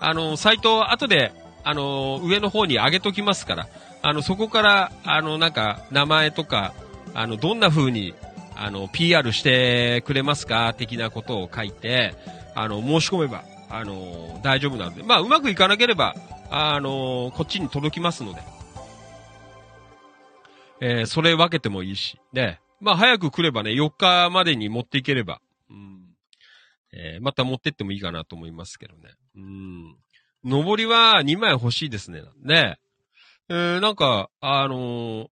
[0.00, 1.32] あの、サイト後で
[1.64, 3.68] あの、上の方に上げときますから、
[4.00, 6.72] あの、そこから、あの、なんか、名前とか、
[7.12, 8.14] あの、どんな風に、
[8.56, 12.14] あの、PR してくれますか的なことを書いて、
[12.54, 16.14] あの、申し込めば、あの、大丈夫なので、まあ、うまくいかなければ、
[16.50, 18.40] あの、こっちに届きますので、
[20.80, 25.40] えー、それ分けてもいいし、ね、まあ、早く来ればね、4日までに持っていければ、
[25.70, 26.00] うん、
[26.92, 29.14] えー、また持ってってもいいかなと思いますけどね。
[29.36, 29.96] うん。
[30.44, 32.22] 上りは2枚欲しいですね。
[32.42, 32.78] ね
[33.48, 35.28] えー、なんか、あのー、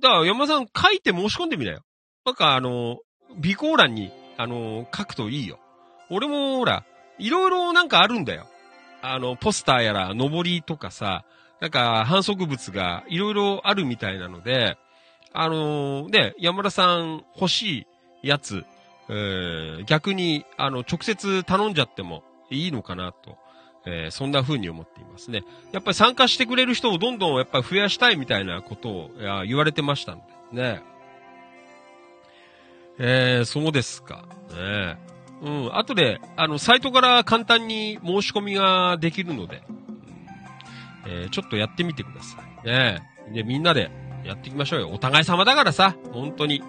[0.00, 1.82] だから山さん書いて申し込んでみなよ。
[2.24, 2.96] なんかあのー、
[3.40, 5.60] 備考欄に、あのー、書くといいよ。
[6.10, 6.84] 俺もほら、
[7.18, 8.46] いろいろなんかあるんだよ。
[9.02, 11.24] あの、ポスターやら、上りとかさ、
[11.64, 14.76] なんか反則物がいろいろあるみたいなので、
[15.32, 17.86] あのー、ね、山田さん欲し
[18.22, 18.66] いやつ、
[19.08, 23.38] えー、逆に、あの、直接頼んじゃってもいいのかなと。
[23.86, 25.42] えー、そんな風に思っていますね。
[25.72, 29.10] やっぱり参加してくれる人をどんどんやっぱり増やしたいみたいなことを
[29.46, 30.18] 言われてましたん
[30.52, 30.82] で、ね。
[32.98, 34.26] えー、そうですか。
[34.54, 34.98] ね
[35.40, 35.76] うん。
[35.76, 39.62] 後で、あの、サイトから簡単に申し込みができるので、
[41.06, 42.66] えー、ちょっとやってみてください。
[42.66, 43.02] ね
[43.32, 43.90] で、みんなで
[44.24, 44.90] やっていきましょうよ。
[44.90, 46.62] お互い様だからさ、本当に。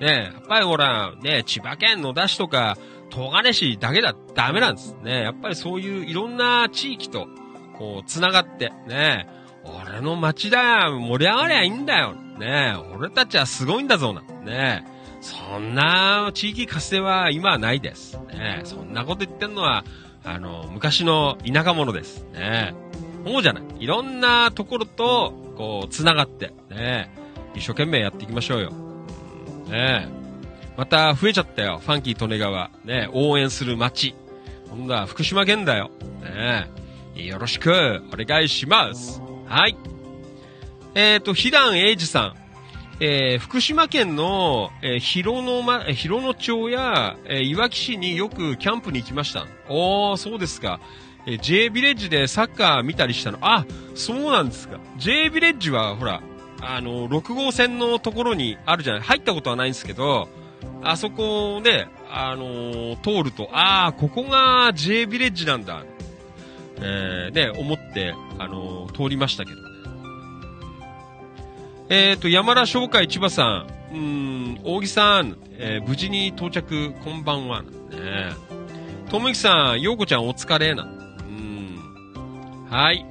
[0.00, 2.76] ねやっぱりほら、ね千葉県の出しとか、
[3.10, 4.96] 東金市だけだ、ダメなんです。
[5.02, 7.28] ねやっぱりそういういろんな地域と、
[7.78, 9.28] こう、繋がって、ね
[9.64, 12.14] 俺の町だよ、盛り上がりゃいいんだよ。
[12.38, 14.22] ね俺たちはすごいんだぞな。
[14.44, 14.84] ね
[15.20, 18.18] そんな地域活性は今はないです。
[18.32, 19.84] ねそんなこと言ってんのは、
[20.24, 22.24] あの、昔の田舎者です。
[22.32, 22.74] ね
[23.24, 23.64] そうじゃない。
[23.78, 27.10] いろんなところと、こう、繋がって、ね
[27.54, 28.70] 一生懸命やっていきましょうよ。
[29.68, 30.08] ね
[30.76, 31.80] また増えちゃったよ。
[31.84, 32.70] ファンキー利根川。
[32.84, 34.14] ね応援する街。
[34.70, 35.90] 今度は福島県だよ。
[36.22, 36.70] ね
[37.14, 39.20] よろしくお願いします。
[39.46, 39.76] はい。
[40.94, 42.34] えっ、ー、と、ひだんえいじさん。
[43.02, 49.46] えー、福島県の、えー、広野ま、広野町や、えー、いわき市によくキャンプに行きました。
[49.68, 50.80] おー、そうですか。
[51.30, 53.38] えー、J ビレッジでサッカー見たりしたの？
[53.42, 54.78] あ、そうなんですか。
[54.98, 56.22] J ビレッジは、ほら、
[56.60, 59.02] あの、6号線のところにあるじゃない？
[59.02, 60.28] 入ったことはないんですけど、
[60.82, 65.84] あそこで、あのー、通ると、ああ、ここが J ビレッジなんだ。
[66.82, 69.56] えー、で、思って、あのー、通りましたけど。
[71.90, 77.62] えっ、ー、と、山田商会千葉さん、うん、大木さん、えー、無事に到着、こんばんは。
[77.62, 77.68] ね、
[79.10, 80.84] ともゆきさん、ようこちゃんお疲れな。
[80.84, 80.99] ん。
[82.70, 83.04] はい。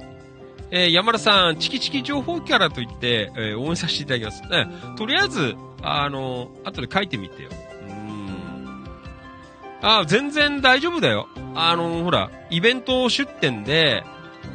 [0.70, 4.42] えー、山田さん、チキチキ情報キャラと言って、えー、応援させていただきます。
[4.44, 4.66] ね、
[4.96, 7.50] とりあえず、あのー、後で書いてみてよ。
[7.88, 8.84] うん。
[9.82, 11.28] あ、全然大丈夫だよ。
[11.54, 14.02] あのほら、イベント出店で、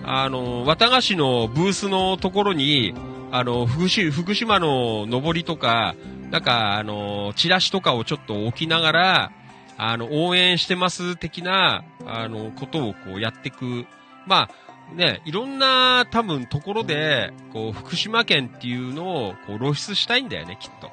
[0.03, 2.95] あの綿菓子のブースのところに、
[3.31, 5.95] あの、福島、福島の上りとか、
[6.31, 9.31] なんか、あの、チラシとかをちょっと置きながら、
[9.77, 13.85] あの、応援してます的な、あの、ことをこうやっていく。
[14.25, 20.91] まあ、ね、いろんな多分ところで、こう、福島県っていうのをこう露出したいんだよね、きっと。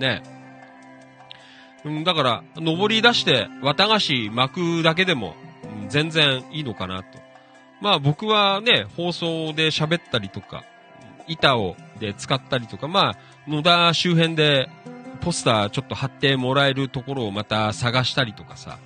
[0.00, 0.22] ね。
[1.84, 5.34] うん、だから、登り出して、綿菓子巻くだけでも、
[5.88, 7.18] 全然いいのかなと。
[7.80, 10.64] まあ僕はね、放送で喋ったりとか、
[11.26, 13.16] 板を、で使ったりとか、まあ、
[13.46, 14.70] 野田周辺で
[15.20, 18.78] ポスターちょっと貼ってもらえるところをまた探したりとかさ、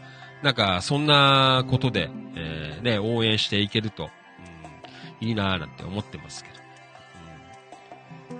[0.44, 4.10] なんか、そんなことで、えー、ね、応援していけると、
[5.22, 6.56] うん、いいなぁなんて思ってますけど。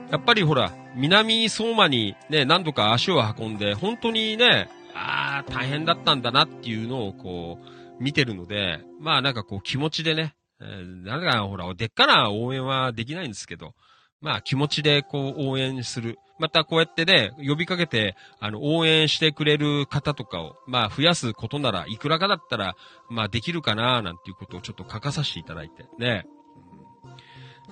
[0.05, 7.59] うん、やっぱりほら、南相馬にね、何度か足を運んで、本当にね、ああ、大変だったんだなっていうのをこ
[7.98, 13.72] う、見てるので、まあなんかこう気持ちでね、えー、なんかほら、でっかな応援はできないんですけど、
[14.20, 16.19] まあ気持ちでこう応援する。
[16.39, 22.74] またこうやってね、呼びかけて、あの、応援してくれる方とかを、まあ増やすことなら、いくらかだったら、
[23.09, 26.27] まあできるかななんていうことをちょっと書かさせていただいて、ね。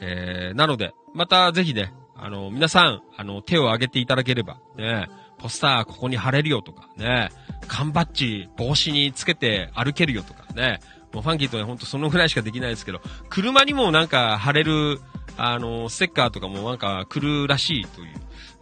[0.01, 5.09] えー、なので、またぜひね、あの、皆さん、あの、手を挙げていただければ、ね、
[5.39, 7.31] ポスターここに貼れるよとか、ね、
[7.67, 10.79] 缶バッジ帽子につけて歩けるよとか、ね、
[11.13, 15.01] もうファンキーとはほんとそのぐらいしかできないですけど、車にもなんか貼れる、
[15.37, 18.07] あの、ステッカーとかもなんか来るらしいという。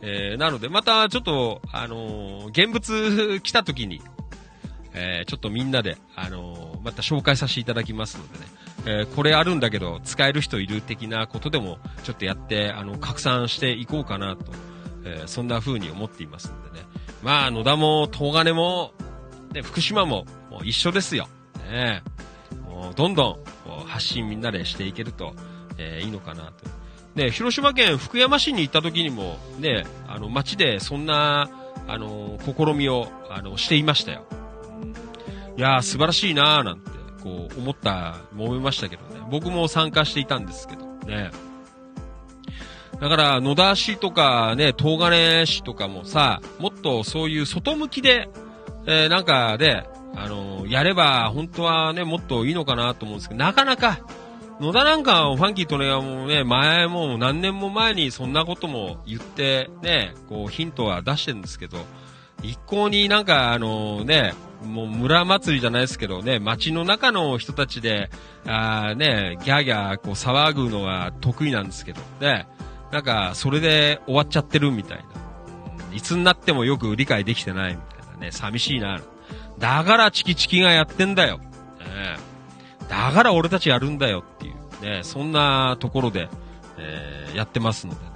[0.03, 4.01] えー、なので、またちょっと、あの現物 来た時に、
[4.93, 8.47] えー、ちょっとみんなで、あのまた紹介させていただきますのでね、
[8.87, 14.53] えー、これあるんだけど、使える人いる的なことでも、ちょっとやって、あの、拡散していこうかなと、
[15.05, 16.87] えー、そんな風に思っていますんでね。
[17.23, 18.93] まあ、野田も、東金も、
[19.53, 21.29] ね、福島も、もう一緒ですよ。
[21.71, 22.03] ね
[22.65, 23.39] もう、どんど
[23.69, 25.35] ん、発信みんなでしていけると、
[25.81, 26.53] えー、いいのかなと。
[27.15, 31.51] ね、広島県福山市に行った時にも、ね、あの、街でそんな、
[31.89, 34.25] あの、試みを、あの、していましたよ。
[35.57, 36.91] いやー、素晴らしいなーなんて、
[37.23, 39.21] こう、思った、思いましたけどね。
[39.31, 41.31] 僕も参加していたんですけど、ね。
[43.01, 48.29] だから、野田市とかね、東金市とかもさ、もっとそういう外向きで、
[48.87, 49.85] えー、なんかで、
[50.15, 54.01] あのー、やれば、本当はね、もっといいのかなと思うんですけど、なかなか、
[54.61, 61.79] 野田なんか、ファンキーとね、もうね、前も何年も前にそんなことも言って、ね、こうヒントは出してるんですけど、
[62.43, 68.11] 一向になんかあのね、もう村祭りじゃないですけどね、街の中の人たちで、
[68.47, 72.47] あね、ギャーギャーこう騒ぐのが得意なんですけど、ね、
[72.93, 75.05] なんかそれで終わっちゃってるみたいな。
[75.97, 79.01] いつになってもよく理解できてないみたいなね、寂しいな。
[79.59, 81.39] だからチキチキがやってんだよ。
[81.39, 82.30] ね
[82.91, 86.29] だから俺たちやるんだよっていう、ね、そんなところで、
[86.77, 88.11] えー、やってますのでね。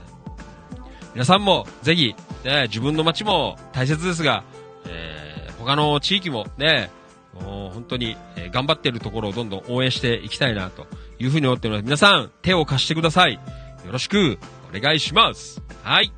[1.15, 4.43] 皆さんもぜひ、ね、自分の街も大切ですが、
[4.87, 6.91] えー、他の地域もね、
[7.41, 10.87] もう本当に、え、頑張ってるところをどんどん応援していきたいなと
[11.21, 11.85] いうふうに思っております。
[11.85, 13.35] 皆さん、手を貸してください。
[13.35, 13.41] よ
[13.93, 14.39] ろしく
[14.75, 15.63] お願いします。
[15.85, 16.13] はい。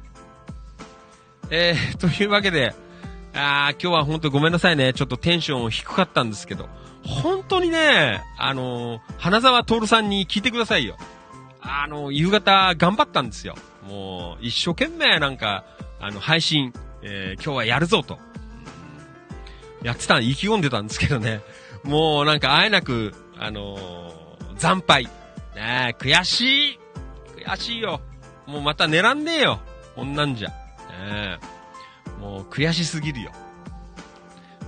[1.50, 2.74] えー、というわけで、
[3.34, 4.94] あ今日は本当ごめんなさいね。
[4.94, 6.68] ちょっとテンション低かったんですけど、
[7.06, 10.96] 本当にね、あの、花沢徹さんに聞いてくださいよ。
[11.60, 13.54] あの、夕方頑張ったんですよ。
[13.88, 15.64] もう、一生懸命なんか、
[16.00, 16.72] あの、配信、
[17.02, 18.18] えー、今日はやるぞと。
[19.82, 21.40] やってた、意気込んでたんですけどね。
[21.84, 25.04] もうなんか会えなく、あのー、惨敗。
[25.54, 26.78] ね悔しい。
[27.44, 28.00] 悔しいよ。
[28.46, 29.60] もうまた狙んねえよ。
[29.94, 30.48] こんなんじゃ。
[30.48, 31.38] ね
[32.20, 33.30] もう悔しすぎるよ。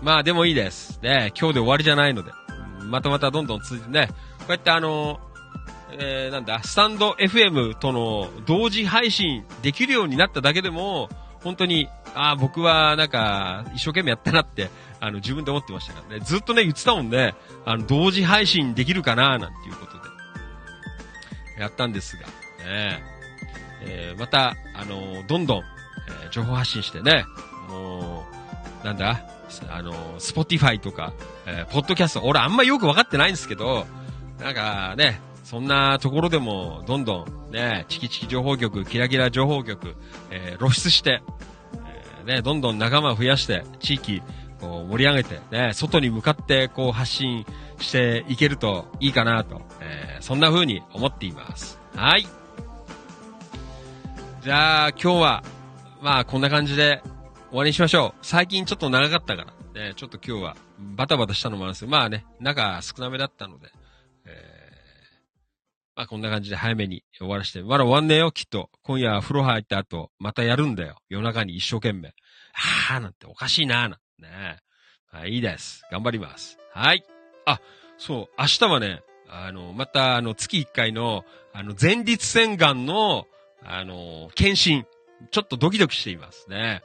[0.02, 1.00] まあでもいいです。
[1.02, 2.32] ね今日で終わりじゃないので。
[2.88, 4.08] またまたどんどん続いてね。
[4.38, 5.20] こうやってあの、
[5.92, 11.08] えー、なんだ、スタンド FM との同時配信できるようになっただけでも、
[11.42, 14.70] 本当に、ああ、僕はなんか、一生懸命やったなって、
[15.00, 16.20] あの、自分で思ってましたからね。
[16.24, 17.34] ずっとね、言ってたもんね、
[17.64, 19.92] あの、同時配信できるかな、なんていうこと
[21.56, 22.26] で、やったんですが、
[22.64, 23.02] ね
[23.82, 27.24] えー、また、あのどんどん、えー、情報発信してね、
[27.68, 28.37] もう、
[28.84, 29.24] なんだ、
[29.70, 31.12] あの Spotify とか、
[31.46, 33.86] えー、ポッドキャスト、俺あんまよくわかってないんですけど、
[34.40, 39.96] なんかね、そんなところでも、どんどん、ね、チキチキ情報局、キラキラ情報局、
[40.30, 41.22] えー、露出して、
[42.20, 44.22] えー、ね、どんどん仲間を増やして、地域、
[44.60, 47.46] こう、盛り上げて、ね、外に向かって、こう、発信
[47.80, 51.80] していけるといいかなと、えー、そんな風に思っています。
[51.96, 52.26] はい。
[54.42, 55.42] じゃあ、今日は、
[56.02, 57.02] まあ、こんな感じで
[57.50, 58.26] 終わりにしましょう。
[58.26, 60.56] 最近ちょっと長かったから、ね、ちょっと今日は
[60.96, 63.70] バタバタしたのもあるんですけど、まあね、中少なめだったので、
[65.98, 67.60] まあこんな感じで早めに終わらして。
[67.60, 68.70] まだ終わんねえよ、きっと。
[68.84, 70.98] 今夜風呂入った後、またやるんだよ。
[71.08, 72.14] 夜中に一生懸命。
[72.52, 74.58] はぁ、なんておかしいなぁ、なんてね
[75.10, 75.82] はい、いいです。
[75.90, 76.56] 頑張ります。
[76.72, 77.02] はい。
[77.46, 77.60] あ、
[77.96, 83.26] そう、明日はね、あの、また、あの、月1回の、あの、前立腺がんの、
[83.64, 84.84] あの、検診。
[85.32, 86.82] ちょっとドキドキしていますね。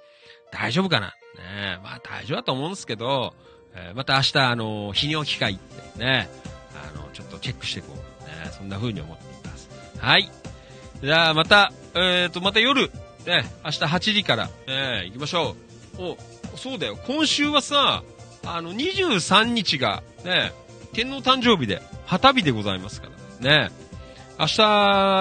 [0.54, 1.08] 大丈夫かな？
[1.38, 3.34] ねまあ大丈夫だと思うんですけど、
[3.76, 6.30] えー、また明日、あの、泌尿器科行ってね、
[6.76, 7.98] あの、ちょっとチェックしていこう。
[8.24, 9.70] ねそんな風に思っています。
[9.98, 10.30] はい。
[11.02, 12.92] じゃあ、また、えっ、ー、と、また夜、
[13.26, 15.56] ね、明日8時から、ね、行きましょ
[15.98, 16.02] う。
[16.02, 16.18] お、
[16.58, 16.98] そうだよ。
[17.08, 18.04] 今週はさ、
[18.46, 20.52] あの、23日が、ね、
[20.94, 23.08] 天皇誕生日で、旗日でございますか
[23.42, 23.72] らね。
[24.44, 24.62] 明日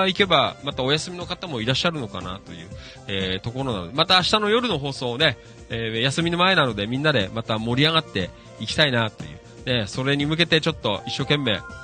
[0.09, 2.69] 行けば、またお休みの方もいらっしゃるのかなという、
[3.09, 5.39] えー、ところなので、また明日の夜の放送をね、
[5.71, 8.31] えー、休みの前なのでみんなでまた盛り上がって
[8.61, 9.27] いきたいなとい
[9.67, 11.83] う、ね、それに向けてちょっと一生懸命、あのー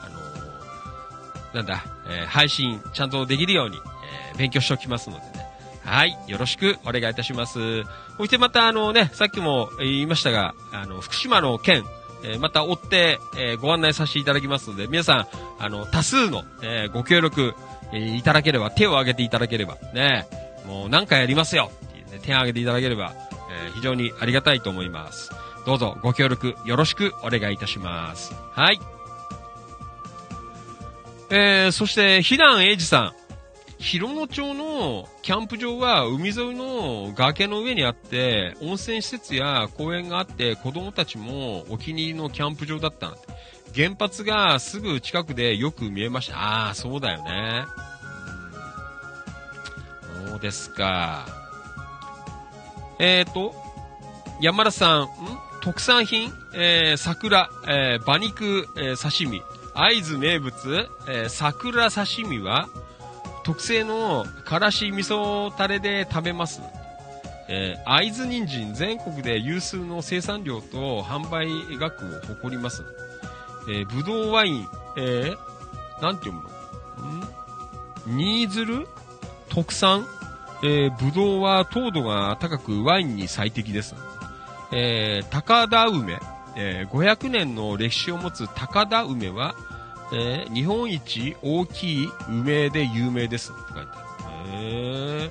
[1.54, 5.48] なんだ、えー、配信ちゃんとできるように、えー、勉強しておきますのでね。
[5.84, 6.16] はい。
[6.26, 7.82] よろしくお願いいたします。
[8.18, 11.82] そしてまたあのね、さっきも言いましたが、あの、福島の県、
[12.24, 15.26] えー、また追って、えー、ご案内させていただきますので、皆さん、
[15.58, 17.54] あの、多数の、えー、ご協力、
[17.92, 20.26] えー、いただければ、手を挙げていただければ、ね、
[20.66, 21.70] もう何回やりますよ
[22.12, 23.14] ね、手を挙げていただければ、
[23.50, 25.30] えー、非常にありがたいと思います。
[25.66, 28.32] どうぞご協力よろしくお願いいたします。
[28.52, 28.80] はい。
[31.30, 33.17] えー、そして、ひだんえいじさん。
[33.78, 43.16] 広野町のキャンプ場は海沿いの崖の上にあって、温泉施設や公園があって、子供たちもお気に入りのキャンプ場だった
[43.74, 46.38] 原発がすぐ近くでよく見えました。
[46.38, 47.64] ああ、そうだよね。
[50.28, 51.26] そうですか。
[52.98, 53.54] えっ、ー、と、
[54.40, 55.08] 山田さん、ん？
[55.60, 59.42] 特産品、えー、桜、えー、馬肉、えー、刺身、
[59.74, 62.68] 会津名物、えー、桜刺身は、
[63.48, 66.60] 特製のからし味噌タレで食べます。
[67.48, 71.48] えー、会津人参全国で有数の生産量と販売
[71.78, 72.84] 額を誇ります。
[73.70, 74.68] えー、ぶどうワイン、
[74.98, 76.42] えー、なんて読む
[78.06, 78.14] の？
[78.14, 78.18] ん？
[78.18, 78.86] 新鶴
[79.48, 80.06] 特産？
[80.62, 83.94] えー、ぶどうは糖度が高くワインに最適です。
[84.72, 86.18] えー、高田梅、
[86.54, 89.54] えー、500年の歴史を持つ高田梅は、
[90.12, 94.52] えー、日本一大きい梅で有名ですって書いてある。
[94.52, 95.30] へ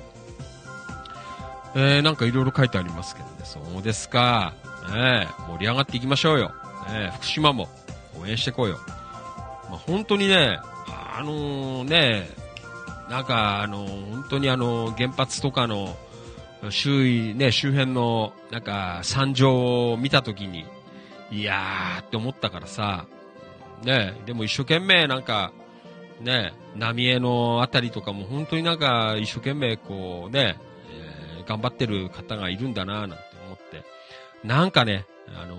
[1.74, 3.34] えー、なんかいろいろ書いてありますけどね。
[3.44, 4.54] そうですか。
[4.92, 6.52] ね、盛り上がっていきましょうよ。
[6.90, 7.68] ね、福島も
[8.20, 8.78] 応援してこうよ。
[9.68, 12.28] まあ、本当にね、あのー、ね、
[13.10, 15.96] なんか、あのー、本当にあのー、原発とかの
[16.70, 20.64] 周囲、ね、周辺の、なんか、惨状を見たときに、
[21.30, 23.06] いやーって思ったからさ、
[23.84, 25.52] ね、でも一生懸命なんか、
[26.20, 30.56] ね、浪江のあたりとかも本当になんか一生懸命こうね、
[30.90, 33.82] えー頑張ってる方がいるんだなぁなんて思って、
[34.44, 35.58] なんかね、あのー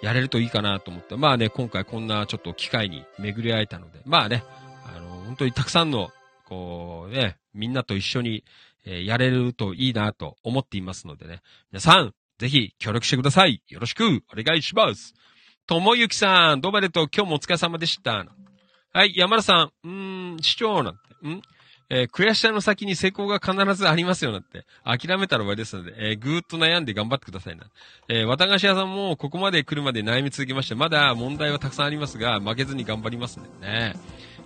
[0.00, 4.44] やれるといいかなと思って、まあね、今回こんなちょっと機会に巡り会えたので、まあね、
[4.84, 6.10] あのー本当にたくさんの、
[6.46, 8.44] こうね、みんなと一緒に、
[8.86, 13.60] えやれるといいなと思っていますのでね、皆さん、ぜひ協力してください。
[13.68, 15.14] よろしくお願いします。
[15.68, 17.08] ともゆきさん、どうもありがとう。
[17.14, 18.24] 今日もお疲れ様でした。
[18.94, 21.42] はい、山田さん、うーん、市長なんて、ん？
[21.90, 24.64] えー悔しさの先に成功が必ずありますよなんて。
[24.82, 27.66] 諦めたら終わりですので、えーぐーっと悩んで頑張ってくださいな。
[28.08, 33.94] えー、綿菓子屋さんもここまで来るまで悩み続けまして、まだ問題はたくさんありますが、負けずに頑張りますんでね。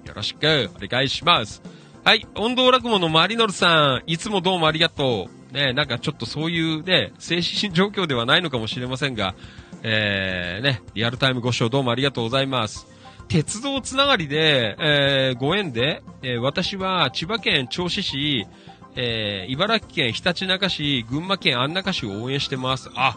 [0.05, 1.63] よろしくお願いします。
[2.03, 5.55] はい、音頭落語のマリノルさん、いつもどうもありがとう。
[5.55, 9.37] ね、なんかちょっとそういうね、精神状況ではないのかもしれませんが、
[9.85, 12.87] えー、ね、リアルタイムご視聴どうもありがとうございます。
[13.27, 18.47] 鉄道つながりで、えー、ご縁で、えー私は千葉県銚子市、
[18.95, 22.91] えー、茨城県ひたちなか市、群馬県安中市を応援してます。
[22.95, 23.17] あ、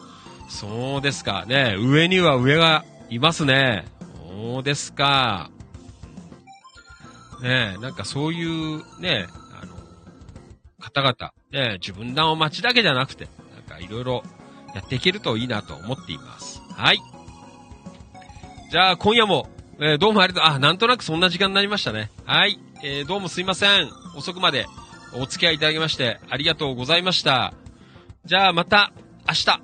[0.50, 1.46] そうですか。
[1.48, 3.86] ね、上には上がいますね。
[4.28, 5.52] そうですか。
[7.44, 9.28] ねなんかそういうね、
[9.62, 9.76] あの、
[10.80, 14.24] 方々、ね、自分の街だけじゃなくて、なんかいろいろ
[14.76, 16.62] やっていけるといいなと思っています。
[16.70, 17.00] はい。
[18.70, 19.50] じゃあ今夜も、
[19.80, 20.54] えーどうもありがとう。
[20.54, 22.12] あ、なんとなくそんな時間になりましたね。
[22.26, 22.60] はい。
[22.84, 23.90] えーどうもすいません。
[24.16, 24.66] 遅くまで
[25.14, 27.54] お付き合いいただきましてありがとうございました。
[28.26, 28.92] じゃあまた
[29.28, 29.62] 明日。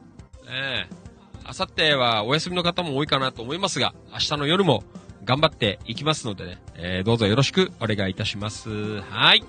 [0.50, 1.02] えー
[1.44, 4.84] 明後日はお休みの方も多いかなと思いますが、明日の夜も
[5.26, 9.02] 頑張っていきますのでね、えーどうぞよろしくお願いいたします。
[9.02, 9.44] はい。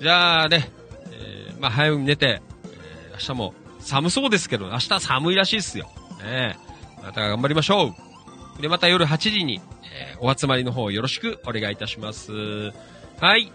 [0.00, 0.70] じゃあね、
[1.10, 5.86] えーまあ早く寝て、えー明日も寒そうですけど、明日寒いらしいですよ。
[6.22, 6.70] ねえ
[7.02, 7.94] また頑張りましょ
[8.58, 8.62] う。
[8.62, 12.32] で、また夜8時に、えーお集まりの方よろしくお願いいたします。
[13.20, 13.52] はい。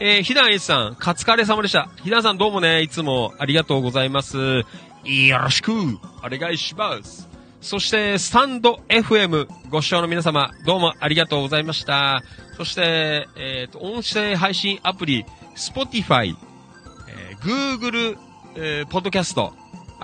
[0.00, 1.88] えー、ひだんえさん、カツカレー様でした。
[2.02, 4.36] ひだんさんどうもね、いつもありがとうございます。
[5.04, 5.74] よろしくお
[6.24, 7.28] 願いします。
[7.60, 12.22] そして、スタンド FM ご視聴の皆様、どうもありがとうございました。
[12.56, 15.24] そして、えっ、と、音声配信アプリ、
[15.56, 16.36] Spotify、
[17.08, 18.18] えー Google、
[18.56, 19.52] えー、ポッドキャスト、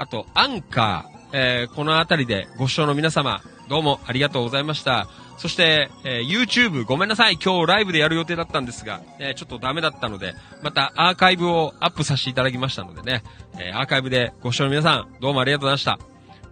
[0.00, 5.06] あと、アンカー、えーこのあたりでご視聴の皆様、どうもありがとうございました。
[5.36, 7.34] そして、えー YouTube ごめんなさい。
[7.34, 13.22] 今日ライブでやる予定だったんですが、えーちょっとダメだったので、またアーカイブをアップさせていただきましたのでね、
[13.58, 15.98] えーアーカイブでご視聴の皆さん、どうもありがとうございました。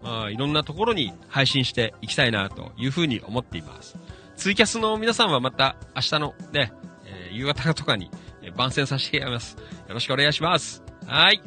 [0.02, 3.96] まあ、いろんなところに配信していきたいなというふうに思っています。
[4.36, 6.70] ツイキャスの皆さんはまた明日のね、
[7.06, 8.10] え夕方とかに、
[8.42, 9.56] え番宣させていただきます。
[9.88, 10.82] よろしくお願いします。
[11.06, 11.40] はい。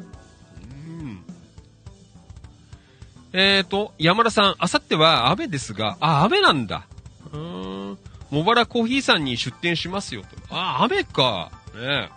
[3.32, 6.86] えーと、山田さん、あさっては雨ですが、あ、雨なんだ。
[7.32, 7.98] うーん。
[8.30, 10.28] 茂原コーヒーさんに出店しますよと。
[10.50, 11.50] あ、雨か。
[11.74, 12.10] ね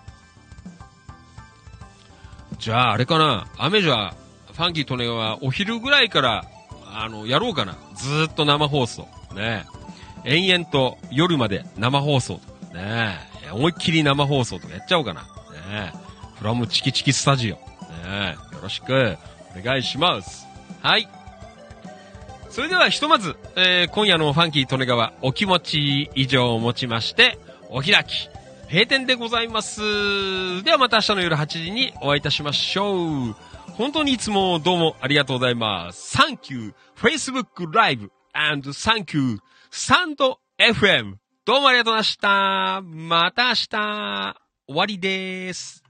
[2.60, 3.48] じゃあ、あれかな。
[3.58, 4.14] 雨じゃ、
[4.54, 6.46] ファンキートネはお昼ぐらいから、
[6.94, 7.76] あの、やろうかな。
[7.96, 9.08] ずーっと生放送。
[9.36, 9.66] ね
[10.24, 13.20] 延々と夜まで生放送とかね
[13.52, 15.22] 思いっきり生放送とかやっちゃおうかな。
[15.22, 15.94] ね
[16.40, 17.56] フラムチキチキスタジオ。
[18.08, 19.18] ねよろしく
[19.56, 20.45] お願いします。
[20.86, 21.10] はい。
[22.52, 27.40] それではひとまず、えー今夜のファンキー利根川お気持ち以上をもちまして、
[27.72, 28.30] お開き、
[28.70, 29.82] 閉店でございます。
[30.64, 33.36] ではまた明日の夜8時にお会いいたしましょう。
[33.74, 36.16] 本当にいつもどうもありがとうございます。
[36.20, 39.40] Thank you, Facebook Live and thank you,
[39.72, 42.82] Sand FM どうもありがとうございました。
[42.84, 44.38] また明日、
[44.68, 45.85] 終わりです。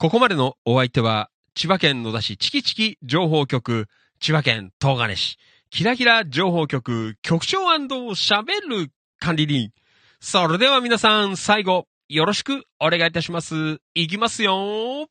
[0.00, 3.86] ここまでのお相手は、千葉県野田市チキチキ情報局、
[4.18, 5.36] 千葉県東金市、
[5.68, 9.72] キラキラ情報局、局長喋る管理人。
[10.18, 13.82] それでは皆さん、最後、よろしくお願いいたします。
[13.92, 15.06] いきますよ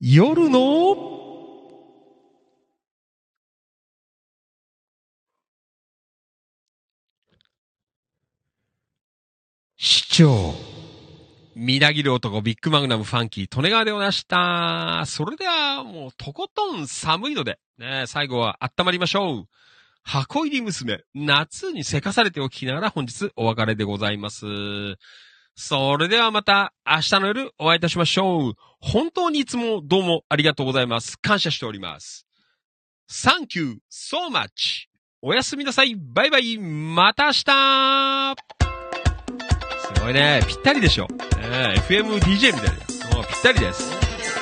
[0.00, 0.94] 夜の
[9.76, 10.77] 市長。
[11.60, 15.04] みなぎる男ビッグマグナムファンキー、利根川でございました。
[15.06, 19.44] それでは、もう、とことん寒いので、ね、最後は温まりましょう。
[20.04, 24.46] 箱入り娘、夏にせかされておきながら本日お別れでございます。
[25.56, 28.54] それではまた明日の夜お会いいたしましょう。
[28.80, 31.18] 本当にいつもどうもありがとうございます。
[31.18, 32.24] 感謝しております。
[33.10, 34.86] Thank you so much.
[35.20, 35.96] おやすみなさい。
[35.96, 36.56] バイバイ。
[36.56, 38.57] また明日
[40.08, 40.40] すごいね。
[40.46, 41.06] ぴったりでしょ。
[41.06, 42.70] ね、FMDJ みたい
[43.10, 43.16] な。
[43.16, 43.92] もうぴったりです。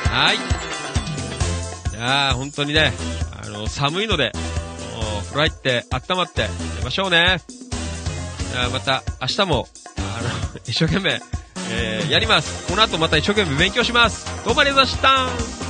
[0.09, 0.37] はい。
[0.37, 2.93] いやー、本当にね、
[3.43, 4.33] あの、寒いので、
[4.95, 6.49] もう、風呂入って、温まって
[6.79, 7.39] 寝ましょうね。
[8.55, 9.69] あまた、明日も、
[9.99, 11.21] あの、 一生懸命、
[11.71, 12.67] えー、やります。
[12.69, 14.27] この後また一生懸命勉強します。
[14.45, 15.66] どうもありがとうございました。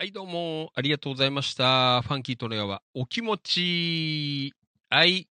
[0.00, 2.02] はい、どうも、ありがとうございました。
[2.02, 4.54] ファンキーとのやは、お気持ち、
[4.88, 5.28] はい。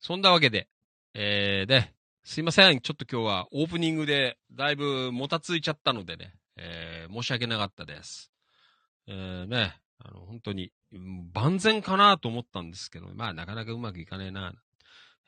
[0.00, 0.66] そんなわけで、
[1.12, 1.92] えー、で、
[2.24, 2.80] すいません。
[2.80, 8.32] ちょっと今日はオープニングでだいぶもたついちゃったのでね、えー、申し訳なかったです。
[9.06, 10.72] えー、ね、あの、本当に、
[11.34, 14.54] 万全かなと思ったんですけど、まあ、なかなかうまくいかねえな、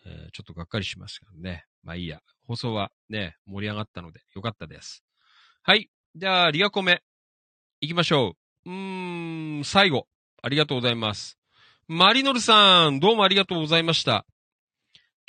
[0.06, 1.66] えー、ちょっとがっかりしましたけどね。
[1.82, 2.22] まあいいや。
[2.46, 5.04] 放送はね、盛り上がったのでよかったです。
[5.62, 5.90] はい。
[6.16, 7.02] じゃあ、リアコメ。
[7.82, 8.70] 行きましょう。
[8.70, 10.06] うーん、最後。
[10.40, 11.36] ありがとうございます。
[11.88, 14.24] マリノルさん、どうもありがとうございました。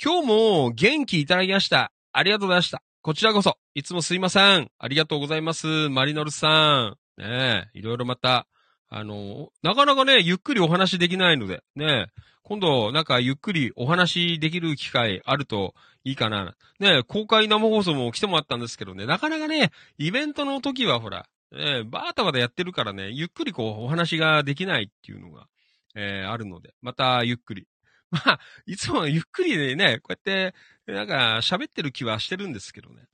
[0.00, 1.90] 今日も元気いただきました。
[2.12, 2.84] ありがとうございました。
[3.02, 4.70] こちらこそ、いつもすいません。
[4.78, 5.88] ありがとうございます。
[5.88, 7.20] マリノルさん。
[7.20, 8.46] ねえ、いろいろまた、
[8.88, 15.74] あの、なかなかね、ゆっくりお話できないので、ねえ今度、なんかゆっくりお話できる機会あると
[16.04, 16.54] いいかな。
[16.78, 21.26] ねえ公開生放送も来てもらったんですけどね、なかなかね、イベントの時はほら、
[21.56, 25.46] えー、バータバタやってるからね、ゆっくりこうお話ができないっていうのが、
[25.94, 27.66] えー、あるので、またゆっくり。
[28.10, 30.54] まあ、いつもゆっくりでね、こうやって、
[30.86, 33.06] なんか喋ってる気はしてるんですけどね。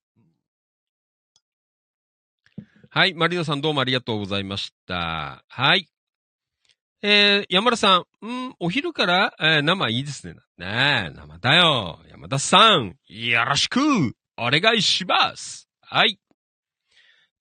[2.91, 5.45] はい、マリノさんどうもありがとうございました。
[5.49, 5.89] はい。
[7.03, 10.35] えー、山田さん、うん、お昼から、えー、生いいですね。
[10.59, 12.01] ねえ、生だよ。
[12.11, 13.81] 山田さん、よろしく
[14.37, 15.69] お願いします。
[15.81, 16.19] はい。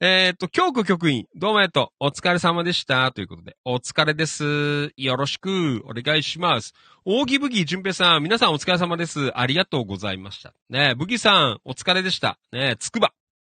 [0.01, 3.11] えっ、と、京子局員、どうもえっと、お疲れ様でした。
[3.11, 4.93] ということで、お疲れです。
[4.95, 6.73] よろしくお願いします。
[7.03, 9.37] 大木武器淳平さん、皆さんお疲れ様です。
[9.37, 10.53] ありがとうございました。
[10.69, 12.39] ねえ、武器さん、お疲れでした。
[12.53, 13.11] ねえ、つくば。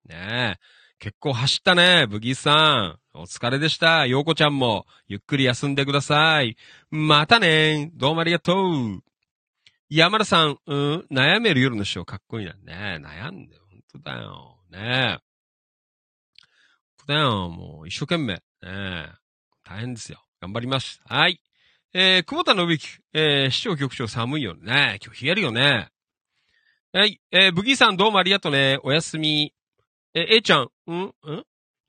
[0.10, 0.60] ねえ。
[0.98, 3.20] 結構走ったね、ブギーさん。
[3.20, 4.08] お疲れでした。
[4.08, 6.58] ヨーコちゃんも、ゆっくり休んでください。
[6.90, 9.04] またねどうもありがとう。
[9.92, 12.54] 山田さん、うん、悩める夜のショーかっこいいな。
[12.54, 14.58] ねえ悩んで、ほんとだよ。
[14.72, 15.31] ねえ。
[17.16, 17.56] ほん。
[17.56, 18.36] もう、一生懸命。
[18.36, 18.42] ね
[19.64, 20.24] 大変ですよ。
[20.42, 21.02] 頑張ります。
[21.06, 21.42] はい。
[21.94, 25.00] えー、久保田信之、えー、市長局長寒いよね。
[25.04, 25.90] 今日冷えるよね。
[26.94, 27.22] はい。
[27.32, 28.80] えー、ブギーさんどうもありがとうね。
[28.84, 29.54] おやすみ。
[30.14, 31.04] え、えーちゃん、ん？
[31.04, 31.14] ん？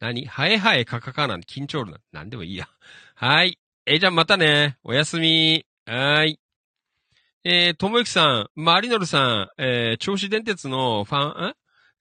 [0.01, 0.27] 何？
[0.27, 1.99] はえはえかかかなんて緊張るな。
[2.13, 2.69] なんでもいいや。
[3.15, 3.59] はい。
[3.87, 4.79] えちゃんまたね。
[4.85, 5.65] おやすみ。
[5.87, 6.39] はい。
[7.45, 11.55] えー、ともゆきさん、マリノルさん、えー、銚子電鉄のファン、ん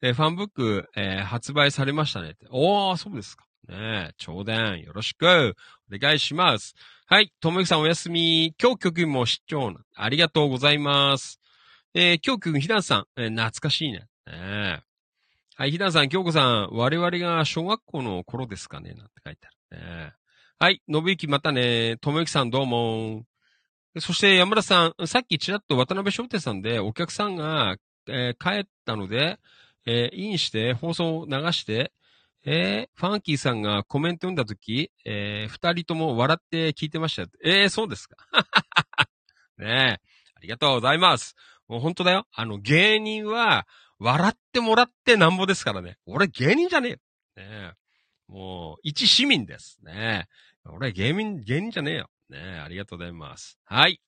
[0.04, 2.36] え、ファンブック、えー、発売されましたね。
[2.50, 3.46] おー、そうですか。
[3.68, 5.56] ねえ、頂戴、よろしく、
[5.94, 6.74] お願いします。
[7.06, 8.56] はい、ともゆきさんおやすみ。
[8.60, 11.40] 今日局も出張ありがとうございます。
[11.94, 14.08] えー、今日局ひだんさん、えー、懐かしいね。
[14.26, 14.82] ね
[15.56, 19.82] はい、ひだんさん、京子さん、我々が小学校の頃ですかねなんて書いてある。
[19.82, 20.14] ね、
[20.58, 21.98] はい、信之またね。
[22.02, 23.24] ともゆきさんどうも。
[24.00, 27.76] そして山田さん、さっきちらっと渡辺商店さんでお客さんが、
[28.08, 29.38] えー、帰ったので、
[29.86, 31.92] えー、インして放送を流して、
[32.44, 37.24] えー、ファンキーさんがコメント読んだとき、えー、二人とも笑って聞いてました。
[37.44, 38.18] えー、そうですか。
[39.58, 40.12] ねえ。
[40.36, 41.36] ありがとうございます。
[41.68, 42.26] もう本当だよ。
[42.34, 43.68] あの、芸人は、
[44.00, 46.00] 笑ってもらってなんぼですからね。
[46.08, 46.98] 俺芸人じゃねえよ。
[47.38, 47.74] ね
[48.28, 49.78] もう、一市民です。
[49.84, 52.10] ねえ俺芸人、芸人じゃねえよ。
[52.30, 53.60] ねえありがとうございます。
[53.66, 54.02] はい。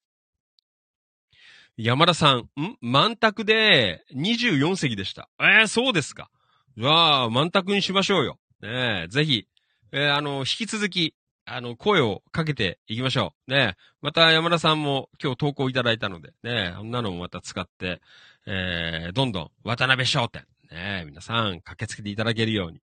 [1.75, 2.77] 山田さん、ん？
[2.81, 5.27] 満卓で24席でした。
[5.39, 6.29] えー、そうですか。
[6.77, 8.37] じゃあ、満卓にしましょうよ。
[8.61, 9.47] ねえぜひ、
[9.91, 13.51] えー、あの、引き続き、あの、声をかけていきましょう。
[13.51, 18.01] ねえまた山田さんも今日投稿いただいたので、ねこんなのもまた使って、
[18.45, 22.81] えー、どんどん渡辺商店、ねえ、皆さん駆けつけていただけるように、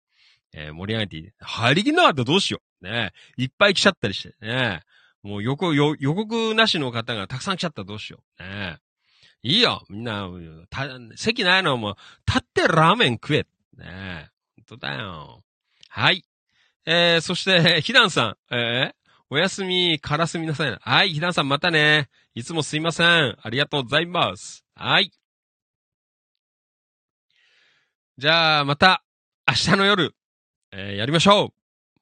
[0.54, 1.30] えー、盛り上げていい。
[1.42, 2.86] 張り切んなかったらどうしよう。
[2.86, 4.88] ねえ、いっぱい来ちゃったりして、ねえ、
[5.24, 8.44] もう予告、予告なしの方がたくさん来ちゃったらどうしよう。
[8.44, 8.80] ね
[9.44, 9.84] え、いいよ。
[9.90, 10.30] みんな、
[10.70, 13.46] た席ないのも、立ってラーメン食え。
[13.78, 14.30] ねえ
[14.68, 15.44] 本当だよ。
[15.90, 16.24] はい。
[16.86, 18.94] えー、そして、 ひだんさん、えー、
[19.30, 20.78] おやすみ、からすみなさい。
[20.82, 22.10] はい、ひだんさんまたね。
[22.34, 23.38] いつもすいません。
[23.42, 24.64] ありがとうございます。
[24.76, 25.12] はい。
[28.18, 29.04] じゃあ、また、
[29.48, 30.16] 明日の夜、
[30.72, 31.57] えー、やりましょう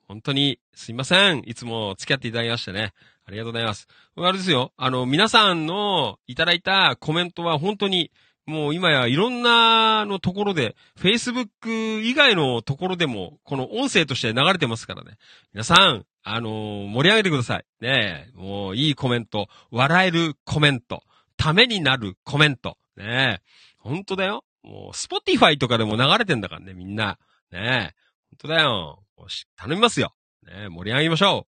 [0.07, 1.41] 本当に、すいません。
[1.45, 2.93] いつも付き合っていただきましてね。
[3.25, 3.87] ありがとうございます。
[4.17, 4.71] あれですよ。
[4.77, 8.11] あの、皆さんのいただいたコメントは本当に、
[8.45, 15.17] もう今やいろんなのところで、Facebook 以外のところでも、この音声として流れてますからね。
[15.53, 17.65] 皆さん、あのー、盛り上げてください。
[17.81, 21.01] ねえもういいコメント、笑えるコメント、
[21.37, 22.77] ためになるコメント。
[22.95, 23.41] ねえ
[23.79, 24.43] 本当だよ。
[24.61, 27.17] もう、 Spotify とかでも流れてんだからね、みんな。
[27.51, 28.04] ねえ。
[28.31, 29.03] 本当だよ。
[29.55, 30.13] 頼みますよ。
[30.43, 31.31] ね盛り上げましょう。
[31.31, 31.45] よ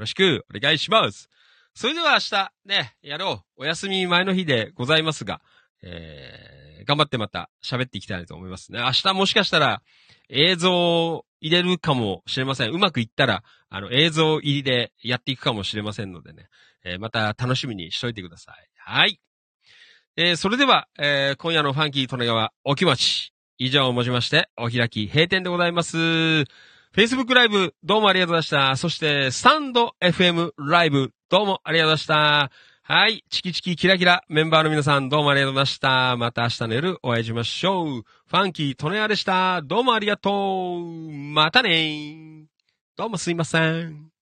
[0.00, 1.28] ろしくお願いします。
[1.74, 3.62] それでは明日、ね、やろう。
[3.62, 5.40] お休み前の日でございますが、
[5.82, 8.80] えー、頑張ってまた喋っていきたいと思いますね。
[8.80, 9.82] 明日もしかしたら
[10.28, 12.70] 映像を入れるかもしれません。
[12.70, 16.48] うまくいったら、あの、映像入りでやっていくかもしれませんのでね、
[16.84, 18.70] えー、また楽しみにしといてください。
[18.78, 19.20] はい。
[20.16, 23.35] えー、それでは、えー、今夜のファンキー利根川お気持ち。
[23.58, 25.96] 以上をもちまして、お開き閉店でございます。
[26.94, 28.76] Facebook ライブ、どうもありがとうございました。
[28.76, 32.50] そして、スタンド FM ライブ、どうもありがとうございました。
[32.88, 33.24] はい。
[33.30, 36.16] チキチキキラキラメンバーの皆さんどうもありがとうございました。
[36.16, 38.02] また明日の夜お会いしましょう。
[38.02, 39.60] ファンキー利根川でした。
[39.62, 41.10] どうもありがとう。
[41.10, 42.46] またね
[42.96, 44.15] どうもすいません。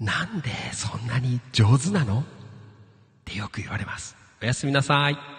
[0.00, 2.20] なんでそんなに上手なの？
[2.20, 2.24] っ
[3.24, 4.16] てよく言われます。
[4.40, 5.37] おやすみなさい。